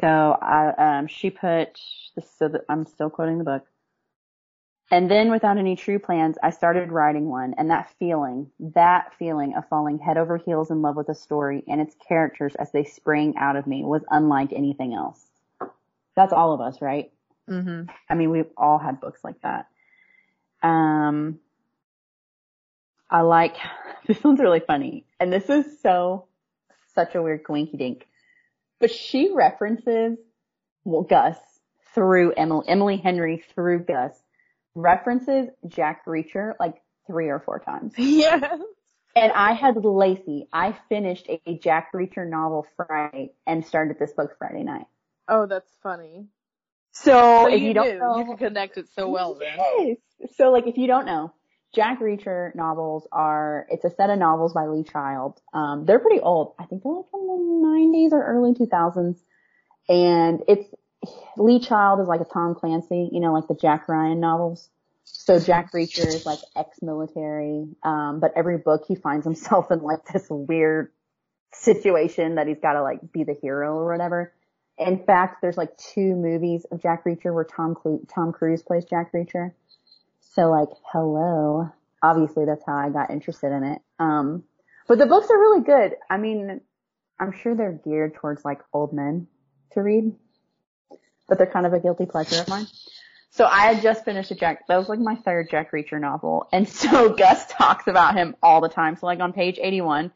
So 0.00 0.06
I, 0.06 0.98
um, 0.98 1.06
she 1.08 1.30
put 1.30 1.78
this, 2.14 2.30
so 2.38 2.48
that 2.48 2.62
I'm 2.68 2.86
still 2.86 3.10
quoting 3.10 3.38
the 3.38 3.44
book. 3.44 3.66
And 4.90 5.10
then 5.10 5.30
without 5.30 5.58
any 5.58 5.74
true 5.74 5.98
plans, 5.98 6.36
I 6.42 6.50
started 6.50 6.92
writing 6.92 7.28
one 7.28 7.54
and 7.58 7.70
that 7.70 7.92
feeling, 7.98 8.50
that 8.60 9.12
feeling 9.18 9.54
of 9.56 9.68
falling 9.68 9.98
head 9.98 10.16
over 10.16 10.36
heels 10.36 10.70
in 10.70 10.80
love 10.80 10.96
with 10.96 11.08
a 11.08 11.14
story 11.14 11.64
and 11.66 11.80
its 11.80 11.96
characters 12.08 12.54
as 12.54 12.70
they 12.70 12.84
sprang 12.84 13.36
out 13.36 13.56
of 13.56 13.66
me 13.66 13.84
was 13.84 14.04
unlike 14.10 14.52
anything 14.52 14.94
else. 14.94 15.20
That's 16.16 16.32
all 16.32 16.52
of 16.52 16.60
us, 16.60 16.80
right? 16.80 17.12
Mhm. 17.48 17.88
I 18.08 18.14
mean, 18.14 18.30
we've 18.30 18.50
all 18.56 18.78
had 18.78 19.00
books 19.00 19.22
like 19.22 19.40
that. 19.42 19.68
Um, 20.62 21.38
I 23.10 23.20
like, 23.20 23.56
this 24.06 24.22
one's 24.24 24.40
really 24.40 24.60
funny. 24.60 25.06
And 25.20 25.32
this 25.32 25.48
is 25.48 25.80
so, 25.80 26.26
such 26.94 27.14
a 27.14 27.22
weird 27.22 27.44
coinky 27.44 27.78
dink. 27.78 28.06
But 28.80 28.90
she 28.90 29.32
references, 29.32 30.18
well, 30.84 31.02
Gus 31.02 31.38
through 31.94 32.32
Emily, 32.32 32.66
Emily 32.68 32.96
Henry 32.96 33.42
through 33.54 33.80
Gus 33.84 34.12
references 34.74 35.48
Jack 35.66 36.04
Reacher 36.04 36.52
like 36.60 36.82
three 37.06 37.28
or 37.28 37.40
four 37.40 37.58
times. 37.60 37.94
Yes. 37.98 38.60
And 39.14 39.32
I 39.32 39.54
had 39.54 39.82
Lacey, 39.82 40.46
I 40.52 40.76
finished 40.90 41.26
a 41.46 41.58
Jack 41.58 41.94
Reacher 41.94 42.28
novel 42.28 42.66
Friday 42.76 43.32
and 43.46 43.64
started 43.64 43.98
this 43.98 44.12
book 44.12 44.36
Friday 44.38 44.62
night. 44.62 44.84
Oh, 45.28 45.46
that's 45.46 45.70
funny. 45.82 46.26
So, 46.92 47.10
So 47.10 47.52
if 47.52 47.60
you, 47.60 47.68
you, 47.68 47.74
don't 47.74 47.88
knew. 47.88 47.98
know, 47.98 48.18
you 48.18 48.26
could 48.26 48.38
connect 48.38 48.78
it 48.78 48.88
so 48.94 49.08
well 49.08 49.34
then. 49.34 49.58
Yes. 49.58 49.96
So 50.36 50.50
like 50.50 50.66
if 50.66 50.76
you 50.78 50.86
don't 50.86 51.06
know, 51.06 51.32
Jack 51.74 52.00
Reacher 52.00 52.54
novels 52.54 53.06
are, 53.12 53.66
it's 53.70 53.84
a 53.84 53.90
set 53.90 54.08
of 54.08 54.18
novels 54.18 54.54
by 54.54 54.66
Lee 54.66 54.84
Child. 54.84 55.38
Um, 55.52 55.84
they're 55.84 55.98
pretty 55.98 56.20
old. 56.20 56.54
I 56.58 56.64
think 56.64 56.82
they're 56.82 56.92
like 56.92 57.10
from 57.10 57.26
the 57.26 57.32
90s 57.32 58.12
or 58.12 58.24
early 58.24 58.54
2000s. 58.54 59.18
And 59.88 60.42
it's, 60.48 60.66
Lee 61.36 61.60
Child 61.60 62.00
is 62.00 62.08
like 62.08 62.20
a 62.20 62.24
Tom 62.24 62.54
Clancy, 62.54 63.10
you 63.12 63.20
know, 63.20 63.32
like 63.32 63.46
the 63.46 63.54
Jack 63.54 63.88
Ryan 63.88 64.20
novels. 64.20 64.70
So 65.04 65.38
Jack 65.38 65.72
Reacher 65.72 66.06
is 66.06 66.26
like 66.26 66.38
ex-military, 66.56 67.68
um, 67.82 68.20
but 68.20 68.32
every 68.36 68.58
book 68.58 68.84
he 68.88 68.94
finds 68.96 69.24
himself 69.24 69.70
in 69.70 69.80
like 69.80 70.04
this 70.12 70.26
weird 70.30 70.92
situation 71.52 72.36
that 72.36 72.48
he's 72.48 72.58
got 72.60 72.72
to 72.72 72.82
like 72.82 73.00
be 73.12 73.24
the 73.24 73.34
hero 73.34 73.76
or 73.76 73.90
whatever. 73.92 74.32
In 74.78 75.04
fact, 75.04 75.40
there's 75.40 75.56
like 75.56 75.76
two 75.76 76.14
movies 76.14 76.66
of 76.70 76.82
Jack 76.82 77.04
Reacher 77.04 77.34
where 77.34 77.44
Tom 77.44 77.74
Clu- 77.74 78.06
Tom 78.12 78.32
Cruise 78.32 78.62
plays 78.62 78.84
Jack 78.84 79.12
Reacher. 79.12 79.52
So 80.34 80.50
like, 80.50 80.68
hello. 80.92 81.70
Obviously 82.02 82.44
that's 82.44 82.62
how 82.66 82.76
I 82.76 82.90
got 82.90 83.10
interested 83.10 83.52
in 83.52 83.64
it. 83.64 83.82
Um, 83.98 84.44
but 84.86 84.98
the 84.98 85.06
books 85.06 85.28
are 85.30 85.38
really 85.38 85.62
good. 85.62 85.96
I 86.10 86.18
mean, 86.18 86.60
I'm 87.18 87.32
sure 87.32 87.54
they're 87.54 87.80
geared 87.84 88.14
towards 88.14 88.44
like 88.44 88.60
old 88.72 88.92
men 88.92 89.26
to 89.72 89.82
read, 89.82 90.12
but 91.28 91.38
they're 91.38 91.46
kind 91.46 91.66
of 91.66 91.72
a 91.72 91.80
guilty 91.80 92.06
pleasure 92.06 92.40
of 92.40 92.48
mine. 92.48 92.66
So 93.30 93.44
I 93.46 93.72
had 93.72 93.82
just 93.82 94.04
finished 94.04 94.30
a 94.30 94.34
Jack, 94.34 94.66
that 94.68 94.76
was 94.76 94.88
like 94.88 94.98
my 94.98 95.16
third 95.16 95.50
Jack 95.50 95.72
Reacher 95.72 96.00
novel. 96.00 96.48
And 96.52 96.68
so 96.80 97.14
Gus 97.14 97.46
talks 97.46 97.86
about 97.86 98.14
him 98.14 98.36
all 98.42 98.60
the 98.60 98.68
time. 98.68 98.96
So 98.96 99.06
like 99.06 99.20
on 99.20 99.32
page 99.32 99.58
81, 99.60 100.12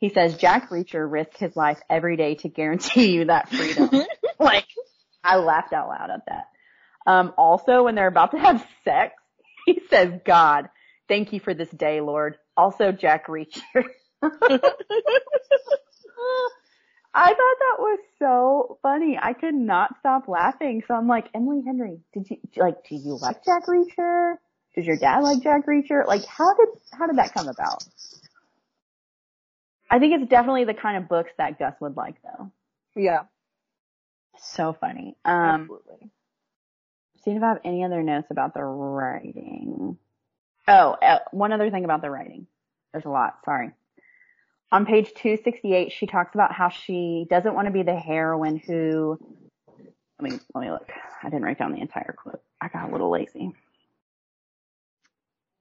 he 0.00 0.08
says 0.08 0.36
Jack 0.38 0.70
Reacher 0.70 1.08
risked 1.08 1.38
his 1.38 1.54
life 1.54 1.78
every 1.88 2.16
day 2.16 2.34
to 2.36 2.48
guarantee 2.48 3.12
you 3.12 3.26
that 3.26 3.50
freedom. 3.50 3.90
like, 4.40 4.66
I 5.22 5.36
laughed 5.36 5.74
out 5.74 5.88
loud 5.88 6.10
at 6.10 6.22
that. 6.26 6.46
Um, 7.06 7.34
also 7.36 7.84
when 7.84 7.94
they're 7.94 8.08
about 8.08 8.30
to 8.30 8.38
have 8.38 8.66
sex, 8.84 9.14
he 9.66 9.80
says, 9.90 10.18
God, 10.24 10.70
thank 11.06 11.34
you 11.34 11.40
for 11.40 11.52
this 11.52 11.68
day, 11.68 12.00
Lord. 12.00 12.36
Also 12.56 12.92
Jack 12.92 13.26
Reacher. 13.26 13.60
I 17.12 17.26
thought 17.26 17.36
that 17.36 17.76
was 17.78 17.98
so 18.18 18.78
funny. 18.82 19.18
I 19.20 19.32
could 19.34 19.54
not 19.54 19.96
stop 19.98 20.28
laughing. 20.28 20.82
So 20.86 20.94
I'm 20.94 21.08
like, 21.08 21.26
Emily 21.34 21.62
Henry, 21.66 22.00
did 22.14 22.30
you 22.30 22.36
like? 22.56 22.84
Do 22.88 22.94
you 22.94 23.18
like 23.20 23.44
Jack 23.44 23.66
Reacher? 23.66 24.36
Does 24.76 24.86
your 24.86 24.96
dad 24.96 25.20
like 25.20 25.42
Jack 25.42 25.66
Reacher? 25.66 26.06
Like, 26.06 26.24
how 26.24 26.54
did 26.54 26.68
how 26.92 27.06
did 27.08 27.16
that 27.16 27.34
come 27.34 27.48
about? 27.48 27.82
I 29.90 29.98
think 29.98 30.14
it's 30.14 30.30
definitely 30.30 30.64
the 30.64 30.74
kind 30.74 30.96
of 30.96 31.08
books 31.08 31.32
that 31.36 31.58
Gus 31.58 31.74
would 31.80 31.96
like, 31.96 32.16
though. 32.22 32.52
Yeah. 32.94 33.22
So 34.38 34.72
funny. 34.72 35.16
Um, 35.24 35.62
absolutely. 35.62 36.10
seeing 37.24 37.36
if 37.36 37.42
I 37.42 37.48
have 37.48 37.60
any 37.64 37.84
other 37.84 38.02
notes 38.02 38.28
about 38.30 38.54
the 38.54 38.62
writing. 38.62 39.98
Oh, 40.68 40.90
uh, 41.02 41.18
one 41.32 41.52
other 41.52 41.70
thing 41.70 41.84
about 41.84 42.02
the 42.02 42.10
writing. 42.10 42.46
There's 42.92 43.04
a 43.04 43.10
lot. 43.10 43.38
Sorry. 43.44 43.72
On 44.72 44.86
page 44.86 45.08
268, 45.14 45.92
she 45.92 46.06
talks 46.06 46.34
about 46.34 46.52
how 46.52 46.68
she 46.68 47.26
doesn't 47.28 47.54
want 47.54 47.66
to 47.66 47.72
be 47.72 47.82
the 47.82 47.96
heroine 47.96 48.56
who, 48.56 49.18
let 50.20 50.30
me, 50.30 50.38
let 50.54 50.60
me 50.60 50.70
look. 50.70 50.88
I 51.22 51.28
didn't 51.28 51.42
write 51.42 51.58
down 51.58 51.72
the 51.72 51.80
entire 51.80 52.14
quote. 52.16 52.40
I 52.60 52.68
got 52.68 52.88
a 52.88 52.92
little 52.92 53.10
lazy. 53.10 53.52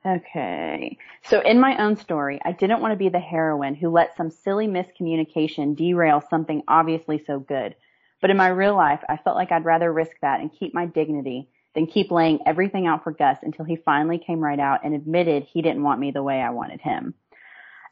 Okay. 0.05 0.97
So 1.23 1.41
in 1.41 1.59
my 1.59 1.77
own 1.83 1.97
story, 1.97 2.39
I 2.43 2.53
didn't 2.53 2.79
want 2.79 2.93
to 2.93 2.97
be 2.97 3.09
the 3.09 3.19
heroine 3.19 3.75
who 3.75 3.89
let 3.89 4.15
some 4.15 4.31
silly 4.31 4.67
miscommunication 4.67 5.75
derail 5.75 6.23
something 6.29 6.63
obviously 6.67 7.21
so 7.25 7.39
good. 7.39 7.75
But 8.21 8.29
in 8.29 8.37
my 8.37 8.47
real 8.47 8.75
life, 8.75 9.01
I 9.07 9.17
felt 9.17 9.35
like 9.35 9.51
I'd 9.51 9.65
rather 9.65 9.91
risk 9.91 10.11
that 10.21 10.39
and 10.39 10.51
keep 10.51 10.73
my 10.73 10.85
dignity 10.85 11.49
than 11.75 11.87
keep 11.87 12.11
laying 12.11 12.39
everything 12.45 12.87
out 12.87 13.03
for 13.03 13.11
Gus 13.11 13.37
until 13.43 13.65
he 13.65 13.75
finally 13.75 14.17
came 14.17 14.39
right 14.39 14.59
out 14.59 14.81
and 14.83 14.95
admitted 14.95 15.43
he 15.43 15.61
didn't 15.61 15.83
want 15.83 15.99
me 15.99 16.11
the 16.11 16.23
way 16.23 16.41
I 16.41 16.49
wanted 16.49 16.81
him. 16.81 17.13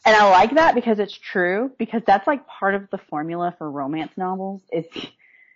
And 0.06 0.16
I 0.16 0.30
like 0.30 0.56
that 0.56 0.76
because 0.76 1.00
it's 1.00 1.18
true, 1.18 1.72
because 1.78 2.02
that's 2.06 2.28
like 2.28 2.48
part 2.48 2.76
of 2.76 2.90
the 2.90 2.98
formula 2.98 3.54
for 3.58 3.70
romance 3.70 4.12
novels 4.16 4.62
is, 4.72 4.86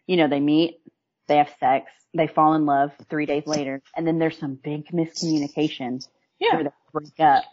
you 0.07 0.17
know, 0.17 0.27
they 0.27 0.39
meet, 0.39 0.81
they 1.27 1.37
have 1.37 1.53
sex, 1.59 1.91
they 2.13 2.27
fall 2.27 2.53
in 2.55 2.65
love 2.65 2.91
three 3.09 3.25
days 3.25 3.47
later, 3.47 3.81
and 3.95 4.05
then 4.05 4.19
there's 4.19 4.37
some 4.37 4.55
big 4.55 4.87
miscommunication 4.87 6.05
Yeah. 6.41 6.63
break 6.91 7.19
up. 7.19 7.43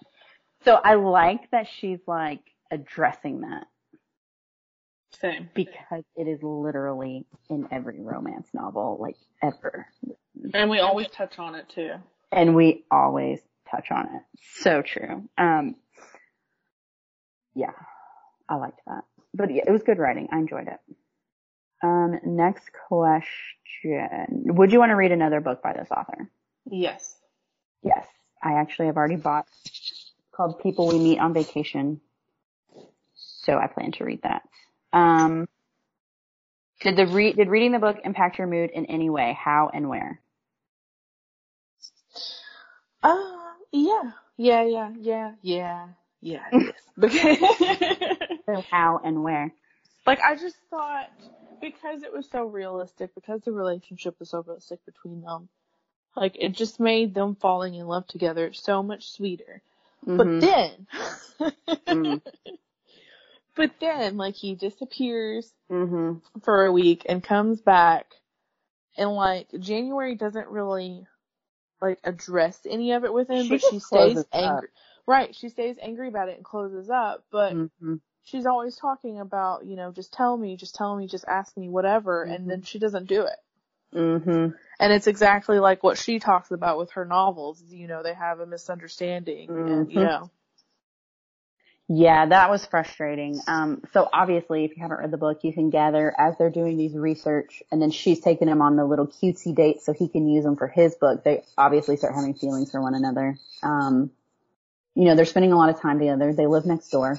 So 0.64 0.74
I 0.74 0.94
like 0.94 1.50
that 1.52 1.68
she's 1.78 2.00
like 2.06 2.40
addressing 2.70 3.42
that 3.42 3.66
Same. 5.20 5.48
because 5.54 6.04
it 6.16 6.26
is 6.26 6.42
literally 6.42 7.26
in 7.48 7.68
every 7.70 8.00
romance 8.00 8.48
novel, 8.52 8.98
like 9.00 9.16
ever. 9.42 9.86
And 10.54 10.70
we 10.70 10.80
always 10.80 11.08
touch 11.08 11.38
on 11.38 11.54
it 11.54 11.68
too. 11.68 11.92
And 12.32 12.54
we 12.56 12.84
always 12.90 13.40
touch 13.70 13.90
on 13.90 14.06
it. 14.06 14.22
So 14.60 14.82
true. 14.82 15.28
Um, 15.36 15.76
yeah, 17.54 17.72
I 18.48 18.56
liked 18.56 18.80
that. 18.86 19.04
But 19.34 19.54
yeah, 19.54 19.62
it 19.66 19.70
was 19.70 19.82
good 19.82 19.98
writing. 19.98 20.28
I 20.32 20.38
enjoyed 20.38 20.68
it. 20.68 20.80
Um, 21.82 22.18
next 22.24 22.70
question. 22.88 24.28
Would 24.46 24.72
you 24.72 24.78
want 24.78 24.90
to 24.90 24.96
read 24.96 25.12
another 25.12 25.40
book 25.40 25.62
by 25.62 25.74
this 25.74 25.88
author? 25.90 26.30
Yes. 26.70 27.16
Yes. 27.82 28.06
I 28.42 28.54
actually 28.54 28.86
have 28.86 28.96
already 28.96 29.16
bought 29.16 29.46
called 30.32 30.60
People 30.60 30.88
We 30.88 30.98
Meet 30.98 31.18
on 31.18 31.34
Vacation. 31.34 32.00
So 33.14 33.58
I 33.58 33.66
plan 33.66 33.92
to 33.92 34.04
read 34.04 34.22
that. 34.22 34.42
Um, 34.92 35.48
did 36.80 36.96
the 36.96 37.06
re- 37.06 37.32
did 37.32 37.48
reading 37.48 37.72
the 37.72 37.78
book 37.78 37.98
impact 38.04 38.38
your 38.38 38.46
mood 38.46 38.70
in 38.70 38.86
any 38.86 39.10
way? 39.10 39.36
How 39.38 39.70
and 39.72 39.88
where? 39.88 40.20
Uh, 43.02 43.16
yeah. 43.72 44.12
Yeah, 44.36 44.62
yeah, 44.62 44.92
yeah, 45.00 45.32
yeah, 45.42 45.88
yeah, 46.20 46.44
yes. 46.52 46.74
Because, 46.96 47.38
how 48.70 49.00
and 49.02 49.24
where? 49.24 49.52
like, 50.06 50.20
I 50.20 50.36
just 50.36 50.56
thought, 50.70 51.10
because 51.60 52.02
it 52.02 52.12
was 52.12 52.28
so 52.30 52.44
realistic, 52.44 53.14
because 53.14 53.40
the 53.44 53.52
relationship 53.52 54.14
was 54.20 54.30
so 54.30 54.44
realistic 54.46 54.84
between 54.86 55.22
them, 55.22 55.48
like, 56.16 56.36
it 56.38 56.50
just 56.50 56.80
made 56.80 57.14
them 57.14 57.36
falling 57.36 57.74
in 57.74 57.86
love 57.86 58.06
together 58.06 58.52
so 58.52 58.82
much 58.82 59.10
sweeter. 59.12 59.62
But 60.06 60.26
Mhm. 60.26 60.40
then, 60.40 60.86
Mm. 61.88 62.22
but 63.56 63.72
then, 63.80 64.16
like, 64.16 64.34
he 64.34 64.54
disappears 64.54 65.52
Mhm. 65.70 66.20
for 66.42 66.64
a 66.64 66.72
week 66.72 67.04
and 67.08 67.22
comes 67.22 67.60
back, 67.60 68.14
and, 68.96 69.10
like, 69.14 69.48
January 69.58 70.14
doesn't 70.14 70.48
really, 70.48 71.06
like, 71.80 71.98
address 72.04 72.60
any 72.68 72.92
of 72.92 73.04
it 73.04 73.12
with 73.12 73.28
him, 73.28 73.44
She 73.44 73.48
but 73.48 73.60
she 73.60 73.78
stays 73.78 73.80
closes 73.80 74.24
up. 74.32 74.32
angry. 74.32 74.68
Right, 75.06 75.34
she 75.34 75.48
stays 75.48 75.76
angry 75.80 76.08
about 76.08 76.28
it 76.28 76.36
and 76.36 76.44
closes 76.44 76.90
up, 76.90 77.24
but 77.30 77.52
Mhm. 77.54 78.00
she's 78.24 78.46
always 78.46 78.76
talking 78.76 79.20
about, 79.20 79.64
you 79.64 79.76
know, 79.76 79.90
just 79.92 80.12
tell 80.12 80.36
me, 80.36 80.56
just 80.56 80.74
tell 80.74 80.94
me, 80.96 81.06
just 81.06 81.24
ask 81.26 81.56
me, 81.56 81.68
whatever, 81.68 82.24
Mm-hmm. 82.24 82.32
and 82.34 82.50
then 82.50 82.62
she 82.62 82.78
doesn't 82.78 83.06
do 83.06 83.22
it. 83.22 83.38
Mhm. 83.94 84.54
And 84.80 84.92
it's 84.92 85.06
exactly 85.06 85.58
like 85.58 85.82
what 85.82 85.98
she 85.98 86.18
talks 86.20 86.50
about 86.50 86.78
with 86.78 86.92
her 86.92 87.04
novels. 87.04 87.62
You 87.68 87.88
know, 87.88 88.02
they 88.02 88.14
have 88.14 88.40
a 88.40 88.46
misunderstanding, 88.46 89.58
and 89.66 89.90
you 89.90 90.00
know, 90.00 90.30
Yeah, 91.90 92.26
that 92.26 92.50
was 92.50 92.66
frustrating. 92.66 93.40
Um, 93.46 93.82
so 93.94 94.08
obviously, 94.12 94.64
if 94.66 94.76
you 94.76 94.82
haven't 94.82 94.98
read 94.98 95.10
the 95.10 95.16
book, 95.16 95.40
you 95.42 95.54
can 95.54 95.70
gather 95.70 96.14
as 96.18 96.36
they're 96.36 96.50
doing 96.50 96.76
these 96.76 96.94
research, 96.94 97.62
and 97.72 97.80
then 97.80 97.90
she's 97.90 98.20
taking 98.20 98.46
him 98.48 98.60
on 98.60 98.76
the 98.76 98.84
little 98.84 99.06
cutesy 99.06 99.54
dates 99.54 99.86
so 99.86 99.94
he 99.94 100.06
can 100.08 100.28
use 100.28 100.44
them 100.44 100.56
for 100.56 100.68
his 100.68 100.94
book. 100.96 101.24
They 101.24 101.44
obviously 101.56 101.96
start 101.96 102.14
having 102.14 102.34
feelings 102.34 102.70
for 102.70 102.82
one 102.82 102.94
another. 102.94 103.38
Um, 103.62 104.10
you 104.94 105.06
know, 105.06 105.14
they're 105.16 105.24
spending 105.24 105.52
a 105.52 105.56
lot 105.56 105.70
of 105.70 105.80
time 105.80 105.98
together. 105.98 106.34
They 106.34 106.46
live 106.46 106.66
next 106.66 106.90
door. 106.90 107.18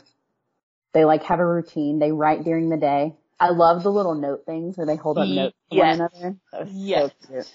They 0.93 1.03
like 1.05 1.23
have 1.23 1.39
a 1.39 1.45
routine. 1.45 1.99
They 1.99 2.11
write 2.11 2.43
during 2.43 2.69
the 2.69 2.77
day. 2.77 3.15
I 3.39 3.49
love 3.49 3.83
the 3.83 3.91
little 3.91 4.15
note 4.15 4.45
things 4.45 4.77
where 4.77 4.85
they 4.85 4.95
hold 4.95 5.17
up 5.17 5.27
notes 5.27 5.55
to 5.71 5.75
yes. 5.77 5.99
one 5.99 6.09
another. 6.13 6.37
That 6.51 6.61
was 6.61 6.73
Yes. 6.73 7.11
so 7.21 7.27
cute. 7.27 7.51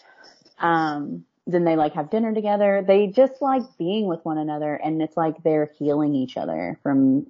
Um, 0.58 1.24
then 1.46 1.64
they 1.64 1.76
like 1.76 1.94
have 1.94 2.10
dinner 2.10 2.32
together. 2.32 2.82
They 2.86 3.08
just 3.08 3.42
like 3.42 3.62
being 3.78 4.06
with 4.06 4.24
one 4.24 4.38
another 4.38 4.74
and 4.74 5.02
it's 5.02 5.16
like 5.16 5.42
they're 5.42 5.70
healing 5.78 6.14
each 6.14 6.36
other 6.36 6.78
from 6.82 7.26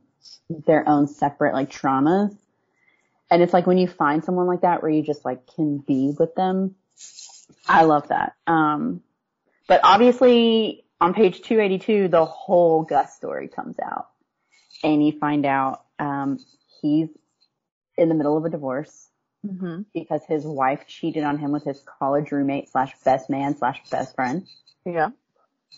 their 0.48 0.88
own 0.88 1.08
separate 1.08 1.54
like 1.54 1.70
traumas. 1.70 2.36
And 3.30 3.42
it's 3.42 3.52
like 3.52 3.66
when 3.66 3.78
you 3.78 3.88
find 3.88 4.22
someone 4.22 4.46
like 4.46 4.60
that 4.60 4.82
where 4.82 4.90
you 4.90 5.02
just 5.02 5.24
like 5.24 5.46
can 5.56 5.78
be 5.78 6.14
with 6.16 6.34
them 6.36 6.76
I 7.66 7.84
love 7.84 8.08
that. 8.08 8.34
Um, 8.46 9.02
but 9.66 9.80
obviously 9.82 10.84
on 11.00 11.14
page 11.14 11.42
282, 11.42 12.08
the 12.08 12.24
whole 12.24 12.82
Gus 12.82 13.14
story 13.14 13.48
comes 13.48 13.76
out 13.78 14.08
and 14.82 15.04
you 15.04 15.18
find 15.18 15.46
out, 15.46 15.84
um, 15.98 16.38
he's 16.82 17.08
in 17.96 18.08
the 18.08 18.14
middle 18.14 18.36
of 18.36 18.44
a 18.44 18.50
divorce 18.50 19.08
Mm-hmm. 19.46 19.82
because 19.92 20.22
his 20.26 20.42
wife 20.46 20.86
cheated 20.86 21.22
on 21.22 21.36
him 21.36 21.52
with 21.52 21.64
his 21.64 21.78
college 21.98 22.32
roommate 22.32 22.70
slash 22.70 22.92
best 23.04 23.28
man 23.28 23.54
slash 23.58 23.78
best 23.90 24.14
friend. 24.14 24.46
Yeah. 24.86 25.10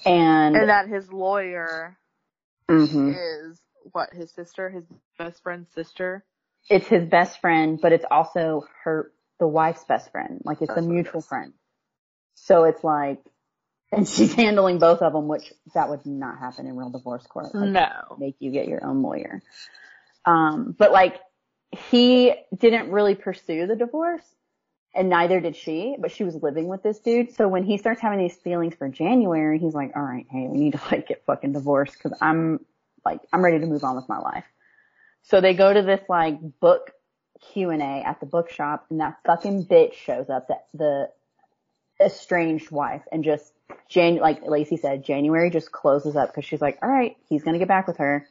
And, 0.05 0.55
And 0.55 0.69
that 0.69 0.89
his 0.89 1.13
lawyer 1.13 1.99
Mhm. 2.69 3.17
is 3.51 3.61
what 3.91 4.11
his 4.13 4.31
sister, 4.31 4.71
his 4.71 4.85
best 5.19 5.43
friend's 5.43 5.69
sister. 5.75 6.25
it's 6.71 6.87
his 6.87 7.09
best 7.09 7.41
friend, 7.41 7.81
but 7.83 7.93
it's 7.93 8.05
also 8.09 8.65
her, 8.85 9.11
the 9.41 9.49
wife's 9.49 9.83
best 9.85 10.13
friend. 10.13 10.41
Like 10.45 10.59
it's 10.63 10.69
That's 10.69 10.79
a 10.79 10.83
what 10.83 10.91
it 10.91 10.95
mutual 10.95 11.21
friend. 11.21 11.53
So 12.35 12.65
it's 12.65 12.85
like, 12.85 13.21
and 13.91 14.09
she's 14.09 14.33
handling 14.33 14.79
both 14.79 15.03
of 15.03 15.13
them, 15.13 15.27
which 15.27 15.53
that 15.75 15.89
would 15.89 16.07
not 16.07 16.39
happen 16.39 16.69
in 16.69 16.77
real 16.77 16.91
divorce 16.91 17.27
court. 17.27 17.53
Like, 17.53 17.71
No. 17.73 18.17
make 18.17 18.37
you 18.39 18.53
get 18.53 18.69
your 18.69 18.85
own 18.85 19.03
lawyer. 19.03 19.43
Um, 20.25 20.75
but 20.79 20.93
like 20.93 21.21
he 21.91 22.35
didn't 22.57 22.91
really 22.91 23.15
pursue 23.15 23.67
the 23.67 23.77
divorce 23.77 24.25
and 24.95 25.09
neither 25.09 25.41
did 25.41 25.57
she, 25.57 25.97
but 25.99 26.11
she 26.11 26.25
was 26.25 26.35
living 26.37 26.69
with 26.69 26.83
this 26.83 26.99
dude. 27.01 27.35
So 27.35 27.49
when 27.49 27.65
he 27.65 27.77
starts 27.77 28.01
having 28.01 28.19
these 28.19 28.37
feelings 28.37 28.75
for 28.75 28.89
January, 28.89 29.59
he's 29.59 29.75
like, 29.75 29.93
all 29.95 30.03
right, 30.03 30.27
hey, 30.31 30.47
we 30.49 30.59
need 30.59 30.73
to 30.73 30.81
like 30.91 31.09
get 31.09 31.25
fucking 31.27 31.53
divorced 31.53 31.99
cause 32.01 32.13
I'm 32.21 32.65
like, 33.05 33.21
I'm 33.33 33.45
ready 33.45 33.61
to 33.61 33.67
move 33.67 33.85
on 33.85 33.97
with 33.97 34.09
my 34.09 34.19
life. 34.19 34.45
So 35.23 35.41
they 35.41 35.55
go 35.55 35.73
to 35.73 35.83
this 35.83 36.01
like 36.09 36.39
book 36.61 36.93
Q 37.53 37.71
and 37.71 37.83
A 37.83 38.03
at 38.07 38.21
the 38.21 38.27
bookshop 38.27 38.87
and 38.91 39.01
that 39.01 39.19
fucking 39.27 39.67
bitch 39.67 39.95
shows 39.95 40.31
up 40.31 40.49
that 40.49 40.67
the 40.73 41.11
estranged 42.01 42.71
wife 42.71 43.03
and 43.13 43.25
just 43.25 43.53
Jan, 43.89 44.17
like 44.17 44.43
Lacey 44.47 44.77
said, 44.77 45.05
January 45.05 45.51
just 45.51 45.73
closes 45.73 46.17
up 46.17 46.31
because 46.31 46.45
she's 46.45 46.61
like, 46.61 46.79
all 46.83 46.89
right, 46.89 47.17
he's 47.29 47.43
going 47.43 47.55
to 47.55 47.59
get 47.59 47.69
back 47.69 47.87
with 47.87 47.99
her. 47.99 48.27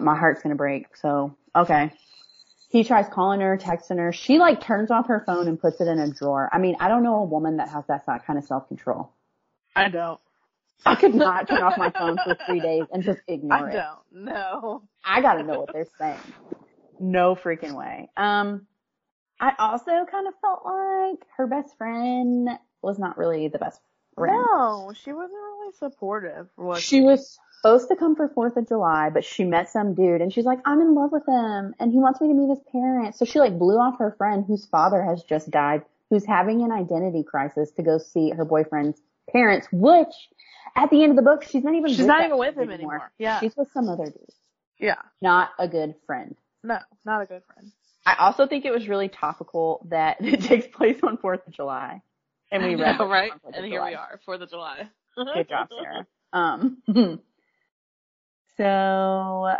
My 0.00 0.16
heart's 0.16 0.42
going 0.42 0.54
to 0.54 0.56
break. 0.56 0.96
So, 0.96 1.36
okay. 1.54 1.92
He 2.72 2.84
tries 2.84 3.06
calling 3.06 3.40
her, 3.40 3.58
texting 3.58 3.98
her. 3.98 4.14
She 4.14 4.38
like 4.38 4.62
turns 4.62 4.90
off 4.90 5.08
her 5.08 5.22
phone 5.26 5.46
and 5.46 5.60
puts 5.60 5.82
it 5.82 5.88
in 5.88 5.98
a 5.98 6.10
drawer. 6.10 6.48
I 6.50 6.56
mean, 6.58 6.76
I 6.80 6.88
don't 6.88 7.02
know 7.02 7.16
a 7.16 7.24
woman 7.24 7.58
that 7.58 7.68
has 7.68 7.84
that 7.88 8.06
kind 8.26 8.38
of 8.38 8.46
self 8.46 8.66
control. 8.66 9.12
I 9.76 9.90
don't. 9.90 10.18
I 10.84 10.94
could 10.94 11.14
not 11.14 11.48
turn 11.48 11.62
off 11.62 11.76
my 11.76 11.90
phone 11.90 12.16
for 12.24 12.34
three 12.46 12.60
days 12.60 12.84
and 12.90 13.04
just 13.04 13.20
ignore 13.28 13.68
I 13.68 13.70
it. 13.70 13.76
I 13.76 13.82
don't. 13.82 14.24
No. 14.24 14.82
I 15.04 15.20
gotta 15.20 15.42
know 15.42 15.60
what 15.60 15.70
they're 15.70 15.86
saying. 15.98 16.18
No 16.98 17.36
freaking 17.36 17.74
way. 17.74 18.08
Um, 18.16 18.66
I 19.38 19.52
also 19.58 19.90
kind 20.10 20.26
of 20.26 20.34
felt 20.40 20.64
like 20.64 21.26
her 21.36 21.46
best 21.46 21.76
friend 21.76 22.48
was 22.80 22.98
not 22.98 23.18
really 23.18 23.48
the 23.48 23.58
best 23.58 23.80
friend. 24.14 24.34
No, 24.50 24.94
she 24.94 25.12
wasn't 25.12 25.34
really 25.34 25.72
supportive. 25.78 26.48
Was 26.56 26.82
She 26.82 27.02
was 27.02 27.38
supposed 27.62 27.88
to 27.88 27.96
come 27.96 28.16
for 28.16 28.28
4th 28.28 28.56
of 28.56 28.68
July, 28.68 29.10
but 29.10 29.24
she 29.24 29.44
met 29.44 29.70
some 29.70 29.94
dude 29.94 30.20
and 30.20 30.32
she's 30.32 30.44
like, 30.44 30.58
I'm 30.64 30.80
in 30.80 30.94
love 30.94 31.12
with 31.12 31.26
him 31.26 31.74
and 31.78 31.92
he 31.92 31.98
wants 31.98 32.20
me 32.20 32.28
to 32.28 32.34
meet 32.34 32.50
his 32.50 32.58
parents. 32.72 33.18
So 33.18 33.24
she 33.24 33.38
like 33.38 33.56
blew 33.58 33.76
off 33.76 33.98
her 33.98 34.14
friend 34.18 34.44
whose 34.46 34.66
father 34.66 35.02
has 35.02 35.22
just 35.22 35.50
died, 35.50 35.82
who's 36.10 36.24
having 36.26 36.62
an 36.62 36.72
identity 36.72 37.22
crisis 37.22 37.70
to 37.72 37.82
go 37.82 37.98
see 37.98 38.30
her 38.30 38.44
boyfriend's 38.44 39.00
parents, 39.30 39.68
which 39.70 40.12
at 40.76 40.90
the 40.90 41.02
end 41.02 41.10
of 41.10 41.16
the 41.16 41.22
book, 41.22 41.44
she's 41.44 41.62
not 41.62 41.74
even 41.74 41.88
She's 41.90 41.98
with 41.98 42.06
not 42.08 42.24
even 42.24 42.36
with 42.38 42.56
him 42.56 42.70
anymore. 42.70 43.12
Yeah. 43.18 43.38
She's 43.40 43.54
with 43.56 43.68
some 43.72 43.88
other 43.88 44.06
dude. 44.06 44.16
Yeah. 44.80 44.96
Not 45.20 45.50
a 45.58 45.68
good 45.68 45.94
friend. 46.06 46.34
No, 46.64 46.78
not 47.04 47.22
a 47.22 47.26
good 47.26 47.42
friend. 47.44 47.70
I 48.04 48.16
also 48.18 48.48
think 48.48 48.64
it 48.64 48.72
was 48.72 48.88
really 48.88 49.08
topical 49.08 49.86
that 49.90 50.16
it 50.20 50.42
takes 50.42 50.66
place 50.66 50.98
on 51.04 51.16
4th 51.16 51.46
of 51.46 51.52
July. 51.52 52.02
And 52.50 52.64
we 52.64 52.74
read 52.74 52.98
know, 52.98 53.08
right? 53.08 53.30
on 53.30 53.38
4th 53.38 53.56
And 53.56 53.66
here 53.66 53.76
July. 53.78 53.90
we 53.90 53.94
are, 53.94 54.20
Fourth 54.24 54.40
of 54.40 54.50
July. 54.50 54.88
Good 55.14 55.48
job, 55.48 55.68
Sarah. 55.70 56.06
Um, 56.34 56.78
so 58.56 59.56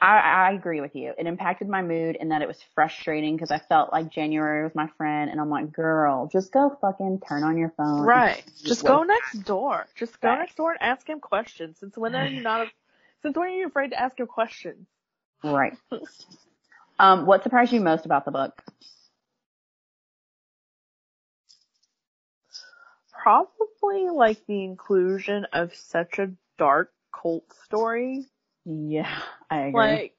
I, 0.00 0.18
I 0.18 0.52
agree 0.52 0.80
with 0.80 0.94
you. 0.94 1.12
It 1.18 1.26
impacted 1.26 1.68
my 1.68 1.82
mood 1.82 2.16
in 2.20 2.28
that 2.28 2.40
it 2.40 2.48
was 2.48 2.62
frustrating 2.74 3.36
because 3.36 3.50
I 3.50 3.58
felt 3.58 3.92
like 3.92 4.10
January 4.10 4.62
was 4.62 4.74
my 4.74 4.88
friend 4.96 5.30
and 5.30 5.40
I'm 5.40 5.50
like, 5.50 5.72
girl, 5.72 6.28
just 6.32 6.52
go 6.52 6.76
fucking 6.80 7.20
turn 7.26 7.42
on 7.42 7.58
your 7.58 7.72
phone. 7.76 8.04
Right. 8.04 8.44
Just 8.64 8.84
go 8.84 9.02
next 9.02 9.44
door. 9.44 9.86
Just 9.96 10.20
go 10.20 10.28
Right. 10.28 10.38
next 10.38 10.56
door 10.56 10.72
and 10.72 10.82
ask 10.82 11.08
him 11.08 11.20
questions. 11.20 11.78
Since 11.80 11.96
when 11.96 12.14
are 12.14 12.26
you 12.28 12.40
not? 12.40 12.68
Since 13.22 13.36
when 13.36 13.48
are 13.48 13.50
you 13.50 13.66
afraid 13.66 13.90
to 13.90 14.00
ask 14.00 14.18
him 14.18 14.26
questions? 14.28 14.86
Right. 15.42 15.76
Um, 17.00 17.26
what 17.26 17.42
surprised 17.42 17.72
you 17.72 17.80
most 17.80 18.06
about 18.06 18.24
the 18.24 18.30
book? 18.30 18.62
Probably 23.22 24.08
like 24.10 24.46
the 24.46 24.64
inclusion 24.64 25.46
of 25.52 25.74
such 25.74 26.18
a 26.18 26.30
dark 26.56 26.92
cult 27.20 27.44
story. 27.64 28.24
Yeah, 28.64 29.20
I 29.50 29.60
agree. 29.66 29.80
Like 29.80 30.14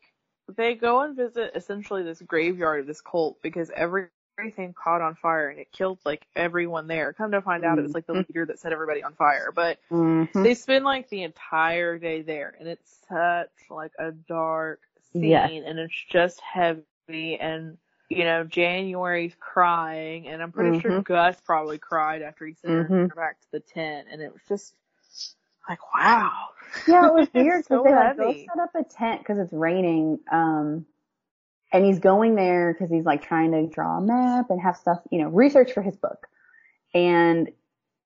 they 0.57 0.75
go 0.75 1.01
and 1.01 1.15
visit 1.15 1.51
essentially 1.55 2.03
this 2.03 2.21
graveyard 2.21 2.81
of 2.81 2.87
this 2.87 3.01
cult 3.01 3.37
because 3.41 3.71
every 3.75 4.07
everything 4.39 4.73
caught 4.73 5.01
on 5.01 5.15
fire 5.15 5.49
and 5.49 5.59
it 5.59 5.71
killed 5.71 5.99
like 6.05 6.25
everyone 6.35 6.87
there. 6.87 7.11
Come 7.13 7.31
to 7.31 7.41
find 7.41 7.65
out 7.65 7.77
it 7.77 7.83
was 7.83 7.93
like 7.93 8.07
the 8.07 8.13
Mhm. 8.13 8.27
leader 8.27 8.45
that 8.45 8.59
set 8.59 8.71
everybody 8.71 9.03
on 9.03 9.13
fire. 9.13 9.51
But 9.53 9.79
Mhm. 9.91 10.43
they 10.43 10.53
spend 10.53 10.85
like 10.85 11.09
the 11.09 11.23
entire 11.23 11.97
day 11.97 12.21
there 12.21 12.55
and 12.59 12.67
it's 12.67 12.99
such 13.09 13.49
like 13.69 13.91
a 13.99 14.11
dark 14.11 14.79
scene 15.13 15.29
Yes. 15.29 15.51
and 15.65 15.79
it's 15.79 16.05
just 16.09 16.39
heavy 16.41 17.37
and 17.39 17.77
you 18.09 18.23
know 18.23 18.43
january's 18.43 19.35
crying 19.39 20.27
and 20.27 20.41
i'm 20.41 20.51
pretty 20.51 20.79
sure 20.79 20.91
Mhm. 20.91 21.03
gus 21.03 21.39
probably 21.41 21.77
cried 21.77 22.21
after 22.21 22.45
he 22.45 22.53
sent 22.53 22.73
her 22.73 22.85
Mhm. 22.85 23.15
back 23.15 23.39
to 23.41 23.51
the 23.51 23.59
tent 23.59 24.07
and 24.11 24.21
it 24.21 24.31
was 24.31 24.41
just 24.47 24.73
like 25.69 25.93
wow 25.93 26.49
Yeah, 26.87 27.07
it 27.07 27.13
was 27.13 27.27
weird 27.33 27.63
because 27.63 27.67
So 27.67 27.83
they 27.83 27.93
like 27.93 28.17
go 28.17 28.33
set 28.33 28.61
up 28.61 28.75
a 28.75 28.83
tent 28.83 29.21
because 29.21 29.37
it's 29.39 29.53
raining. 29.53 30.19
Um, 30.31 30.85
and 31.71 31.85
he's 31.85 31.99
going 31.99 32.35
there 32.35 32.73
because 32.73 32.89
he's 32.89 33.05
like 33.05 33.21
trying 33.23 33.51
to 33.51 33.67
draw 33.67 33.99
a 33.99 34.01
map 34.01 34.49
and 34.49 34.59
have 34.59 34.77
stuff, 34.77 34.99
you 35.11 35.21
know, 35.21 35.29
research 35.29 35.71
for 35.73 35.81
his 35.81 35.95
book. 35.95 36.27
And 36.93 37.49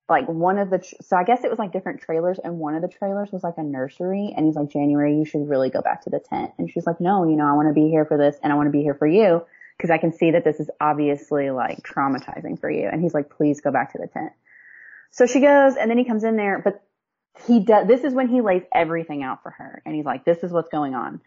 like 0.09 0.27
one 0.27 0.57
of 0.59 0.69
the, 0.69 0.79
tr- 0.79 0.95
so 1.01 1.15
I 1.15 1.23
guess 1.23 1.43
it 1.43 1.49
was 1.49 1.59
like 1.59 1.71
different 1.71 2.01
trailers 2.01 2.39
and 2.43 2.59
one 2.59 2.75
of 2.75 2.81
the 2.81 2.89
trailers 2.89 3.31
was 3.31 3.41
like 3.41 3.53
a 3.57 3.63
nursery 3.63 4.33
and 4.35 4.45
he's 4.45 4.55
like, 4.55 4.69
January, 4.69 5.15
you 5.15 5.23
should 5.23 5.47
really 5.47 5.69
go 5.69 5.81
back 5.81 6.03
to 6.03 6.09
the 6.09 6.19
tent. 6.19 6.51
And 6.57 6.69
she's 6.69 6.85
like, 6.85 6.99
no, 6.99 7.27
you 7.27 7.37
know, 7.37 7.45
I 7.45 7.53
want 7.53 7.69
to 7.69 7.73
be 7.73 7.87
here 7.87 8.05
for 8.05 8.17
this 8.17 8.35
and 8.43 8.51
I 8.51 8.55
want 8.57 8.67
to 8.67 8.71
be 8.71 8.81
here 8.81 8.95
for 8.95 9.07
you 9.07 9.45
because 9.77 9.89
I 9.89 9.97
can 9.97 10.11
see 10.11 10.31
that 10.31 10.43
this 10.43 10.59
is 10.59 10.69
obviously 10.81 11.49
like 11.49 11.83
traumatizing 11.83 12.59
for 12.59 12.69
you. 12.69 12.89
And 12.91 13.01
he's 13.01 13.13
like, 13.13 13.29
please 13.29 13.61
go 13.61 13.71
back 13.71 13.93
to 13.93 13.97
the 13.97 14.07
tent. 14.07 14.33
So 15.11 15.25
she 15.25 15.39
goes 15.39 15.77
and 15.77 15.89
then 15.89 15.97
he 15.97 16.03
comes 16.03 16.25
in 16.25 16.35
there, 16.35 16.61
but 16.61 16.83
he 17.47 17.59
does, 17.59 17.87
this 17.87 18.03
is 18.03 18.13
when 18.13 18.27
he 18.27 18.41
lays 18.41 18.63
everything 18.73 19.23
out 19.23 19.43
for 19.43 19.51
her. 19.51 19.81
And 19.85 19.95
he's 19.95 20.05
like, 20.05 20.25
this 20.25 20.39
is 20.43 20.51
what's 20.51 20.69
going 20.69 20.93
on. 20.93 21.21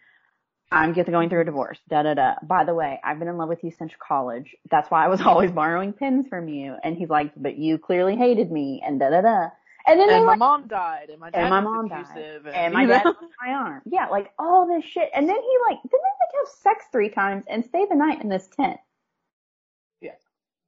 I'm 0.70 0.92
going 0.92 1.30
through 1.30 1.42
a 1.42 1.44
divorce. 1.44 1.78
Da 1.88 2.02
da 2.02 2.14
da. 2.14 2.34
By 2.42 2.64
the 2.64 2.74
way, 2.74 3.00
I've 3.04 3.18
been 3.18 3.28
in 3.28 3.36
love 3.36 3.48
with 3.48 3.62
you 3.62 3.70
since 3.70 3.92
college. 4.06 4.56
That's 4.70 4.90
why 4.90 5.04
I 5.04 5.08
was 5.08 5.20
always 5.24 5.52
borrowing 5.52 5.92
pens 5.92 6.26
from 6.28 6.48
you. 6.48 6.76
And 6.82 6.96
he's 6.96 7.08
like, 7.08 7.32
but 7.36 7.56
you 7.56 7.78
clearly 7.78 8.16
hated 8.16 8.50
me 8.50 8.82
and 8.84 8.98
da 8.98 9.10
da 9.10 9.20
da. 9.20 9.48
And 9.88 10.00
then 10.00 10.10
and 10.10 10.24
my 10.24 10.32
like, 10.32 10.38
mom 10.40 10.66
died 10.66 11.10
and 11.10 11.20
my 11.20 11.30
dad 11.30 11.42
and 11.42 11.50
my 11.50 11.60
mom 11.60 11.88
died. 11.88 12.06
abusive 12.10 12.46
and 12.48 12.74
my 12.74 12.86
dad 12.86 13.04
my 13.40 13.52
arm. 13.52 13.82
Yeah, 13.84 14.06
like 14.06 14.32
all 14.36 14.66
this 14.66 14.84
shit. 14.84 15.08
And 15.14 15.28
then 15.28 15.36
he 15.36 15.58
like, 15.68 15.80
didn't 15.82 15.92
they 15.92 15.98
like 15.98 16.46
have 16.46 16.54
sex 16.60 16.84
three 16.90 17.10
times 17.10 17.44
and 17.48 17.64
stay 17.64 17.86
the 17.88 17.94
night 17.94 18.20
in 18.20 18.28
this 18.28 18.48
tent? 18.56 18.78
Yeah. 20.00 20.10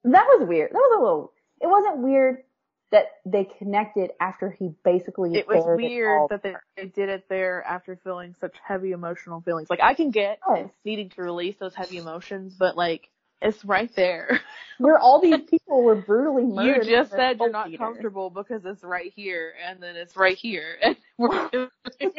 That 0.04 0.24
was 0.24 0.46
weird. 0.46 0.70
That 0.70 0.78
was 0.78 0.96
a 0.96 1.02
little, 1.02 1.32
it 1.60 1.66
wasn't 1.66 1.98
weird 1.98 2.44
that 2.90 3.04
they 3.26 3.46
connected 3.58 4.10
after 4.20 4.50
he 4.50 4.70
basically 4.84 5.34
it 5.34 5.46
was 5.46 5.62
weird 5.76 6.20
all 6.20 6.28
that 6.28 6.42
they, 6.42 6.54
they 6.76 6.86
did 6.86 7.08
it 7.08 7.24
there 7.28 7.62
after 7.62 7.98
feeling 8.02 8.34
such 8.40 8.54
heavy 8.66 8.92
emotional 8.92 9.40
feelings. 9.42 9.68
Like 9.68 9.82
I 9.82 9.94
can 9.94 10.10
get 10.10 10.38
Yes. 10.54 10.70
needing 10.84 11.10
to 11.10 11.22
release 11.22 11.56
those 11.60 11.74
heavy 11.74 11.98
emotions, 11.98 12.54
but 12.58 12.76
like 12.76 13.08
it's 13.42 13.64
right 13.64 13.94
there. 13.94 14.40
where 14.78 14.98
all 14.98 15.20
these 15.20 15.40
people 15.50 15.82
were 15.82 15.94
brutally 15.96 16.44
murdered. 16.44 16.86
you 16.86 16.92
just 16.92 17.10
said 17.10 17.38
you're 17.38 17.50
not 17.50 17.66
leaders. 17.66 17.78
comfortable 17.78 18.30
because 18.30 18.62
it's 18.64 18.82
right 18.82 19.12
here, 19.14 19.52
and 19.66 19.82
then 19.82 19.96
it's 19.96 20.16
right 20.16 20.36
here, 20.36 20.76
and 20.82 20.96
we're 21.18 21.48
doing 21.50 21.68
this. 22.00 22.14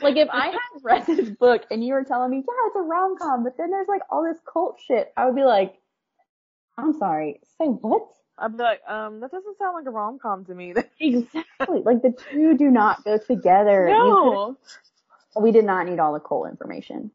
Like 0.00 0.16
if 0.16 0.28
I 0.30 0.48
had 0.48 0.58
read 0.82 1.06
this 1.06 1.28
book 1.30 1.62
and 1.70 1.84
you 1.84 1.94
were 1.94 2.04
telling 2.04 2.30
me, 2.30 2.38
yeah, 2.38 2.66
it's 2.66 2.76
a 2.76 2.80
rom 2.80 3.16
com, 3.16 3.44
but 3.44 3.56
then 3.56 3.70
there's 3.70 3.88
like 3.88 4.02
all 4.10 4.24
this 4.24 4.40
cult 4.52 4.80
shit, 4.86 5.12
I 5.16 5.26
would 5.26 5.36
be 5.36 5.44
like, 5.44 5.76
I'm 6.76 6.98
sorry, 6.98 7.40
say 7.58 7.66
what? 7.66 8.08
I'd 8.38 8.56
be 8.56 8.62
like, 8.62 8.80
um, 8.88 9.20
that 9.20 9.30
doesn't 9.30 9.58
sound 9.58 9.74
like 9.74 9.86
a 9.86 9.90
rom 9.90 10.18
com 10.18 10.44
to 10.46 10.54
me. 10.54 10.74
Exactly. 11.00 11.82
like 11.84 12.02
the 12.02 12.14
two 12.32 12.56
do 12.56 12.70
not 12.70 13.04
go 13.04 13.18
together. 13.18 13.86
No, 13.88 14.56
we 15.40 15.52
did 15.52 15.64
not 15.64 15.86
need 15.86 15.98
all 15.98 16.12
the 16.12 16.20
cult 16.20 16.48
information. 16.48 17.10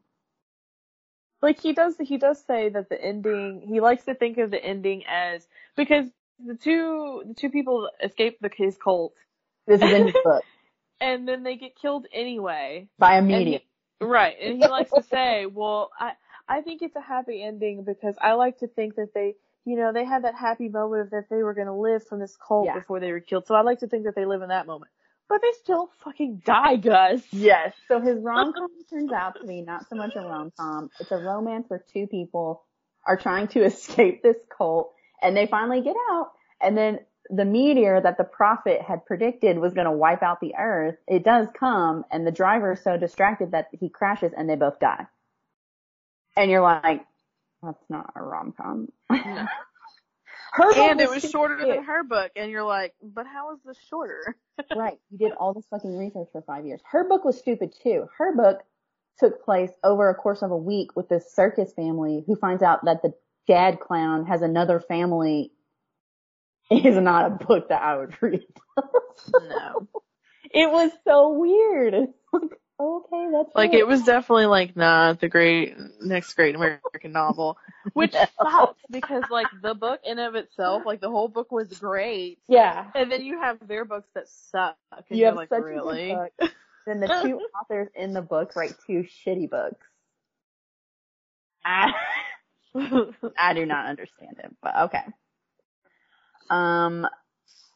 like 1.42 1.60
he 1.60 1.74
does. 1.74 1.96
He 2.00 2.18
does 2.18 2.44
say 2.46 2.70
that 2.70 2.90
the 2.90 3.02
ending. 3.02 3.62
He 3.68 3.80
likes 3.82 4.06
to 4.06 4.16
think 4.16 4.38
of 4.38 4.52
the 4.52 4.64
ending 4.64 5.04
as 5.08 5.46
because 5.76 6.08
the 6.46 6.56
two 6.56 7.24
the 7.28 7.34
two 7.34 7.50
people 7.50 7.90
escape 8.02 8.40
the 8.42 8.50
his 8.56 8.78
cult, 8.78 9.14
This 9.68 9.82
is 9.82 9.92
in 9.92 10.06
his 10.08 10.16
book 10.24 10.44
and 11.02 11.28
then 11.28 11.44
they 11.44 11.56
get 11.58 11.76
killed 11.76 12.06
anyway. 12.14 12.88
by 12.98 13.18
a 13.18 13.22
medium. 13.22 13.62
Right. 14.02 14.36
And 14.42 14.58
he 14.62 14.68
likes 14.68 14.92
to 14.92 15.04
say, 15.04 15.46
well, 15.46 15.92
I, 16.00 16.12
I 16.48 16.62
think 16.62 16.82
it's 16.82 16.96
a 16.96 17.02
happy 17.02 17.44
ending 17.44 17.84
because 17.84 18.16
I 18.22 18.34
like 18.34 18.60
to 18.60 18.68
think 18.68 18.96
that 18.96 19.14
they 19.14 19.36
you 19.66 19.76
know, 19.78 19.92
they 19.94 20.06
had 20.06 20.24
that 20.24 20.36
happy 20.36 20.70
moment 20.70 21.02
of 21.04 21.10
that 21.12 21.26
they 21.30 21.44
were 21.44 21.54
going 21.54 21.68
to 21.68 21.74
live 21.74 22.06
from 22.08 22.20
this 22.20 22.36
cult 22.38 22.66
Yeah. 22.66 22.76
before 22.76 23.00
they 23.00 23.12
were 23.12 23.20
killed. 23.20 23.46
So 23.48 23.56
I 23.56 23.62
like 23.62 23.80
to 23.80 23.88
think 23.88 24.06
that 24.06 24.16
they 24.16 24.26
live 24.26 24.42
in 24.42 24.50
that 24.50 24.68
moment. 24.68 24.92
But 25.28 25.42
they 25.44 25.52
still 25.62 25.90
fucking 26.04 26.42
die, 26.44 26.78
Gus. 26.78 27.22
Yes. 27.32 27.74
So 27.88 28.00
his 28.02 28.18
rom 28.22 28.52
com 28.54 28.70
turns 28.90 29.12
out 29.12 29.40
to 29.40 29.46
be 29.46 29.62
not 29.62 29.88
so 29.88 29.96
much 29.96 30.16
a 30.16 30.22
rom 30.22 30.52
com. 30.58 30.90
It's 31.00 31.12
a 31.12 31.18
romance 31.18 31.66
where 31.70 31.84
two 31.94 32.08
people 32.08 32.64
are 33.06 33.18
trying 33.18 33.48
to 33.50 33.64
escape 33.66 34.24
this 34.24 34.38
cult 34.58 34.92
and 35.22 35.38
they 35.38 35.46
finally 35.46 35.82
get 35.82 35.96
out 36.12 36.32
and 36.62 36.76
then 36.78 37.00
the 37.30 37.46
meteor 37.46 38.02
that 38.02 38.18
the 38.18 38.24
prophet 38.24 38.82
had 38.82 39.06
predicted 39.06 39.60
was 39.60 39.76
going 39.76 39.86
to 39.86 39.92
wipe 39.92 40.24
out 40.24 40.42
the 40.42 40.56
earth, 40.58 40.96
it 41.08 41.24
does 41.24 41.48
come 41.54 42.04
and 42.12 42.26
the 42.26 42.32
driver 42.32 42.72
is 42.74 42.84
so 42.84 42.98
distracted 42.98 43.52
that 43.52 43.68
he 43.80 43.88
crashes 43.88 44.32
and 44.36 44.50
they 44.50 44.56
both 44.56 44.80
die. 44.80 45.06
And 46.36 46.50
you're 46.50 46.62
like, 46.62 47.06
that's 47.62 47.84
not 47.90 48.14
a 48.16 48.22
rom 48.24 48.54
com. 48.58 48.88
No. 49.10 49.46
Her 50.52 50.70
book 50.70 50.78
And 50.78 51.00
it 51.00 51.10
was 51.10 51.20
stupid 51.20 51.32
shorter 51.32 51.60
too. 51.60 51.68
than 51.68 51.84
her 51.84 52.04
book, 52.04 52.32
and 52.36 52.50
you're 52.50 52.64
like, 52.64 52.96
but 53.04 53.28
how 53.28 53.54
is 53.54 53.60
this 53.64 53.78
shorter? 53.88 54.36
right. 54.76 54.98
You 55.12 55.18
did 55.20 55.32
all 55.34 55.54
this 55.54 55.66
fucking 55.70 55.96
research 55.96 56.28
for 56.32 56.42
five 56.42 56.66
years. 56.66 56.82
Her 56.90 57.08
book 57.08 57.24
was 57.24 57.38
stupid 57.38 57.74
too. 57.84 58.08
Her 58.18 58.36
book 58.36 58.62
took 59.20 59.44
place 59.46 59.70
over 59.84 60.10
a 60.10 60.16
course 60.16 60.42
of 60.42 60.50
a 60.50 60.58
week 60.58 60.96
with 60.96 61.08
this 61.08 61.34
circus 61.34 61.72
family 61.74 62.24
who 62.26 62.36
finds 62.36 62.64
out 62.64 62.86
that 62.86 63.04
the 63.04 63.14
dad 63.48 63.80
clown 63.80 64.26
has 64.26 64.42
another 64.42 64.80
family. 64.80 65.52
Is 66.72 66.98
not 66.98 67.26
a 67.26 67.46
book 67.46 67.70
that 67.70 67.82
I 67.82 67.98
would 67.98 68.16
read. 68.22 68.46
No. 68.78 69.88
it 70.52 70.72
was 70.72 70.92
so 71.04 71.30
weird. 71.34 72.10
Okay, 72.80 73.28
that's 73.32 73.50
Like 73.56 73.74
it. 73.74 73.80
it 73.80 73.88
was 73.88 74.04
definitely 74.04 74.46
like 74.46 74.76
not 74.76 75.20
the 75.20 75.28
great 75.28 75.76
next 76.02 76.34
great 76.36 76.56
American 76.56 77.12
novel, 77.12 77.58
which 77.94 78.14
No. 78.42 78.50
sucks 78.50 78.80
because 78.90 79.24
like 79.30 79.48
the 79.62 79.74
book 79.74 80.00
in 80.06 80.18
of 80.20 80.36
itself, 80.36 80.84
like 80.86 81.02
the 81.02 81.10
whole 81.10 81.28
book 81.28 81.52
was 81.52 81.68
great, 81.74 82.40
Yeah. 82.48 82.86
and 82.96 83.12
then 83.12 83.22
you 83.24 83.40
have 83.42 83.58
their 83.68 83.84
books 83.86 84.08
that 84.16 84.30
suck, 84.30 84.78
and 85.10 85.20
You 85.20 85.26
have 85.26 85.36
like 85.36 85.50
such 85.50 85.64
really. 85.64 86.12
a 86.12 86.16
good 86.16 86.32
book. 86.40 86.52
Then 86.88 87.02
the 87.02 87.08
two 87.22 87.40
authors 87.62 87.90
in 87.96 88.14
the 88.14 88.22
book 88.22 88.56
write 88.56 88.74
two 88.88 89.06
shitty 89.26 89.50
books. 89.50 89.86
I, 91.64 91.92
I 93.38 93.54
do 93.54 93.66
not 93.66 93.86
understand 93.88 94.38
it, 94.40 94.56
but 94.64 94.76
okay. 94.86 95.04
Um, 96.50 97.06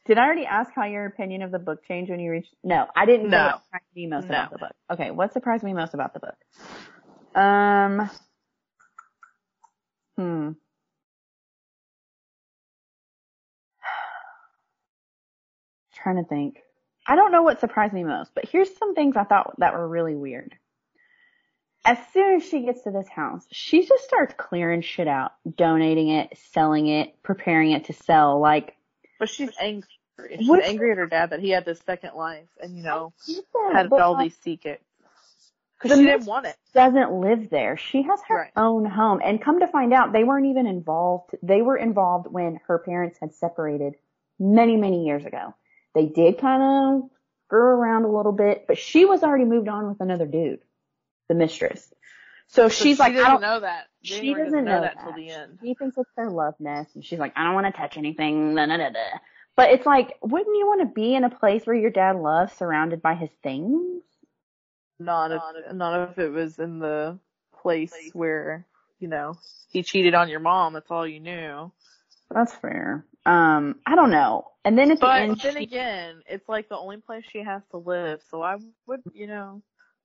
did 0.06 0.18
I 0.18 0.24
already 0.24 0.46
ask 0.46 0.70
how 0.74 0.84
your 0.84 1.06
opinion 1.06 1.42
of 1.42 1.50
the 1.50 1.58
book 1.58 1.84
changed 1.86 2.10
when 2.10 2.20
you 2.20 2.30
reached? 2.30 2.54
No, 2.62 2.86
I 2.94 3.06
didn't 3.06 3.30
know 3.30 3.38
No. 3.38 3.44
what 3.46 3.64
surprised 3.64 3.84
me 3.96 4.06
most 4.06 4.24
about 4.26 4.50
No. 4.50 4.56
the 4.56 4.58
book. 4.58 4.72
Okay, 4.92 5.10
what 5.10 5.32
surprised 5.32 5.64
me 5.64 5.72
most 5.72 5.94
about 5.94 6.12
the 6.14 6.20
book? 6.20 6.36
Um, 7.40 8.10
hmm. 10.16 10.50
Trying 16.02 16.22
to 16.22 16.28
think. 16.28 16.58
I 17.06 17.16
don't 17.16 17.32
know 17.32 17.42
what 17.42 17.60
surprised 17.60 17.92
me 17.92 18.04
most, 18.04 18.30
but 18.34 18.46
here's 18.48 18.74
some 18.76 18.94
things 18.94 19.16
I 19.16 19.24
thought 19.24 19.54
that 19.58 19.74
were 19.74 19.86
really 19.88 20.14
weird. 20.14 20.54
As 21.86 21.98
soon 22.14 22.36
as 22.36 22.48
she 22.48 22.62
gets 22.64 22.82
to 22.84 22.90
this 22.90 23.08
house, 23.08 23.44
she 23.52 23.86
just 23.86 24.04
starts 24.04 24.34
clearing 24.38 24.80
shit 24.80 25.06
out, 25.06 25.32
donating 25.56 26.08
it, 26.08 26.38
selling 26.52 26.86
it, 26.86 27.22
preparing 27.22 27.72
it 27.72 27.84
to 27.86 27.92
sell. 27.92 28.40
Like, 28.40 28.73
But 29.18 29.28
she's 29.28 29.50
angry. 29.60 29.88
She's 30.36 30.48
What- 30.48 30.62
angry 30.64 30.92
at 30.92 30.98
her 30.98 31.06
dad 31.06 31.30
that 31.30 31.40
he 31.40 31.50
had 31.50 31.64
this 31.64 31.80
second 31.80 32.14
life, 32.14 32.48
and 32.60 32.76
you 32.76 32.82
know 32.82 33.12
she 33.24 33.40
had 33.72 33.92
all 33.92 34.12
like, 34.12 34.24
these 34.24 34.36
secrets 34.38 34.84
because 35.82 35.98
she 35.98 36.04
didn't 36.04 36.26
want 36.26 36.46
it. 36.46 36.56
doesn't 36.72 37.12
live 37.12 37.50
there. 37.50 37.76
She 37.76 38.02
has 38.02 38.20
her 38.28 38.36
Right. 38.36 38.52
own 38.56 38.84
home. 38.84 39.20
And 39.22 39.42
come 39.42 39.60
to 39.60 39.66
find 39.66 39.92
out, 39.92 40.12
they 40.12 40.24
weren't 40.24 40.46
even 40.46 40.66
involved. 40.66 41.34
They 41.42 41.62
were 41.62 41.76
involved 41.76 42.28
when 42.28 42.60
her 42.66 42.78
parents 42.78 43.18
had 43.20 43.34
separated 43.34 43.96
many, 44.38 44.76
many 44.76 45.04
years 45.04 45.24
ago. 45.24 45.54
They 45.94 46.06
did 46.06 46.38
kind 46.38 46.62
of 46.62 47.10
screw 47.46 47.60
around 47.60 48.04
a 48.04 48.08
little 48.12 48.32
bit, 48.32 48.66
but 48.66 48.78
she 48.78 49.04
was 49.04 49.22
already 49.22 49.44
moved 49.44 49.68
on 49.68 49.88
with 49.88 50.00
another 50.00 50.26
dude, 50.26 50.60
the 51.28 51.34
mistress. 51.34 51.92
So 52.48 52.68
So 52.68 52.84
she's 52.84 52.96
she 52.96 53.00
like, 53.02 53.12
I 53.12 53.16
doesn't 53.16 53.30
don't, 53.32 53.40
know 53.40 53.60
that. 53.60 53.86
she 54.02 54.16
January 54.16 54.44
doesn't 54.44 54.64
know 54.64 54.80
that 54.82 54.94
that. 54.96 55.02
till 55.04 55.12
the 55.14 55.30
end. 55.30 55.58
She 55.62 55.74
thinks 55.74 55.96
it's 55.98 56.10
their 56.16 56.30
love 56.30 56.54
nest, 56.60 56.94
and 56.94 57.04
she's 57.04 57.18
like, 57.18 57.32
I 57.36 57.44
don't 57.44 57.54
want 57.54 57.66
to 57.66 57.72
touch 57.72 57.96
anything. 57.96 58.54
Da, 58.54 58.66
da, 58.66 58.76
da, 58.76 58.90
da. 58.90 59.00
But 59.56 59.70
it's 59.70 59.86
like, 59.86 60.16
wouldn't 60.22 60.56
you 60.56 60.66
want 60.66 60.80
to 60.80 60.86
be 60.94 61.14
in 61.14 61.24
a 61.24 61.30
place 61.30 61.64
where 61.66 61.76
your 61.76 61.90
dad 61.90 62.16
loves, 62.16 62.52
surrounded 62.54 63.00
by 63.02 63.14
his 63.14 63.30
things? 63.42 64.02
Not 64.98 65.32
if, 65.32 65.72
not 65.74 66.10
if 66.10 66.18
it 66.18 66.28
was 66.30 66.58
in 66.58 66.78
the 66.78 67.18
place 67.62 67.92
where 68.12 68.64
you 69.00 69.08
know 69.08 69.36
he 69.70 69.82
cheated 69.82 70.14
on 70.14 70.28
your 70.28 70.40
mom. 70.40 70.72
That's 70.74 70.90
all 70.90 71.06
you 71.06 71.20
knew. 71.20 71.72
That's 72.30 72.54
fair. 72.54 73.04
Um, 73.26 73.76
I 73.86 73.94
don't 73.96 74.10
know. 74.10 74.50
And 74.64 74.78
then 74.78 74.90
at 74.90 74.98
the 74.98 75.06
But 75.06 75.20
end, 75.22 75.40
then 75.42 75.56
she- 75.56 75.64
again, 75.64 76.22
it's 76.26 76.48
like 76.48 76.68
the 76.68 76.76
only 76.76 76.98
place 76.98 77.24
she 77.30 77.42
has 77.42 77.62
to 77.70 77.76
live. 77.78 78.20
So 78.30 78.42
I 78.42 78.56
would, 78.86 79.00
you 79.12 79.26
know, 79.26 79.62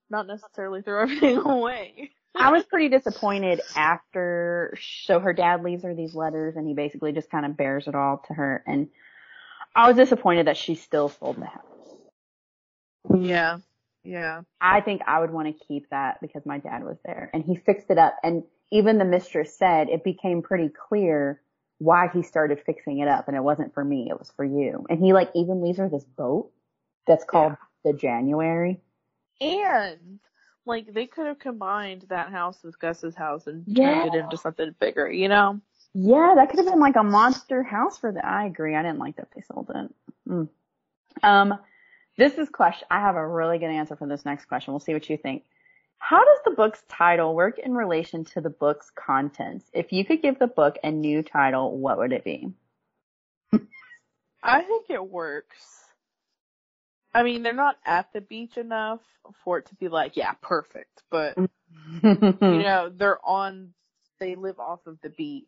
not 0.10 0.26
necessarily 0.28 0.82
throw 0.82 1.02
everything 1.04 1.38
away. 1.38 2.12
I 2.36 2.52
was 2.52 2.64
pretty 2.64 2.90
disappointed 2.90 3.62
after, 3.76 4.78
so 5.06 5.20
her 5.20 5.34
dad 5.34 5.64
leaves 5.64 5.84
her 5.84 5.94
these 5.94 6.16
letters 6.16 6.56
and 6.56 6.68
he 6.68 6.74
basically 6.74 7.12
just 7.12 7.30
kind 7.30 7.46
of 7.46 7.58
bears 7.58 7.88
it 7.88 7.96
all 7.96 8.24
to 8.28 8.34
her. 8.34 8.64
And 8.66 8.90
I 9.76 9.88
was 9.88 9.98
disappointed 9.98 10.48
that 10.48 10.58
she 10.58 10.76
still 10.76 11.10
sold 11.10 11.38
the 11.38 11.46
house. 11.46 11.64
Yeah, 13.16 13.58
yeah. 14.04 14.42
I 14.62 14.82
think 14.82 15.02
I 15.08 15.20
would 15.20 15.32
want 15.32 15.48
to 15.48 15.66
keep 15.66 15.90
that 15.90 16.22
because 16.22 16.46
my 16.46 16.60
dad 16.60 16.84
was 16.84 16.98
there 17.04 17.30
and 17.34 17.44
he 17.44 17.56
fixed 17.56 17.90
it 17.90 17.98
up. 17.98 18.16
And 18.24 18.44
even 18.72 18.98
the 18.98 19.06
mistress 19.06 19.58
said 19.58 19.90
it 19.90 20.04
became 20.04 20.42
pretty 20.42 20.70
clear 20.70 21.42
why 21.80 22.10
he 22.14 22.22
started 22.24 22.62
fixing 22.66 23.00
it 23.00 23.08
up 23.08 23.28
and 23.28 23.36
it 23.36 23.44
wasn't 23.44 23.74
for 23.74 23.84
me, 23.84 24.08
it 24.10 24.20
was 24.20 24.32
for 24.36 24.46
you. 24.46 24.86
And 24.90 25.04
he 25.04 25.14
like 25.14 25.30
even 25.34 25.62
leaves 25.62 25.78
her 25.80 25.90
this 25.90 26.04
boat 26.04 26.52
that's 27.08 27.24
called 27.24 27.56
the 27.84 27.94
January. 27.94 28.82
And 29.42 30.20
like 30.70 30.94
they 30.94 31.08
could 31.08 31.28
have 31.28 31.40
combined 31.40 32.06
that 32.08 32.30
house 32.30 32.58
with 32.64 32.80
Gus's 32.80 33.16
house 33.16 33.48
and 33.48 33.64
Yeah. 33.68 34.04
turned 34.04 34.16
it 34.16 34.20
into 34.20 34.38
something 34.38 34.74
bigger. 34.80 35.12
You 35.12 35.28
know? 35.28 35.60
Yeah, 35.94 36.34
that 36.36 36.50
could 36.50 36.60
have 36.60 36.68
been 36.68 36.80
like 36.80 36.96
a 36.96 37.04
monster 37.04 37.64
house 37.64 37.98
for 37.98 38.12
the. 38.12 38.26
I 38.26 38.46
agree. 38.46 38.76
I 38.76 38.84
didn't 38.84 39.00
like 39.00 39.18
that 39.18 39.30
they 39.36 39.42
sold 39.42 39.70
it. 39.74 39.94
Mm. 40.30 40.50
Um, 41.24 41.60
this 42.16 42.34
is 42.36 42.48
question. 42.50 42.88
I 42.92 43.00
have 43.00 43.16
a 43.16 43.28
really 43.28 43.58
good 43.58 43.72
answer 43.72 43.96
for 43.96 44.08
this 44.08 44.24
next 44.24 44.46
question. 44.46 44.72
We'll 44.72 44.80
see 44.80 44.94
what 44.94 45.10
you 45.10 45.18
think. 45.18 45.44
How 45.98 46.24
does 46.24 46.40
the 46.46 46.52
book's 46.52 46.82
title 46.88 47.36
work 47.36 47.60
in 47.60 47.74
relation 47.74 48.24
to 48.26 48.42
the 48.42 48.50
book's 48.50 48.90
contents? 48.92 49.66
If 49.74 49.92
you 49.92 50.06
could 50.06 50.22
give 50.22 50.40
the 50.40 50.48
book 50.48 50.78
a 50.84 50.92
new 50.92 51.24
title, 51.24 51.78
what 51.78 51.98
would 51.98 52.14
it 52.14 52.24
be? 52.24 52.54
I 54.42 54.62
think 54.62 54.90
it 54.90 55.06
works. 55.06 55.79
I 57.14 57.24
mean, 57.24 57.44
they're 57.44 57.54
not 57.54 57.78
at 57.86 58.12
the 58.14 58.22
beach 58.22 58.58
enough 58.58 59.02
for 59.44 59.58
it 59.58 59.68
to 59.68 59.76
be 59.76 59.88
like, 59.88 60.16
yeah, 60.16 60.34
perfect. 60.42 61.04
But 61.10 61.38
you 61.38 61.50
know, 62.42 62.92
they're 62.96 63.24
on. 63.26 63.74
They 64.20 64.36
live 64.36 64.60
off 64.60 64.86
of 64.86 64.98
the 65.02 65.10
beach, 65.10 65.46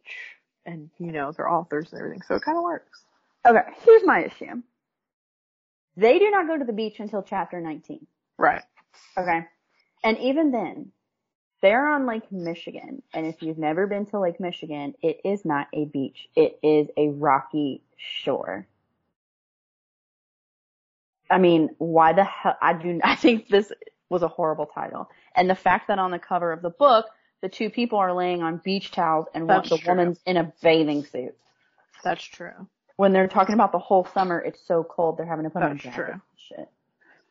and 0.66 0.90
you 0.98 1.12
know, 1.12 1.32
they're 1.32 1.50
authors 1.50 1.92
and 1.92 2.00
everything, 2.00 2.22
so 2.26 2.36
it 2.36 2.42
kind 2.42 2.58
of 2.58 2.64
works. 2.64 3.04
okay, 3.46 3.60
here's 3.84 4.04
my 4.06 4.24
issue. 4.24 4.62
They 5.98 6.20
do 6.20 6.32
not 6.32 6.48
go 6.48 6.58
to 6.58 6.64
the 6.64 6.74
beach 6.74 7.00
until 7.00 7.22
chapter 7.22 7.60
19. 7.60 8.08
Right. 8.38 8.64
Okay. 9.18 9.42
And 10.04 10.18
even 10.20 10.52
then, 10.52 10.92
they're 11.62 11.88
on 11.88 12.08
Lake 12.08 12.32
Michigan. 12.32 13.04
And 13.14 13.26
if 13.26 13.42
you've 13.42 13.58
never 13.58 13.88
been 13.88 14.06
to 14.08 14.20
Lake 14.20 14.40
Michigan, 14.40 14.96
it 15.02 15.22
is 15.24 15.46
not 15.46 15.68
a 15.74 15.86
beach. 15.86 16.28
It 16.36 16.60
is 16.64 16.88
a 16.98 17.10
rocky 17.10 17.84
shore. 17.98 18.68
I 21.32 21.38
mean, 21.38 21.70
why 21.78 22.14
the 22.14 22.24
hell? 22.24 22.58
I 22.62 22.74
do, 22.74 23.00
I 23.04 23.16
think 23.16 23.48
this 23.48 23.72
was 24.10 24.22
a 24.24 24.28
horrible 24.28 24.66
title. 24.68 25.10
And 25.36 25.50
the 25.50 25.56
fact 25.56 25.88
that 25.88 25.98
on 26.00 26.12
the 26.12 26.20
cover 26.20 26.52
of 26.52 26.62
the 26.62 26.70
book, 26.70 27.06
the 27.42 27.50
two 27.50 27.70
people 27.70 27.98
are 27.98 28.14
laying 28.14 28.44
on 28.44 28.58
beach 28.64 28.92
towels 28.92 29.28
and 29.34 29.48
one, 29.48 29.58
That's 29.58 29.70
the 29.70 29.78
true. 29.78 29.88
woman's 29.92 30.20
in 30.26 30.38
a 30.38 30.54
bathing 30.62 31.06
suit. 31.06 31.36
That's 32.04 32.24
true. 32.24 32.68
When 32.98 33.14
they're 33.14 33.28
talking 33.28 33.56
about 33.56 33.72
the 33.72 33.80
whole 33.80 34.08
summer, 34.14 34.38
it's 34.40 34.60
so 34.68 34.84
cold, 34.84 35.18
they're 35.18 35.26
having 35.26 35.46
to 35.46 35.50
put 35.50 35.64
on 35.64 35.72
That's 35.72 35.84
jackets 35.84 35.96
true. 36.12 36.22
shit. 36.58 36.70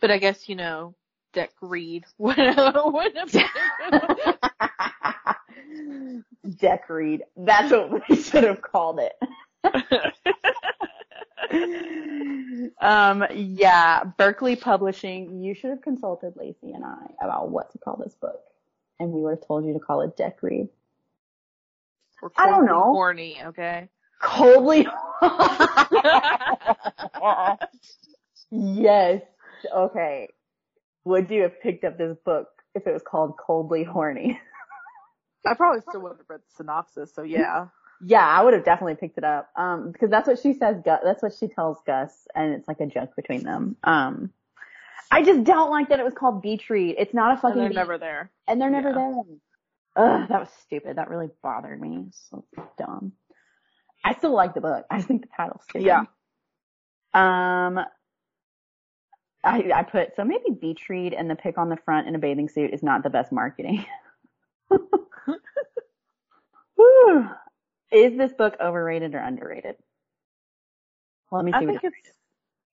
But 0.00 0.10
I 0.10 0.18
guess 0.18 0.48
you 0.48 0.56
know, 0.56 0.94
Deck 1.32 1.50
Read 1.60 2.04
would 2.18 2.36
have. 2.38 3.32
Deck 6.58 6.84
read. 6.88 7.22
That's 7.36 7.70
what 7.70 8.08
we 8.08 8.16
should 8.16 8.44
have 8.44 8.62
called 8.62 9.00
it. 9.00 9.12
um, 12.80 13.24
yeah, 13.34 14.04
Berkley 14.16 14.56
Publishing. 14.56 15.42
You 15.42 15.54
should 15.54 15.70
have 15.70 15.82
consulted 15.82 16.34
Lacey 16.36 16.72
and 16.72 16.84
I 16.84 16.98
about 17.22 17.50
what 17.50 17.72
to 17.72 17.78
call 17.78 18.00
this 18.02 18.14
book, 18.14 18.40
and 18.98 19.10
we 19.10 19.20
would 19.22 19.38
have 19.38 19.46
told 19.46 19.64
you 19.64 19.72
to 19.72 19.80
call 19.80 20.02
it 20.02 20.16
Deck 20.16 20.42
Read. 20.42 20.68
We're 22.22 22.28
I 22.36 22.50
don't 22.50 22.66
know. 22.66 22.82
Horny, 22.82 23.38
okay. 23.46 23.88
Coldly. 24.20 24.86
yes. 28.50 29.22
Okay. 29.74 30.28
Would 31.04 31.30
you 31.30 31.42
have 31.42 31.60
picked 31.62 31.84
up 31.84 31.96
this 31.96 32.16
book 32.24 32.48
if 32.74 32.86
it 32.86 32.92
was 32.92 33.02
called 33.02 33.36
Coldly 33.38 33.84
Horny? 33.84 34.38
I 35.46 35.54
probably 35.54 35.80
still 35.88 36.02
would 36.02 36.18
have 36.18 36.26
read 36.28 36.40
the 36.40 36.54
synopsis, 36.56 37.14
so 37.14 37.22
yeah. 37.22 37.68
Yeah, 38.02 38.26
I 38.26 38.42
would 38.42 38.54
have 38.54 38.64
definitely 38.64 38.94
picked 38.94 39.18
it 39.18 39.24
up. 39.24 39.50
Um, 39.56 39.90
because 39.92 40.08
that's 40.10 40.26
what 40.26 40.38
she 40.38 40.54
says, 40.54 40.76
Gus, 40.84 41.00
that's 41.04 41.22
what 41.22 41.34
she 41.34 41.48
tells 41.48 41.78
Gus, 41.86 42.26
and 42.34 42.54
it's 42.54 42.66
like 42.66 42.80
a 42.80 42.86
joke 42.86 43.14
between 43.16 43.42
them. 43.42 43.76
Um, 43.84 44.30
I 45.10 45.22
just 45.22 45.44
don't 45.44 45.70
like 45.70 45.88
that 45.90 45.98
it 46.00 46.04
was 46.04 46.14
called 46.14 46.40
Beach 46.40 46.70
Read. 46.70 46.94
It's 46.98 47.12
not 47.12 47.28
a 47.28 47.32
And 47.32 47.40
fucking 47.40 47.58
they're 47.58 47.68
beach- 47.68 47.76
never 47.76 47.98
there. 47.98 48.30
and 48.46 48.60
they're 48.60 48.70
never 48.70 48.90
Yeah. 48.90 48.94
there. 48.94 49.22
Ugh, 49.96 50.28
that 50.28 50.40
was 50.40 50.48
stupid. 50.62 50.96
That 50.96 51.10
really 51.10 51.28
bothered 51.42 51.80
me. 51.80 52.06
So 52.30 52.44
dumb. 52.78 53.12
I 54.04 54.14
still 54.14 54.32
like 54.32 54.54
the 54.54 54.60
book. 54.60 54.86
I 54.90 54.96
just 54.98 55.08
think 55.08 55.22
the 55.22 55.28
title's 55.36 55.62
stupid. 55.64 55.84
Yeah. 55.84 56.04
Um, 57.12 57.80
I, 59.42 59.72
I 59.74 59.82
put, 59.82 60.14
so 60.16 60.24
maybe 60.24 60.50
beach 60.58 60.88
read 60.88 61.12
and 61.12 61.28
the 61.28 61.34
pic 61.34 61.58
on 61.58 61.68
the 61.70 61.76
front 61.76 62.06
in 62.08 62.14
a 62.14 62.18
bathing 62.18 62.48
suit 62.48 62.72
is 62.72 62.82
not 62.82 63.02
the 63.02 63.10
best 63.10 63.32
marketing. 63.32 63.84
Whew. 66.76 67.28
Is 67.92 68.16
this 68.16 68.32
book 68.32 68.56
overrated 68.60 69.14
or 69.14 69.18
underrated? 69.18 69.76
Let 71.32 71.44
me 71.44 71.52
see 71.52 71.56
I 71.56 71.60
what 71.60 71.80
think 71.82 71.94
it's, 71.94 72.08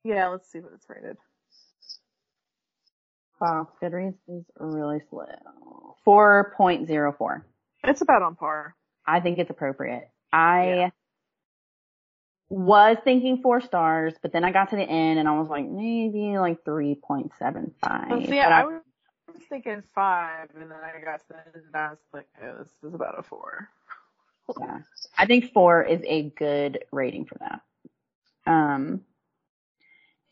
yeah, 0.03 0.28
let's 0.28 0.51
see 0.51 0.59
what 0.59 0.74
it's 0.74 0.86
rated. 0.89 1.18
Wow, 3.39 3.70
Goodreads 3.82 4.15
is 4.28 4.43
really 4.59 4.99
slow. 5.09 5.95
4.04. 6.05 7.41
It's 7.84 8.01
about 8.01 8.22
on 8.24 8.36
par. 8.36 8.76
I 9.05 9.20
think 9.20 9.38
it's 9.38 9.49
appropriate. 9.51 10.09
I 10.34 10.65
Yeah. 10.68 10.89
was 12.49 12.97
thinking 13.03 13.41
four 13.41 13.61
stars, 13.61 14.13
but 14.22 14.32
then 14.34 14.43
I 14.43 14.51
got 14.51 14.70
to 14.72 14.76
the 14.76 14.82
end 14.84 15.20
and 15.20 15.28
I 15.28 15.38
was 15.38 15.49
like, 15.49 15.68
maybe 15.68 16.38
like 16.39 16.63
3.75. 16.63 18.09
Well, 18.09 18.22
see, 18.22 18.28
But 18.41 18.51
I 18.51 18.61
I- 18.61 18.63
was 18.65 18.82
thinking 19.49 19.84
five, 19.93 20.49
and 20.55 20.72
then 20.72 20.78
I 20.84 20.99
got 21.03 21.20
to 21.20 21.28
the 21.30 21.38
end, 21.38 21.65
and 21.68 21.76
I 21.76 21.89
was 21.89 21.99
like, 22.13 22.28
oh, 22.41 22.57
this 22.59 22.70
is 22.84 22.93
about 22.95 23.20
a 23.20 23.24
four. 23.24 23.70
Yeah. 24.60 24.80
I 25.18 25.26
think 25.26 25.52
four 25.52 25.84
is 25.84 26.02
a 26.06 26.24
good 26.24 26.86
rating 26.91 27.26
for 27.26 27.38
that. 27.39 27.62
Um, 28.45 29.02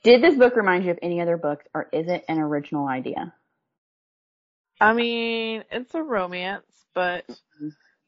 did 0.04 0.22
this 0.22 0.36
book 0.36 0.56
remind 0.56 0.86
you 0.86 0.92
of 0.92 1.00
any 1.02 1.20
other 1.22 1.38
books 1.38 1.66
or 1.74 1.90
is 1.92 2.08
it 2.08 2.26
an 2.28 2.40
original 2.40 2.88
idea? 2.88 3.34
I 4.80 4.94
mean, 4.94 5.64
it's 5.72 5.96
a 5.96 6.04
romance, 6.04 6.66
but 6.94 7.26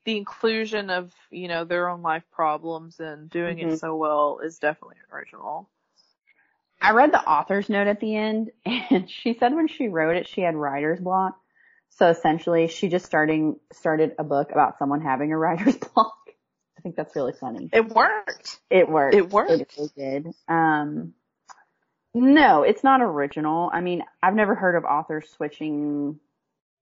the 0.04 0.18
inclusion 0.18 0.90
of, 0.90 1.12
you 1.32 1.48
know, 1.48 1.64
their 1.64 1.90
own 1.90 2.02
life 2.02 2.24
problems 2.32 3.00
and 3.00 3.30
doing 3.30 3.58
Mhm. 3.58 3.74
it 3.74 3.80
so 3.80 3.96
well 3.96 4.40
is 4.40 4.60
definitely 4.60 4.98
original. 5.12 5.70
I 6.82 6.92
read 6.92 7.12
the 7.12 7.28
author's 7.28 7.70
note 7.70 7.88
at 7.88 8.00
the 8.00 8.16
end 8.16 8.52
and 8.66 9.10
she 9.10 9.34
said 9.34 9.56
when 9.56 9.68
she 9.68 9.88
wrote 9.88 10.16
it, 10.16 10.28
she 10.28 10.42
had 10.42 10.56
writer's 10.56 11.00
block. 11.00 11.40
So 11.98 12.08
essentially 12.10 12.68
she 12.68 12.90
just 12.90 13.06
starting, 13.06 13.60
started 13.74 14.14
a 14.20 14.24
book 14.24 14.52
about 14.52 14.78
someone 14.78 15.02
having 15.02 15.32
a 15.32 15.38
writer's 15.38 15.78
block. 15.96 16.14
I 16.78 16.82
think 16.82 16.96
that's 16.96 17.16
really 17.16 17.34
funny. 17.34 17.70
It 17.74 17.90
worked. 17.90 18.60
It 18.70 18.88
worked. 18.88 19.16
It 19.16 19.30
worked. 19.30 19.52
It 19.52 19.74
really 19.78 19.90
did. 19.96 20.28
Um, 20.48 21.14
no, 22.14 22.62
it's 22.64 22.84
not 22.84 23.02
original. 23.02 23.70
I 23.74 23.82
mean, 23.82 24.04
I've 24.22 24.36
never 24.36 24.54
heard 24.54 24.76
of 24.76 24.86
authors 24.86 25.28
switching. 25.36 26.20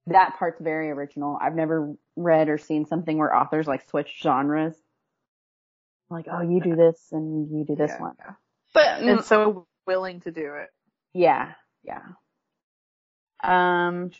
That 0.08 0.36
part's 0.38 0.62
very 0.62 0.92
original. 0.92 1.38
I've 1.42 1.56
never 1.56 1.96
read 2.16 2.50
or 2.50 2.58
seen 2.58 2.86
something 2.86 3.18
where 3.18 3.36
authors 3.36 3.68
like 3.68 3.90
switch 3.90 4.20
genres. 4.22 4.76
Like, 6.10 6.28
oh, 6.32 6.42
you 6.42 6.62
do 6.62 6.76
this 6.76 7.00
and 7.12 7.50
you 7.50 7.66
do 7.66 7.76
this 7.76 7.92
Yeah, 7.92 8.02
one. 8.02 8.16
But 8.74 9.02
And 9.02 9.24
so 9.24 9.66
willing 9.88 10.20
to 10.22 10.32
do 10.32 10.56
it. 10.56 10.70
yeah, 11.14 11.54
yeah. 11.84 12.02
Um, 13.46 14.12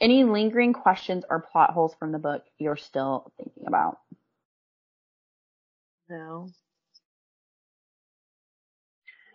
any 0.00 0.24
lingering 0.24 0.72
questions 0.72 1.24
or 1.28 1.40
plot 1.40 1.72
holes 1.72 1.94
from 1.98 2.12
the 2.12 2.18
book 2.18 2.44
you're 2.58 2.76
still 2.76 3.32
thinking 3.36 3.64
about? 3.66 3.98
No. 6.08 6.48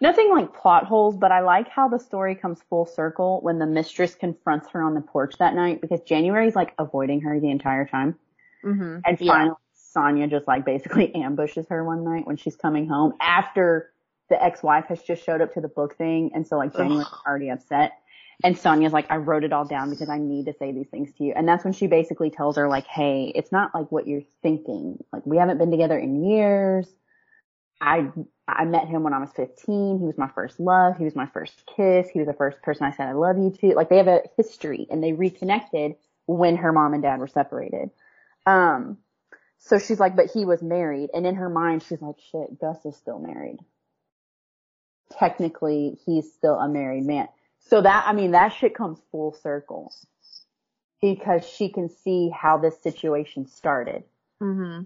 Nothing 0.01 0.29
like 0.31 0.53
plot 0.53 0.85
holes, 0.85 1.15
but 1.15 1.31
I 1.31 1.39
like 1.39 1.69
how 1.69 1.87
the 1.87 1.99
story 1.99 2.35
comes 2.35 2.59
full 2.69 2.85
circle 2.85 3.39
when 3.41 3.59
the 3.59 3.65
mistress 3.65 4.13
confronts 4.13 4.67
her 4.71 4.81
on 4.81 4.93
the 4.93 5.01
porch 5.01 5.35
that 5.39 5.55
night 5.55 5.79
because 5.79 6.01
January's 6.01 6.55
like 6.55 6.73
avoiding 6.77 7.21
her 7.21 7.39
the 7.39 7.49
entire 7.49 7.85
time. 7.85 8.15
Mm-hmm. 8.63 8.99
And 9.05 9.19
finally 9.19 9.55
Sonia 9.73 10.27
just 10.27 10.47
like 10.47 10.65
basically 10.65 11.13
ambushes 11.15 11.67
her 11.69 11.83
one 11.83 12.03
night 12.03 12.27
when 12.27 12.35
she's 12.35 12.55
coming 12.55 12.87
home 12.87 13.13
after 13.21 13.91
the 14.29 14.43
ex-wife 14.43 14.85
has 14.87 15.01
just 15.01 15.23
showed 15.23 15.41
up 15.41 15.53
to 15.53 15.61
the 15.61 15.67
book 15.67 15.97
thing 15.97 16.31
and 16.33 16.45
so 16.45 16.57
like 16.57 16.73
January's 16.75 17.07
Ugh. 17.07 17.19
already 17.25 17.49
upset. 17.49 17.93
And 18.43 18.57
Sonia's 18.57 18.93
like, 18.93 19.09
I 19.09 19.17
wrote 19.17 19.43
it 19.43 19.53
all 19.53 19.65
down 19.65 19.89
because 19.89 20.09
I 20.09 20.17
need 20.17 20.45
to 20.45 20.53
say 20.53 20.71
these 20.71 20.89
things 20.89 21.11
to 21.13 21.23
you. 21.23 21.33
And 21.35 21.47
that's 21.47 21.63
when 21.63 21.73
she 21.73 21.87
basically 21.87 22.29
tells 22.29 22.57
her 22.57 22.67
like, 22.67 22.85
hey, 22.85 23.31
it's 23.33 23.51
not 23.51 23.73
like 23.73 23.91
what 23.91 24.07
you're 24.07 24.23
thinking. 24.41 25.03
Like 25.13 25.25
we 25.25 25.37
haven't 25.37 25.57
been 25.57 25.71
together 25.71 25.97
in 25.97 26.23
years. 26.25 26.87
I 27.81 28.09
I 28.47 28.65
met 28.65 28.87
him 28.87 29.03
when 29.03 29.13
I 29.13 29.19
was 29.19 29.31
15. 29.35 29.99
He 29.99 30.05
was 30.05 30.17
my 30.17 30.29
first 30.29 30.59
love. 30.59 30.97
He 30.97 31.03
was 31.03 31.15
my 31.15 31.27
first 31.27 31.63
kiss. 31.75 32.09
He 32.09 32.19
was 32.19 32.27
the 32.27 32.33
first 32.33 32.61
person 32.61 32.85
I 32.85 32.91
said 32.91 33.07
I 33.07 33.13
love 33.13 33.37
you 33.37 33.51
to. 33.61 33.75
Like 33.75 33.89
they 33.89 33.97
have 33.97 34.07
a 34.07 34.21
history 34.37 34.87
and 34.89 35.03
they 35.03 35.13
reconnected 35.13 35.95
when 36.25 36.57
her 36.57 36.71
mom 36.71 36.93
and 36.93 37.03
dad 37.03 37.19
were 37.19 37.27
separated. 37.27 37.89
Um, 38.45 38.97
so 39.59 39.79
she's 39.79 39.99
like, 39.99 40.15
but 40.15 40.29
he 40.31 40.45
was 40.45 40.61
married. 40.61 41.09
And 41.13 41.25
in 41.25 41.35
her 41.35 41.49
mind, 41.49 41.83
she's 41.83 42.01
like, 42.01 42.19
shit, 42.31 42.59
Gus 42.59 42.85
is 42.85 42.95
still 42.97 43.19
married. 43.19 43.57
Technically, 45.17 45.97
he's 46.05 46.31
still 46.33 46.55
a 46.55 46.67
married 46.69 47.05
man. 47.05 47.27
So 47.69 47.81
that, 47.81 48.05
I 48.07 48.13
mean, 48.13 48.31
that 48.31 48.49
shit 48.49 48.75
comes 48.75 48.99
full 49.11 49.33
circle 49.33 49.93
because 51.01 51.47
she 51.47 51.69
can 51.69 51.89
see 51.89 52.29
how 52.29 52.57
this 52.57 52.79
situation 52.81 53.47
started. 53.47 54.03
Mm-hmm. 54.41 54.83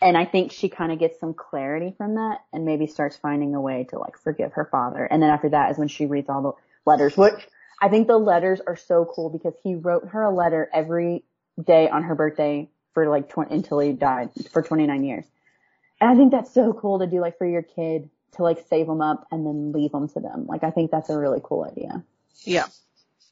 And 0.00 0.16
I 0.16 0.24
think 0.24 0.52
she 0.52 0.68
kind 0.68 0.92
of 0.92 0.98
gets 0.98 1.20
some 1.20 1.34
clarity 1.34 1.94
from 1.96 2.16
that 2.16 2.40
and 2.52 2.64
maybe 2.64 2.86
starts 2.86 3.16
finding 3.16 3.54
a 3.54 3.60
way 3.60 3.86
to 3.90 3.98
like 3.98 4.18
forgive 4.18 4.54
her 4.54 4.64
father. 4.64 5.04
And 5.04 5.22
then 5.22 5.30
after 5.30 5.50
that 5.50 5.70
is 5.70 5.78
when 5.78 5.88
she 5.88 6.06
reads 6.06 6.28
all 6.28 6.42
the 6.42 6.90
letters, 6.90 7.16
which 7.16 7.46
I 7.80 7.88
think 7.88 8.08
the 8.08 8.18
letters 8.18 8.60
are 8.66 8.76
so 8.76 9.04
cool 9.04 9.30
because 9.30 9.54
he 9.62 9.74
wrote 9.74 10.08
her 10.08 10.22
a 10.22 10.34
letter 10.34 10.68
every 10.72 11.24
day 11.62 11.88
on 11.88 12.02
her 12.04 12.14
birthday 12.14 12.68
for 12.94 13.08
like 13.08 13.28
20, 13.28 13.54
until 13.54 13.78
he 13.78 13.92
died 13.92 14.30
for 14.50 14.62
29 14.62 15.04
years. 15.04 15.24
And 16.00 16.10
I 16.10 16.16
think 16.16 16.32
that's 16.32 16.52
so 16.52 16.72
cool 16.72 16.98
to 16.98 17.06
do 17.06 17.20
like 17.20 17.38
for 17.38 17.46
your 17.46 17.62
kid 17.62 18.10
to 18.32 18.42
like 18.42 18.66
save 18.68 18.86
them 18.86 19.00
up 19.00 19.26
and 19.30 19.46
then 19.46 19.72
leave 19.72 19.92
them 19.92 20.08
to 20.08 20.20
them. 20.20 20.46
Like 20.46 20.64
I 20.64 20.70
think 20.70 20.90
that's 20.90 21.10
a 21.10 21.18
really 21.18 21.40
cool 21.42 21.64
idea. 21.64 22.02
Yeah. 22.44 22.66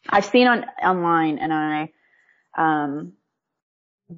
I've 0.08 0.24
seen 0.24 0.46
on 0.46 0.64
online 0.82 1.38
and 1.38 1.52
I 1.52 1.92
um 2.56 3.12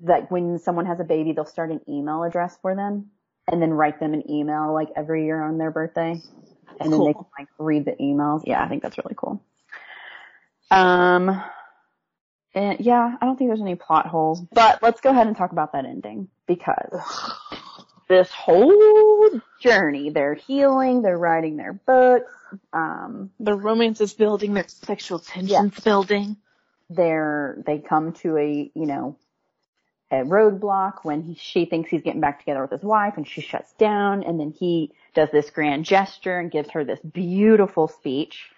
that 0.02 0.30
when 0.30 0.58
someone 0.58 0.86
has 0.86 1.00
a 1.00 1.04
baby 1.04 1.32
they'll 1.32 1.44
start 1.44 1.70
an 1.70 1.80
email 1.88 2.22
address 2.22 2.56
for 2.62 2.74
them 2.74 3.10
and 3.50 3.60
then 3.60 3.70
write 3.70 4.00
them 4.00 4.14
an 4.14 4.30
email 4.30 4.72
like 4.72 4.88
every 4.96 5.24
year 5.26 5.42
on 5.42 5.58
their 5.58 5.70
birthday 5.70 6.20
and 6.80 6.92
then 6.92 7.04
they 7.04 7.12
can 7.12 7.26
like 7.38 7.48
read 7.58 7.84
the 7.84 7.92
emails. 7.92 8.42
Yeah, 8.46 8.62
I 8.62 8.68
think 8.68 8.82
that's 8.82 8.96
really 8.98 9.14
cool. 9.16 9.42
Um 10.70 11.42
and 12.54 12.80
yeah, 12.80 13.16
I 13.20 13.24
don't 13.24 13.36
think 13.36 13.48
there's 13.48 13.60
any 13.60 13.76
plot 13.76 14.06
holes, 14.06 14.40
but 14.52 14.82
let's 14.82 15.00
go 15.00 15.10
ahead 15.10 15.26
and 15.26 15.36
talk 15.36 15.52
about 15.52 15.72
that 15.72 15.86
ending 15.86 16.28
because 16.46 17.00
this 18.08 18.30
whole 18.30 19.30
journey, 19.60 20.10
they're 20.10 20.34
healing, 20.34 21.02
they're 21.02 21.18
writing 21.18 21.56
their 21.56 21.72
books, 21.72 22.32
um 22.72 23.30
The 23.40 23.54
romance 23.54 24.00
is 24.00 24.12
building, 24.14 24.54
their 24.54 24.68
sexual 24.68 25.18
tension's 25.18 25.78
building. 25.80 26.36
they're 26.90 27.62
they 27.66 27.78
come 27.78 28.12
to 28.12 28.36
a 28.38 28.70
you 28.74 28.86
know 28.86 29.16
a 30.10 30.16
roadblock 30.16 31.04
when 31.04 31.22
he, 31.22 31.34
she 31.36 31.64
thinks 31.64 31.88
he's 31.90 32.02
getting 32.02 32.20
back 32.20 32.38
together 32.40 32.60
with 32.62 32.70
his 32.70 32.82
wife 32.82 33.14
and 33.16 33.26
she 33.26 33.40
shuts 33.40 33.72
down 33.74 34.22
and 34.24 34.38
then 34.38 34.50
he 34.50 34.92
does 35.14 35.30
this 35.32 35.50
grand 35.50 35.84
gesture 35.86 36.38
and 36.38 36.50
gives 36.50 36.70
her 36.70 36.84
this 36.84 37.00
beautiful 37.00 37.88
speech 37.88 38.50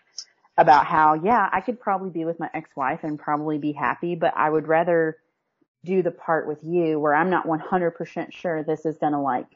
about 0.59 0.87
how 0.87 1.15
yeah 1.15 1.49
I 1.53 1.61
could 1.61 1.81
probably 1.81 2.11
be 2.11 2.25
with 2.25 2.41
my 2.41 2.51
ex-wife 2.53 3.01
and 3.05 3.19
probably 3.19 3.59
be 3.59 3.73
happy 3.73 4.17
but 4.17 4.35
I 4.37 4.51
would 4.51 4.67
rather 4.67 5.17
do 5.85 6.03
the 6.03 6.11
part 6.11 6.49
with 6.49 6.59
you 6.63 6.99
where 6.99 7.15
I'm 7.15 7.31
not 7.31 7.47
100% 7.47 8.33
sure 8.33 8.63
this 8.63 8.85
is 8.87 8.97
going 8.99 9.13
to 9.13 9.21
like 9.21 9.47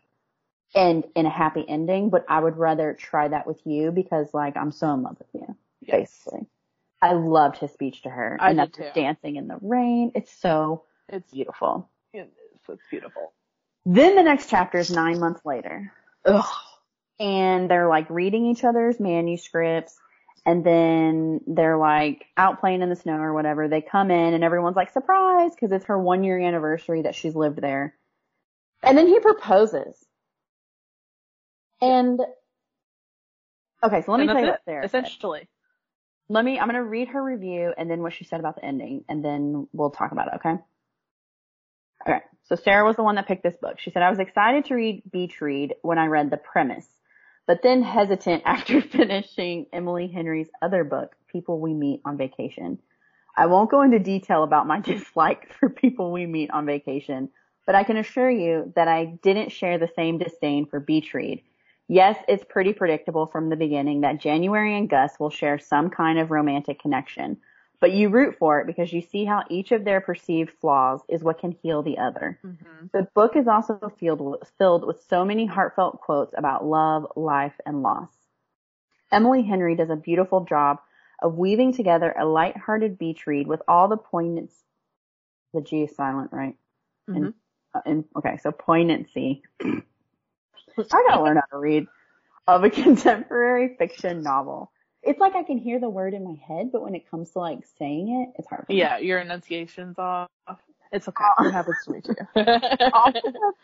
end 0.74 1.06
in 1.16 1.24
a 1.24 1.30
happy 1.30 1.64
ending 1.66 2.10
but 2.10 2.26
I 2.28 2.38
would 2.40 2.58
rather 2.58 2.92
try 2.92 3.28
that 3.28 3.46
with 3.46 3.60
you 3.64 3.90
because 3.90 4.34
like 4.34 4.56
I'm 4.56 4.70
so 4.70 4.92
in 4.92 5.02
love 5.02 5.16
with 5.18 5.28
you 5.42 5.56
basically. 5.86 6.46
I 7.00 7.12
loved 7.12 7.58
his 7.58 7.72
speech 7.72 8.02
to 8.02 8.10
her. 8.10 8.36
I 8.40 8.50
and 8.50 8.58
that's 8.58 8.76
too. 8.76 8.84
dancing 8.94 9.36
in 9.36 9.46
the 9.46 9.56
rain. 9.60 10.12
It's 10.14 10.32
so 10.32 10.84
It's 11.08 11.30
beautiful. 11.30 11.88
it 12.12 12.18
is. 12.18 12.60
It's 12.68 12.82
beautiful. 12.90 13.32
Then 13.86 14.16
the 14.16 14.22
next 14.22 14.50
chapter 14.50 14.78
is 14.78 14.90
nine 14.90 15.20
months 15.20 15.40
later. 15.44 15.92
Ugh. 16.24 16.44
And 17.20 17.70
they're 17.70 17.88
like 17.88 18.10
reading 18.10 18.46
each 18.46 18.64
other's 18.64 19.00
manuscripts. 19.00 19.96
And 20.46 20.64
then 20.64 21.40
they're 21.46 21.76
like 21.76 22.24
out 22.36 22.60
playing 22.60 22.82
in 22.82 22.88
the 22.88 22.96
snow 22.96 23.18
or 23.18 23.32
whatever. 23.34 23.68
They 23.68 23.82
come 23.82 24.10
in 24.10 24.34
and 24.34 24.42
everyone's 24.42 24.76
like 24.76 24.92
surprised 24.92 25.54
because 25.54 25.72
it's 25.72 25.86
her 25.86 25.98
one 25.98 26.24
year 26.24 26.38
anniversary 26.38 27.02
that 27.02 27.14
she's 27.14 27.34
lived 27.34 27.60
there. 27.60 27.94
And 28.82 28.96
then 28.96 29.06
he 29.06 29.20
proposes. 29.20 29.96
And 31.80 32.20
okay, 33.82 34.02
so 34.02 34.12
let 34.12 34.20
me 34.20 34.26
tell 34.26 34.40
you 34.40 34.46
that's 34.46 34.66
what 34.66 34.72
Sarah 34.72 34.84
it, 34.84 34.90
said. 34.90 35.04
essentially. 35.04 35.48
Let 36.28 36.44
me, 36.44 36.58
I'm 36.58 36.68
going 36.68 36.74
to 36.76 36.84
read 36.88 37.08
her 37.08 37.22
review 37.22 37.72
and 37.76 37.90
then 37.90 38.02
what 38.02 38.12
she 38.12 38.24
said 38.24 38.40
about 38.40 38.56
the 38.56 38.64
ending 38.64 39.04
and 39.08 39.24
then 39.24 39.66
we'll 39.72 39.90
talk 39.90 40.12
about 40.12 40.28
it, 40.28 40.34
okay? 40.36 40.54
Okay. 42.06 42.20
So 42.44 42.54
Sarah 42.54 42.84
was 42.86 42.96
the 42.96 43.02
one 43.02 43.16
that 43.16 43.26
picked 43.26 43.42
this 43.42 43.56
book. 43.60 43.78
She 43.78 43.90
said, 43.90 44.02
I 44.02 44.10
was 44.10 44.18
excited 44.18 44.66
to 44.66 44.74
read 44.74 45.02
Beach 45.10 45.40
Read 45.40 45.74
when 45.82 45.98
I 45.98 46.06
read 46.06 46.30
the 46.30 46.36
premise, 46.36 46.86
but 47.48 47.62
then 47.62 47.82
hesitant 47.82 48.42
after 48.46 48.80
finishing 48.80 49.66
Emily 49.72 50.06
Henry's 50.06 50.50
other 50.62 50.84
book, 50.84 51.16
People 51.26 51.58
We 51.58 51.74
Meet 51.74 52.02
on 52.04 52.16
Vacation. 52.16 52.78
I 53.36 53.46
won't 53.46 53.70
go 53.70 53.82
into 53.82 53.98
detail 53.98 54.44
about 54.44 54.68
my 54.68 54.78
dislike 54.92 55.52
for 55.58 55.68
people 55.68 56.12
we 56.12 56.26
meet 56.26 56.50
on 56.52 56.66
vacation, 56.66 57.30
but 57.66 57.74
I 57.74 57.84
can 57.84 57.96
assure 57.96 58.30
you 58.30 58.72
that 58.76 58.86
I 58.88 59.18
didn't 59.22 59.50
share 59.50 59.78
the 59.78 59.90
same 59.96 60.18
disdain 60.18 60.66
for 60.66 60.78
Beach 60.78 61.14
Read. 61.14 61.42
Yes, 61.88 62.18
it's 62.28 62.44
pretty 62.48 62.74
predictable 62.74 63.26
from 63.26 63.48
the 63.48 63.56
beginning 63.56 64.02
that 64.02 64.20
January 64.20 64.76
and 64.76 64.90
Gus 64.90 65.12
will 65.18 65.30
share 65.30 65.58
some 65.58 65.88
kind 65.88 66.18
of 66.18 66.30
romantic 66.30 66.80
connection, 66.80 67.38
but 67.80 67.92
you 67.92 68.08
root 68.08 68.36
for 68.38 68.60
it 68.60 68.66
because 68.66 68.92
you 68.92 69.00
see 69.00 69.24
how 69.24 69.44
each 69.48 69.72
of 69.72 69.84
their 69.84 70.00
perceived 70.00 70.50
flaws 70.60 71.00
is 71.08 71.22
what 71.22 71.38
can 71.38 71.52
heal 71.62 71.82
the 71.82 71.98
other. 71.98 72.38
Mm-hmm. 72.44 72.86
The 72.92 73.08
book 73.14 73.36
is 73.36 73.46
also 73.46 73.92
filled 74.00 74.20
with, 74.20 74.50
filled 74.58 74.86
with 74.86 75.04
so 75.08 75.24
many 75.24 75.46
heartfelt 75.46 76.00
quotes 76.00 76.34
about 76.36 76.64
love, 76.64 77.06
life, 77.14 77.54
and 77.64 77.82
loss. 77.82 78.10
Emily 79.12 79.42
Henry 79.42 79.76
does 79.76 79.90
a 79.90 79.96
beautiful 79.96 80.44
job 80.44 80.78
of 81.22 81.36
weaving 81.36 81.72
together 81.72 82.14
a 82.16 82.24
light-hearted 82.24 82.98
beach 82.98 83.26
read 83.26 83.46
with 83.46 83.62
all 83.68 83.88
the 83.88 83.96
poignancy. 83.96 84.54
The 85.54 85.60
G 85.60 85.84
is 85.84 85.96
silent, 85.96 86.30
right? 86.32 86.56
Mm-hmm. 87.08 87.24
And, 87.24 87.34
uh, 87.74 87.80
and 87.86 88.04
okay, 88.16 88.38
so 88.42 88.52
poignancy. 88.52 89.42
I 89.62 89.82
gotta 91.08 91.22
learn 91.22 91.36
how 91.36 91.46
to 91.50 91.58
read 91.58 91.86
of 92.46 92.64
a 92.64 92.70
contemporary 92.70 93.76
fiction 93.78 94.22
novel. 94.22 94.72
It's 95.02 95.20
like 95.20 95.34
I 95.34 95.42
can 95.42 95.58
hear 95.58 95.78
the 95.78 95.88
word 95.88 96.14
in 96.14 96.24
my 96.24 96.34
head, 96.46 96.70
but 96.72 96.82
when 96.82 96.94
it 96.94 97.10
comes 97.10 97.30
to 97.30 97.38
like 97.38 97.60
saying 97.78 98.08
it, 98.08 98.38
it's 98.38 98.48
hard. 98.48 98.66
For 98.66 98.72
me. 98.72 98.78
Yeah, 98.78 98.98
your 98.98 99.20
enunciation's 99.20 99.98
off. 99.98 100.28
It's 100.90 101.06
okay. 101.08 101.24
Uh, 101.38 101.44
it 101.44 101.52
happens 101.52 101.76
to 101.84 101.92
me 101.92 102.00
too. 102.00 102.90
Also, 102.92 103.20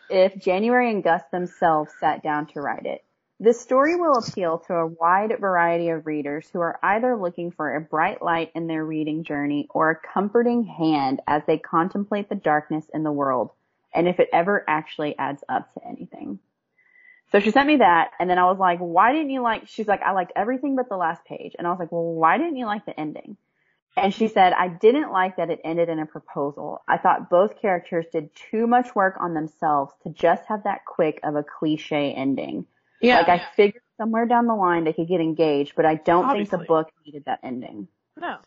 if 0.09 0.35
January 0.37 0.91
and 0.91 1.03
Gus 1.03 1.23
themselves 1.31 1.91
sat 1.99 2.23
down 2.23 2.45
to 2.47 2.61
write 2.61 2.85
it. 2.85 3.03
This 3.37 3.59
story 3.59 3.97
will 3.97 4.17
appeal 4.17 4.59
to 4.67 4.75
a 4.75 4.87
wide 4.87 5.33
variety 5.41 5.89
of 5.89 6.05
readers 6.05 6.47
who 6.53 6.61
are 6.61 6.79
either 6.81 7.17
looking 7.17 7.51
for 7.51 7.75
a 7.75 7.81
bright 7.81 8.21
light 8.21 8.51
in 8.55 8.67
their 8.67 8.85
reading 8.85 9.25
journey 9.25 9.67
or 9.71 9.89
a 9.91 9.99
comforting 10.13 10.63
hand 10.63 11.19
as 11.27 11.41
they 11.45 11.57
contemplate 11.57 12.29
the 12.29 12.35
darkness 12.35 12.85
in 12.93 13.03
the 13.03 13.11
world, 13.11 13.51
and 13.93 14.07
if 14.07 14.21
it 14.21 14.29
ever 14.31 14.63
actually 14.69 15.17
adds 15.17 15.43
up 15.49 15.73
to 15.73 15.85
anything. 15.85 16.39
So 17.35 17.41
she 17.41 17.51
sent 17.51 17.67
me 17.67 17.75
that, 17.77 18.11
and 18.17 18.29
then 18.29 18.39
I 18.39 18.45
was 18.45 18.57
like, 18.57 18.79
why 18.79 19.11
didn't 19.11 19.29
you 19.29 19.41
like, 19.41 19.67
she's 19.67 19.89
like, 19.89 20.01
I 20.01 20.13
liked 20.13 20.31
everything 20.37 20.77
but 20.77 20.87
the 20.87 20.95
last 20.95 21.25
page. 21.25 21.53
And 21.57 21.67
I 21.67 21.69
was 21.69 21.79
like, 21.79 21.91
well, 21.91 22.13
why 22.13 22.37
didn't 22.37 22.55
you 22.55 22.65
like 22.65 22.85
the 22.85 22.97
ending? 22.97 23.35
And 23.97 24.13
she 24.13 24.29
said, 24.29 24.53
I 24.53 24.69
didn't 24.69 25.11
like 25.11 25.35
that 25.35 25.49
it 25.49 25.59
ended 25.65 25.89
in 25.89 25.99
a 25.99 26.05
proposal. 26.05 26.81
I 26.87 26.97
thought 26.97 27.29
both 27.29 27.59
characters 27.59 28.05
did 28.09 28.29
too 28.51 28.67
much 28.67 28.95
work 28.95 29.15
on 29.19 29.33
themselves 29.33 29.91
to 30.03 30.11
just 30.11 30.45
have 30.45 30.63
that 30.63 30.85
quick 30.85 31.19
of 31.23 31.35
a 31.35 31.43
cliche 31.43 32.13
ending. 32.13 32.67
yeah. 33.01 33.17
like 33.17 33.27
I 33.27 33.45
figured 33.57 33.83
somewhere 33.97 34.25
down 34.25 34.47
the 34.47 34.55
line 34.55 34.85
they 34.85 34.93
could 34.93 35.09
get 35.09 35.19
engaged, 35.19 35.73
but 35.75 35.85
I 35.85 35.95
don't 35.95 36.31
think 36.31 36.49
the 36.49 36.59
book 36.59 36.89
needed 37.05 37.25
that 37.25 37.39
ending. 37.43 37.89
No. 38.15 38.37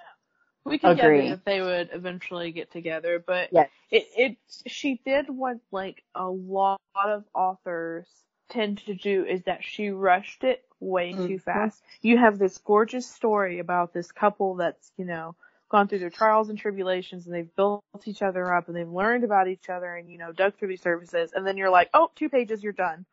We 0.65 0.79
could 0.79 0.99
Agree. 0.99 1.29
if 1.29 1.45
they 1.45 1.61
would 1.61 1.91
eventually 1.93 2.53
get 2.53 2.71
together, 2.71 3.23
but 3.27 3.51
Yes. 3.53 3.69
it, 3.91 4.07
it, 4.17 4.37
she 4.67 4.99
did 5.05 5.29
what 5.29 5.59
like 5.73 6.05
a 6.15 6.27
lot 6.27 6.81
of 7.05 7.25
authors 7.35 8.07
tend 8.49 8.79
to 8.87 8.95
do 8.95 9.25
is 9.25 9.43
that 9.45 9.65
she 9.65 9.91
rushed 9.91 10.45
it 10.45 10.65
way 10.81 11.13
too 11.13 11.39
Mhm. 11.39 11.41
fast. 11.41 11.83
You 12.03 12.19
have 12.19 12.39
this 12.39 12.59
gorgeous 12.59 13.09
story 13.11 13.59
about 13.59 13.93
this 13.93 14.13
couple 14.13 14.57
that's, 14.57 14.93
you 14.97 15.05
know, 15.05 15.35
gone 15.69 15.89
through 15.89 15.99
their 15.99 16.11
trials 16.11 16.49
and 16.49 16.59
tribulations 16.59 17.27
and 17.27 17.35
they've 17.35 17.55
built 17.55 17.83
each 18.07 18.23
other 18.23 18.53
up 18.55 18.69
and 18.69 18.77
they've 18.77 18.89
learned 18.89 19.25
about 19.25 19.49
each 19.49 19.69
other 19.69 19.95
and, 19.97 20.11
you 20.11 20.19
know, 20.19 20.33
dug 20.33 20.57
through 20.57 20.69
these 20.69 20.83
services 20.83 21.33
and 21.35 21.47
then 21.47 21.57
you're 21.57 21.71
like, 21.71 21.91
oh, 21.95 22.11
two 22.15 22.29
pages, 22.29 22.63
you're 22.63 22.73
done. 22.73 23.05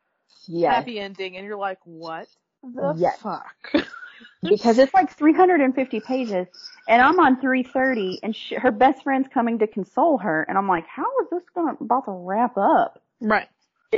Yes. 0.47 0.73
Happy 0.75 0.99
ending 0.99 1.37
and 1.37 1.45
you're 1.45 1.57
like, 1.57 1.79
what 1.83 2.27
the 2.63 2.95
Yes. 2.97 3.19
fuck? 3.21 3.73
because 4.43 4.77
it's 4.77 4.93
like 4.93 5.11
350 5.11 5.99
pages 6.01 6.47
and 6.87 7.01
I'm 7.01 7.19
on 7.19 7.41
330 7.41 8.19
and 8.23 8.35
she, 8.35 8.55
her 8.55 8.71
best 8.71 9.03
friend's 9.03 9.27
coming 9.33 9.59
to 9.59 9.67
console 9.67 10.17
her 10.19 10.43
and 10.43 10.57
I'm 10.57 10.67
like, 10.67 10.87
how 10.87 11.05
is 11.21 11.29
this 11.31 11.43
going 11.53 11.75
to, 11.75 11.83
about 11.83 12.05
to 12.05 12.11
wrap 12.11 12.57
up? 12.57 13.01
right. 13.21 13.47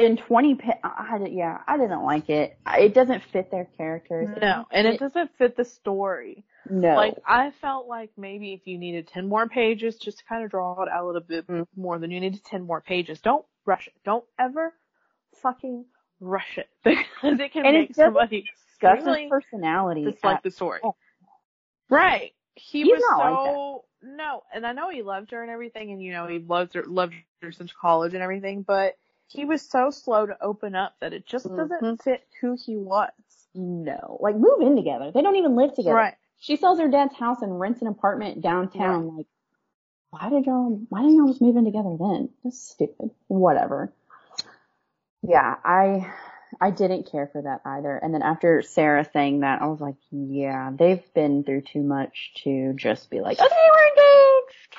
In 0.02 0.18
20 0.18 0.56
pa- 0.56 0.80
I, 0.84 1.20
yeah, 1.30 1.60
I 1.68 1.78
didn't 1.78 2.04
like 2.04 2.30
it. 2.30 2.58
It 2.68 2.94
doesn't 2.94 3.24
fit 3.34 3.50
their 3.52 3.66
characters. 3.78 4.30
No, 4.42 4.66
and 4.72 4.88
it 4.88 5.00
doesn't 5.00 5.32
fit 5.38 5.56
the 5.58 5.66
story. 5.66 6.46
No. 6.70 6.96
Like 6.96 7.16
I 7.26 7.52
felt 7.62 7.88
like 7.88 8.12
maybe 8.18 8.54
if 8.54 8.62
you 8.66 8.78
needed 8.78 9.08
ten 9.08 9.28
more 9.30 9.48
pages, 9.48 9.96
just 9.98 10.20
to 10.20 10.24
kind 10.26 10.44
of 10.44 10.52
draw 10.52 10.82
it 10.84 10.90
out 10.90 11.04
a 11.04 11.06
little 11.06 11.22
bit 11.22 11.48
Mm. 11.48 11.66
more 11.76 11.98
than 12.00 12.12
you 12.12 12.20
needed 12.20 12.44
ten 12.44 12.64
more 12.66 12.82
pages. 12.82 13.20
Don't 13.22 13.46
rush 13.66 13.88
it. 13.88 13.94
Don't 14.06 14.26
ever 14.40 14.74
fucking 15.42 15.86
rush 16.20 16.58
it 16.58 16.68
because 16.84 17.40
it 17.40 17.54
can 17.54 17.66
And 17.66 17.78
make 17.78 17.96
somebody 17.96 18.46
Gus's 18.82 19.06
really 19.06 19.28
personality. 19.30 20.06
dislike 20.06 20.38
at- 20.38 20.44
the 20.44 20.52
story. 20.52 20.82
Right? 21.90 22.34
He 22.56 22.84
He's 22.84 22.92
was 22.92 23.02
not 23.10 23.18
like 23.20 23.54
so 23.56 23.86
no, 24.04 24.44
and 24.54 24.66
I 24.66 24.74
know 24.74 24.90
he 24.90 25.02
loved 25.04 25.32
her 25.32 25.42
and 25.42 25.50
everything, 25.52 25.92
and 25.92 26.02
you 26.02 26.12
know 26.12 26.28
he 26.28 26.40
loved 26.40 26.74
her, 26.74 26.84
loved 26.84 27.14
her 27.42 27.52
since 27.52 27.72
college 27.72 28.14
and 28.14 28.22
everything, 28.24 28.62
but 28.64 28.96
he 29.28 29.46
was 29.46 29.62
so 29.62 29.90
slow 29.90 30.26
to 30.26 30.38
open 30.42 30.76
up 30.76 30.96
that 31.02 31.14
it 31.14 31.26
just 31.26 31.48
doesn't 31.48 31.82
Mhm. 31.82 32.02
fit 32.02 32.28
who 32.42 32.56
he 32.56 32.78
was. 32.78 33.12
No. 33.54 34.18
Like 34.22 34.36
move 34.36 34.62
in 34.62 34.76
together. 34.76 35.12
They 35.12 35.22
don't 35.22 35.36
even 35.36 35.56
live 35.56 35.74
together. 35.74 35.96
Right. 35.96 36.16
She 36.40 36.56
sells 36.56 36.80
her 36.80 36.88
dad's 36.88 37.16
house 37.16 37.42
and 37.42 37.60
rents 37.60 37.82
an 37.82 37.88
apartment 37.88 38.42
downtown. 38.42 39.18
Like, 39.18 39.26
why 40.12 40.30
did 40.30 40.46
y'all, 40.46 40.80
why 40.90 41.02
didn't 41.02 41.18
y'all 41.18 41.28
just 41.28 41.42
move 41.42 41.58
in 41.58 41.66
together 41.66 41.98
then? 42.00 42.30
That's 42.44 42.60
stupid. 42.60 43.12
Whatever. 43.28 43.92
Yeah, 45.24 45.56
I, 45.66 46.14
I 46.62 46.70
didn't 46.72 47.12
care 47.12 47.28
for 47.28 47.42
that 47.42 47.62
either. 47.66 47.98
And 47.98 48.14
then 48.14 48.22
after 48.22 48.62
Sarah 48.62 49.04
saying 49.12 49.42
that, 49.42 49.62
I 49.62 49.66
was 49.66 49.82
like, 49.82 49.96
yeah, 50.12 50.72
they've 50.74 51.04
been 51.14 51.44
through 51.44 51.62
too 51.62 51.82
much 51.82 52.34
to 52.44 52.74
just 52.74 53.10
be 53.10 53.20
like, 53.20 53.40
okay, 53.40 53.70
we're 53.74 53.88
engaged. 53.88 54.78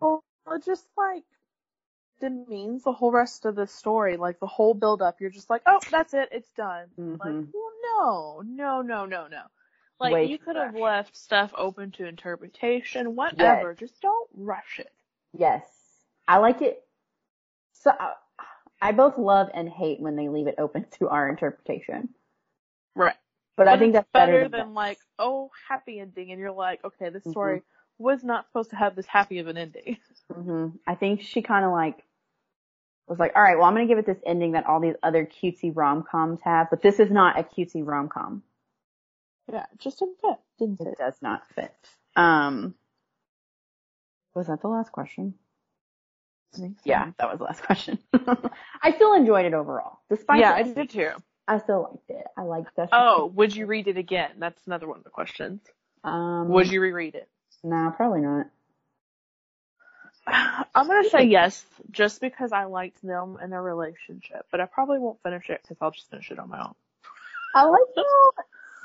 Well, 0.00 0.24
just 0.64 0.86
like 0.98 1.22
demeans 2.20 2.84
the 2.84 2.92
whole 2.92 3.10
rest 3.12 3.44
of 3.44 3.54
the 3.54 3.66
story. 3.66 4.16
Like 4.16 4.40
the 4.40 4.46
whole 4.46 4.74
build 4.74 5.02
up, 5.02 5.20
you're 5.20 5.30
just 5.30 5.50
like, 5.50 5.62
oh, 5.66 5.80
that's 5.90 6.14
it, 6.14 6.28
it's 6.32 6.50
done. 6.52 6.86
Like, 6.96 7.20
Mhm. 7.20 7.48
well, 7.52 7.72
no, 7.82 8.42
no, 8.44 8.82
no, 8.82 9.06
no, 9.06 9.26
no. 9.26 9.42
Like 10.00 10.12
Way 10.12 10.26
you 10.26 10.38
could 10.38 10.56
have 10.56 10.74
left 10.74 11.16
stuff 11.16 11.52
open 11.56 11.90
to 11.92 12.06
interpretation, 12.06 13.14
whatever. 13.14 13.74
Just 13.74 14.00
don't 14.00 14.28
rush 14.34 14.80
it. 14.80 14.92
Yes. 15.32 16.04
I 16.26 16.38
like 16.38 16.62
it. 16.62 16.84
So, 17.72 17.90
I- 17.90 18.16
I 18.82 18.92
both 18.92 19.16
love 19.16 19.50
and 19.54 19.68
hate 19.68 20.00
when 20.00 20.16
they 20.16 20.28
leave 20.28 20.46
it 20.46 20.56
open 20.58 20.84
to 20.98 21.08
our 21.08 21.28
interpretation. 21.28 22.14
Right. 22.94 23.16
But, 23.56 23.68
I 23.68 23.78
think 23.78 23.92
that's 23.92 24.08
better, 24.12 24.32
better 24.32 24.42
than, 24.48 24.50
than 24.50 24.74
like, 24.74 24.98
oh, 25.18 25.50
happy 25.68 26.00
ending, 26.00 26.32
and 26.32 26.40
you're 26.40 26.50
like, 26.52 26.84
okay, 26.84 27.08
this 27.08 27.24
Mhm. 27.24 27.30
story 27.30 27.62
was 27.98 28.24
not 28.24 28.46
supposed 28.46 28.70
to 28.70 28.76
have 28.76 28.96
this 28.96 29.06
happy 29.06 29.38
of 29.38 29.46
an 29.46 29.56
ending. 29.56 29.98
hmm 30.32 30.68
I 30.86 30.94
think 30.94 31.22
she 31.22 31.42
kind 31.42 31.64
of 31.64 31.72
like 31.72 32.02
was 33.06 33.18
like, 33.18 33.32
all 33.36 33.42
right, 33.42 33.56
well, 33.56 33.66
I'm 33.66 33.74
gonna 33.74 33.86
give 33.86 33.98
it 33.98 34.06
this 34.06 34.18
ending 34.26 34.52
that 34.52 34.66
all 34.66 34.80
these 34.80 34.94
other 35.02 35.26
cutesy 35.26 35.72
rom 35.74 36.02
coms 36.02 36.40
have, 36.42 36.70
but 36.70 36.82
this 36.82 36.98
is 37.00 37.10
not 37.10 37.38
a 37.38 37.42
cutesy 37.42 37.86
rom 37.86 38.08
com. 38.08 38.42
Yeah, 39.52 39.66
it 39.72 39.78
just 39.78 39.98
didn't 39.98 40.18
fit. 40.20 40.38
Didn't 40.58 40.80
It 40.80 40.84
fit. 40.84 40.98
does 40.98 41.16
not 41.20 41.42
fit. 41.54 41.74
Um, 42.16 42.74
was 44.34 44.46
that 44.46 44.62
the 44.62 44.68
last 44.68 44.90
question? 44.90 45.34
So. 46.52 46.72
Yeah, 46.84 47.10
that 47.18 47.28
was 47.28 47.38
the 47.38 47.44
last 47.44 47.62
question. 47.62 47.98
I 48.82 48.92
still 48.94 49.12
enjoyed 49.14 49.44
it 49.44 49.54
overall, 49.54 49.98
despite. 50.08 50.40
Yeah, 50.40 50.52
I 50.52 50.62
did 50.62 50.88
too. 50.90 51.10
I 51.46 51.58
still 51.58 51.82
liked 51.90 52.08
it. 52.08 52.26
I 52.38 52.42
liked 52.42 52.74
Dustin. 52.74 52.88
Oh, 52.98 53.26
would 53.34 53.54
you 53.54 53.66
read 53.66 53.86
it 53.88 53.98
again? 53.98 54.30
That's 54.38 54.64
another 54.66 54.86
one 54.88 54.98
of 54.98 55.04
the 55.04 55.10
questions. 55.10 55.60
um, 56.04 56.48
Would 56.48 56.70
you 56.70 56.80
reread 56.80 57.16
it? 57.16 57.28
No, 57.64 57.92
probably 57.96 58.20
not. 58.20 58.46
I'm 60.26 60.86
gonna 60.86 61.08
say 61.08 61.24
yes, 61.24 61.64
just 61.90 62.20
because 62.20 62.52
I 62.52 62.64
liked 62.64 63.02
them 63.02 63.38
and 63.40 63.52
their 63.52 63.62
relationship, 63.62 64.46
but 64.50 64.60
I 64.60 64.66
probably 64.66 64.98
won't 64.98 65.22
finish 65.22 65.48
it 65.50 65.60
because 65.62 65.78
I'll 65.80 65.90
just 65.90 66.10
finish 66.10 66.30
it 66.30 66.38
on 66.38 66.50
my 66.50 66.60
own. 66.60 66.74
I 67.54 67.64
like 67.64 67.80
how 67.96 68.30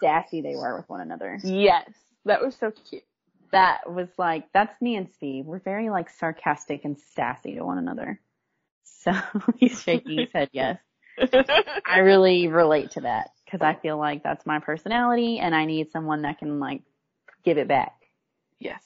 sassy 0.01 0.41
they 0.41 0.55
were 0.55 0.77
with 0.77 0.89
one 0.89 1.01
another. 1.01 1.39
Yes, 1.43 1.89
that 2.25 2.41
was 2.41 2.55
so 2.55 2.71
cute. 2.71 3.03
That 3.51 3.91
was 3.91 4.07
like, 4.17 4.51
that's 4.53 4.79
me 4.81 4.95
and 4.95 5.09
Steve. 5.15 5.45
We're 5.45 5.59
very 5.59 5.89
like 5.89 6.09
sarcastic 6.09 6.85
and 6.85 6.97
sassy 7.15 7.55
to 7.55 7.65
one 7.65 7.79
another. 7.79 8.19
So 8.83 9.11
he's 9.57 9.81
shaking 9.81 10.19
his 10.19 10.31
head 10.31 10.49
yes. 10.51 10.77
I 11.85 11.99
really 11.99 12.47
relate 12.47 12.91
to 12.91 13.01
that 13.01 13.31
because 13.45 13.61
I 13.61 13.73
feel 13.81 13.97
like 13.97 14.23
that's 14.23 14.45
my 14.45 14.59
personality 14.59 15.39
and 15.39 15.55
I 15.55 15.65
need 15.65 15.91
someone 15.91 16.21
that 16.23 16.39
can 16.39 16.59
like 16.59 16.81
give 17.43 17.57
it 17.57 17.67
back. 17.67 17.98
Yes, 18.59 18.83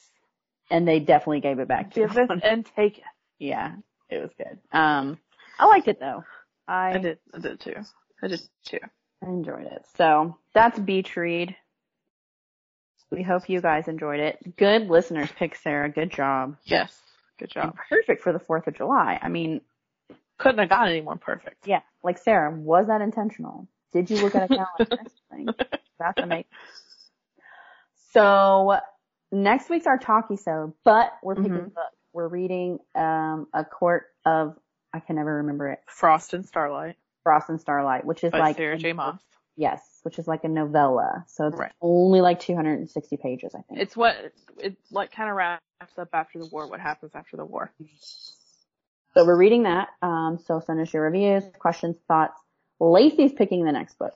And 0.70 0.86
they 0.86 1.00
definitely 1.00 1.40
gave 1.40 1.58
it 1.58 1.68
back 1.68 1.90
to 1.92 2.00
give 2.00 2.16
it 2.16 2.30
and 2.42 2.66
take 2.76 2.98
it. 2.98 3.04
Yeah, 3.38 3.74
it 4.08 4.22
was 4.22 4.30
good. 4.38 4.58
Um, 4.72 5.18
I 5.58 5.66
liked 5.66 5.88
it 5.88 5.98
though. 5.98 6.22
I, 6.68 6.92
I 6.94 6.98
did, 6.98 7.18
I 7.34 7.38
did 7.40 7.60
too. 7.60 7.74
I 8.22 8.28
did 8.28 8.40
too. 8.64 8.78
I 9.22 9.26
enjoyed 9.28 9.66
it. 9.66 9.84
So 9.96 10.36
that's 10.54 10.78
Beach 10.78 11.16
Read. 11.16 11.56
We 13.10 13.22
hope 13.22 13.48
you 13.50 13.60
guys 13.60 13.88
enjoyed 13.88 14.20
it. 14.20 14.56
Good 14.56 14.88
listeners 14.88 15.28
pick, 15.36 15.56
Sarah. 15.56 15.90
Good 15.90 16.10
job. 16.12 16.56
Yes, 16.64 16.96
good 17.38 17.50
And 17.56 17.72
job. 17.72 17.76
perfect 17.88 18.22
for 18.22 18.32
the 18.32 18.38
4th 18.38 18.68
of 18.68 18.76
July. 18.76 19.18
I 19.20 19.28
mean, 19.28 19.60
Couldn't 20.38 20.58
have 20.60 20.68
gotten 20.68 20.88
any 20.92 21.00
more 21.00 21.16
perfect. 21.16 21.66
Yeah, 21.66 21.80
like 22.02 22.18
Sarah, 22.18 22.50
was 22.54 22.86
that 22.86 23.00
intentional? 23.00 23.68
Did 23.92 24.10
you 24.10 24.16
look 24.18 24.34
at 24.36 24.44
a 24.44 24.48
calendar? 24.48 25.54
That's 25.98 26.18
amazing. 26.18 26.44
So 28.12 28.78
next 29.34 29.68
week's 29.68 29.86
our 29.86 29.98
talkie 29.98 30.36
so, 30.36 30.74
but 30.84 31.12
we're 31.22 31.34
picking 31.34 31.52
Mhm. 31.52 31.66
a 31.66 31.70
book. 31.70 31.92
We're 32.12 32.28
reading 32.28 32.78
um 32.94 33.48
a 33.52 33.64
court 33.64 34.06
of 34.24 34.56
I 34.92 35.00
can 35.00 35.16
never 35.16 35.36
remember 35.36 35.68
it. 35.68 35.80
Frost 35.86 36.34
and 36.34 36.46
Starlight 36.46 36.96
Frost 37.24 37.48
and 37.48 37.60
Starlight, 37.60 38.04
which 38.04 38.22
is 38.22 38.32
by 38.32 38.38
like 38.38 38.56
Sarah 38.56 38.78
J. 38.78 38.92
Maas. 38.92 39.20
Yes, 39.56 40.00
which 40.02 40.18
is 40.18 40.26
like 40.28 40.44
a 40.44 40.48
novella. 40.48 41.24
So 41.28 41.46
it's 41.48 41.56
Right. 41.58 41.72
only 41.80 42.20
like 42.20 42.40
260 42.40 43.16
pages, 43.16 43.54
I 43.54 43.62
think. 43.62 43.80
It's 43.80 43.96
what 43.96 44.16
it 44.58 44.76
like 44.90 45.10
kind 45.12 45.30
of 45.30 45.36
wraps 45.36 45.60
up 45.98 46.08
after 46.12 46.38
the 46.38 46.46
war. 46.46 46.66
What 46.66 46.80
happens 46.80 47.14
after 47.14 47.36
the 47.36 47.44
war? 47.44 47.72
So 49.14 49.24
we're 49.24 49.36
reading 49.36 49.62
that. 49.64 49.88
Um, 50.02 50.38
so 50.38 50.58
send 50.60 50.80
us 50.80 50.92
your 50.92 51.04
reviews, 51.04 51.44
questions, 51.58 51.96
thoughts. 52.08 52.40
Lacey's 52.80 53.32
picking 53.32 53.64
the 53.64 53.70
next 53.72 53.96
book. 53.98 54.14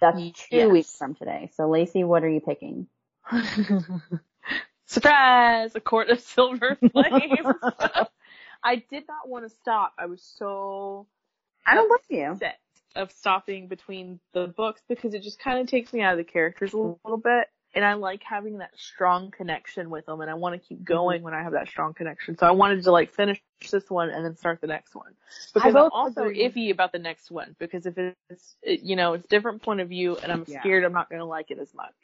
That's 0.00 0.18
two 0.48 0.56
Yes. 0.56 0.70
weeks 0.70 0.96
from 0.96 1.14
today. 1.14 1.50
So 1.54 1.68
Lacey, 1.68 2.04
what 2.04 2.22
are 2.24 2.28
you 2.28 2.40
picking? 2.40 2.88
Surprise! 4.86 5.74
A 5.74 5.80
court 5.80 6.10
of 6.10 6.20
silver 6.20 6.76
flames. 6.92 7.46
I 8.64 8.76
did 8.76 9.04
not 9.08 9.28
want 9.28 9.48
to 9.48 9.54
stop. 9.56 9.94
I 9.98 10.06
was 10.06 10.22
so 10.38 11.06
I 11.66 11.74
don't 11.74 11.88
blame 12.08 12.20
you. 12.20 12.30
upset 12.32 12.58
of 12.94 13.10
stopping 13.12 13.68
between 13.68 14.20
the 14.34 14.46
books 14.46 14.82
because 14.88 15.14
it 15.14 15.22
just 15.22 15.38
kind 15.38 15.58
of 15.60 15.66
takes 15.66 15.92
me 15.92 16.02
out 16.02 16.12
of 16.12 16.18
the 16.18 16.30
characters 16.30 16.72
a 16.72 16.76
little 16.76 17.16
bit. 17.16 17.48
And 17.74 17.86
I 17.86 17.94
like 17.94 18.22
having 18.22 18.58
that 18.58 18.70
strong 18.76 19.30
connection 19.30 19.88
with 19.88 20.04
them 20.04 20.20
and 20.20 20.30
I 20.30 20.34
want 20.34 20.60
to 20.60 20.68
keep 20.68 20.78
mm-hmm. 20.78 20.92
going 20.92 21.22
when 21.22 21.32
I 21.32 21.42
have 21.42 21.52
that 21.52 21.68
strong 21.68 21.94
connection. 21.94 22.36
So 22.36 22.46
I 22.46 22.50
wanted 22.50 22.84
to 22.84 22.92
like 22.92 23.14
finish 23.14 23.40
this 23.70 23.88
one 23.88 24.10
and 24.10 24.22
then 24.24 24.36
start 24.36 24.60
the 24.60 24.66
next 24.66 24.94
one. 24.94 25.14
Because 25.54 25.74
I'm 25.74 25.90
also 25.90 26.24
agree. 26.24 26.46
iffy 26.46 26.70
about 26.70 26.92
the 26.92 26.98
next 26.98 27.30
one 27.30 27.56
because 27.58 27.86
if 27.86 27.96
it's, 27.96 28.56
it, 28.62 28.80
you 28.80 28.94
know, 28.94 29.14
it's 29.14 29.26
different 29.26 29.62
point 29.62 29.80
of 29.80 29.88
view 29.88 30.18
and 30.18 30.30
I'm 30.30 30.44
Yeah. 30.46 30.60
scared 30.60 30.84
I'm 30.84 30.92
not 30.92 31.08
going 31.08 31.20
to 31.20 31.24
like 31.26 31.50
it 31.50 31.58
as 31.58 31.72
much. 31.72 31.94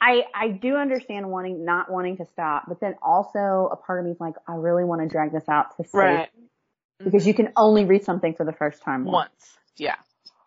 I, 0.00 0.24
I 0.34 0.48
do 0.48 0.76
understand 0.76 1.30
wanting, 1.30 1.64
not 1.64 1.90
wanting 1.90 2.16
to 2.18 2.26
stop, 2.32 2.64
but 2.68 2.80
then 2.80 2.94
also 3.02 3.68
a 3.70 3.76
part 3.76 4.00
of 4.00 4.06
me 4.06 4.12
is 4.12 4.20
like, 4.20 4.34
I 4.48 4.54
really 4.54 4.84
want 4.84 5.02
to 5.02 5.08
drag 5.08 5.32
this 5.32 5.48
out 5.48 5.76
to 5.76 5.84
save 5.84 6.28
because 7.04 7.26
you 7.26 7.34
can 7.34 7.52
only 7.56 7.84
read 7.84 8.04
something 8.04 8.34
for 8.34 8.44
the 8.44 8.52
first 8.52 8.82
time 8.82 9.04
once. 9.04 9.30
Once. 9.30 9.58
Yeah. 9.76 9.96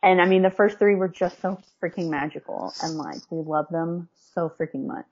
And 0.02 0.20
I 0.20 0.26
mean, 0.26 0.42
the 0.42 0.50
first 0.50 0.80
three 0.80 0.96
were 0.96 1.08
just 1.08 1.40
so 1.40 1.60
freaking 1.82 2.10
magical 2.10 2.74
and 2.82 2.96
like, 2.96 3.22
we 3.30 3.44
love 3.44 3.68
them 3.70 4.10
so 4.34 4.52
freaking 4.60 4.88
much. 4.88 5.06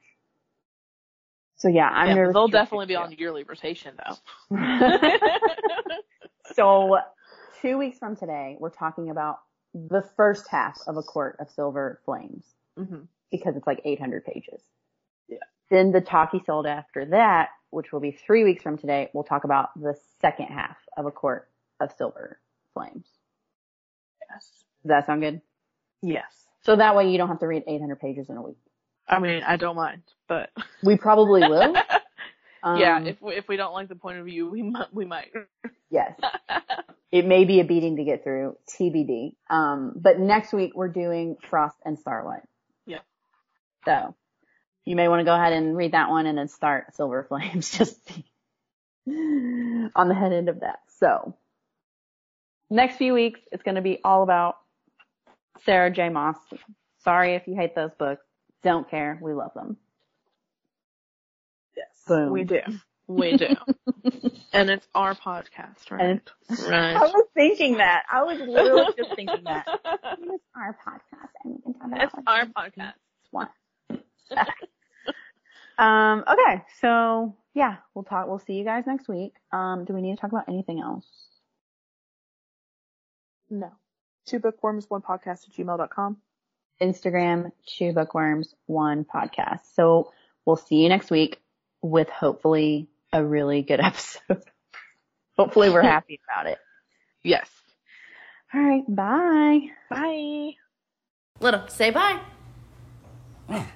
So 1.58 1.68
yeah, 1.68 1.88
I'm 1.88 2.08
yeah 2.08 2.16
nervous. 2.16 2.34
they'll 2.34 2.48
definitely 2.48 2.88
be 2.88 2.96
on 2.96 3.12
yearly 3.12 3.44
rotation 3.44 3.96
though. 3.96 4.58
so 6.56 6.98
two 7.62 7.78
weeks 7.78 8.00
from 8.00 8.16
today, 8.16 8.58
we're 8.60 8.72
talking 8.72 9.12
about 9.12 9.38
the 9.74 10.04
first 10.18 10.48
half 10.50 10.80
of 10.88 10.98
A 10.98 11.04
Court 11.04 11.38
of 11.40 11.52
Silver 11.52 12.02
Flames 12.06 12.44
hmm 12.78 13.02
because 13.32 13.56
it's 13.56 13.68
like 13.68 13.82
800 13.86 14.26
pages. 14.26 14.62
Yeah. 15.28 15.38
Then 15.70 15.92
the 15.92 16.02
talkie 16.02 16.42
sold 16.46 16.66
after 16.68 17.06
that, 17.08 17.50
which 17.70 17.92
will 17.92 18.00
be 18.02 18.12
three 18.12 18.44
weeks 18.44 18.62
from 18.64 18.78
today, 18.78 19.10
we'll 19.14 19.24
talk 19.24 19.44
about 19.46 19.70
the 19.80 19.96
second 20.20 20.48
half 20.48 20.78
of 20.98 21.06
A 21.06 21.12
Court 21.12 21.50
of 21.80 21.92
Silver 21.98 22.40
Flames. 22.74 23.08
Yes. 24.30 24.50
Does 24.84 24.90
that 24.90 25.06
sound 25.06 25.22
good? 25.22 25.42
Yes. 26.02 26.26
So 26.64 26.76
that 26.76 26.96
way 26.96 27.10
you 27.12 27.18
don't 27.18 27.30
have 27.30 27.40
to 27.40 27.48
read 27.48 27.64
800 27.68 28.00
pages 28.00 28.30
in 28.30 28.38
a 28.38 28.42
week. 28.42 28.58
I 29.08 29.20
mean, 29.20 29.44
I 29.44 29.58
don't 29.58 29.76
mind, 29.76 30.04
but 30.28 30.50
We 30.84 30.98
probably 30.98 31.42
will. 31.42 31.74
yeah, 32.78 32.98
Um, 32.98 33.08
if 33.08 33.22
we, 33.22 33.34
if 33.36 33.48
we 33.48 33.58
don't 33.58 33.74
like 33.74 33.90
the 33.90 33.96
point 33.96 34.20
of 34.20 34.26
view, 34.26 34.50
we 34.50 34.62
might 34.62 34.94
we 34.94 35.06
might. 35.06 35.32
yes. 35.90 36.14
It 37.12 37.26
may 37.26 37.44
be 37.44 37.60
a 37.60 37.66
beating 37.66 37.98
to 37.98 38.06
get 38.06 38.24
through, 38.24 38.56
TBD. 38.80 39.36
Um, 39.50 39.92
but 39.98 40.18
next 40.18 40.54
week 40.54 40.72
we're 40.74 40.88
doing 40.88 41.36
Frost 41.50 41.76
and 41.84 42.00
Starlight. 42.00 42.44
So 43.86 44.16
you 44.86 44.96
may 44.96 45.08
want 45.08 45.20
to 45.22 45.26
go 45.26 45.34
ahead 45.36 45.54
and 45.54 45.76
read 45.76 45.94
that 45.94 46.10
one 46.10 46.26
and 46.26 46.38
then 46.38 46.48
start 46.48 46.96
Silver 46.96 47.24
Flames 47.30 47.78
just 47.78 48.00
on 49.08 50.08
the 50.08 50.14
head 50.16 50.34
end 50.34 50.50
of 50.50 50.62
that. 50.62 50.80
So 51.00 51.36
next 52.70 52.98
few 52.98 53.14
weeks 53.14 53.40
it's 53.52 53.64
going 53.64 53.76
to 53.76 53.82
be 53.82 54.00
all 54.04 54.24
about 54.24 54.56
Sarah 55.66 55.92
J. 55.92 56.10
Maas. 56.10 56.38
Sorry 57.04 57.36
if 57.36 57.48
you 57.48 57.56
hate 57.56 57.76
those 57.76 57.92
books. 57.98 58.24
Don't 58.64 58.90
care. 58.90 59.18
We 59.22 59.34
love 59.34 59.52
them. 59.56 59.78
yes, 61.76 61.88
Boom. 62.08 62.32
we 62.32 62.44
do, 62.44 62.60
we 63.08 63.36
do, 63.36 63.48
and 64.54 64.70
it's 64.70 64.88
our 64.94 65.16
podcast, 65.16 65.90
right? 65.90 66.02
And 66.02 66.22
right. 66.68 66.96
I 66.96 67.02
was 67.02 67.26
thinking 67.34 67.78
that. 67.78 68.04
I 68.12 68.24
was 68.24 68.40
literally 68.40 68.94
just 68.98 69.16
thinking 69.16 69.44
that. 69.46 69.66
It's 70.34 70.44
our 70.56 70.78
podcast 70.86 71.30
and 71.44 71.56
we 71.56 71.62
can 71.62 71.74
talk 71.74 71.88
about 71.88 72.04
it's 72.04 72.14
our 72.28 72.46
podcast. 72.46 72.94
one. 73.32 73.50
um, 75.78 76.24
okay, 76.28 76.64
so 76.80 77.36
yeah, 77.54 77.78
we'll 77.94 78.04
talk. 78.04 78.28
We'll 78.28 78.40
see 78.40 78.54
you 78.54 78.64
guys 78.64 78.86
next 78.88 79.08
week. 79.08 79.34
Um, 79.52 79.86
do 79.86 79.94
we 79.94 80.02
need 80.02 80.16
to 80.16 80.22
talk 80.22 80.32
about 80.32 80.48
anything 80.48 80.80
else? 80.80 81.06
No. 83.50 83.72
Two 84.26 84.40
bookworms, 84.40 84.86
one 84.90 85.02
podcast 85.02 85.48
at 85.48 85.54
gmail.com. 85.58 86.18
Instagram, 86.82 87.52
two 87.66 87.94
Bookworms 87.94 88.56
One 88.66 89.06
Podcast. 89.06 89.62
So 89.76 90.12
we'll 90.46 90.56
see 90.56 90.78
you 90.78 90.90
next 90.90 91.12
week 91.12 91.40
with 91.82 92.10
hopefully 92.10 92.88
a 93.14 93.24
really 93.24 93.62
good 93.62 93.80
episode. 93.84 94.44
hopefully 95.38 95.70
we're 95.70 95.82
happy 95.84 96.20
about 96.28 96.48
it. 96.48 96.58
Yes. 97.24 97.50
All 98.54 98.62
right, 98.62 98.84
bye. 98.88 99.60
Bye. 99.90 100.52
Little, 101.40 101.68
say 101.68 101.92
bye. 101.92 102.20
Man, 103.48 103.68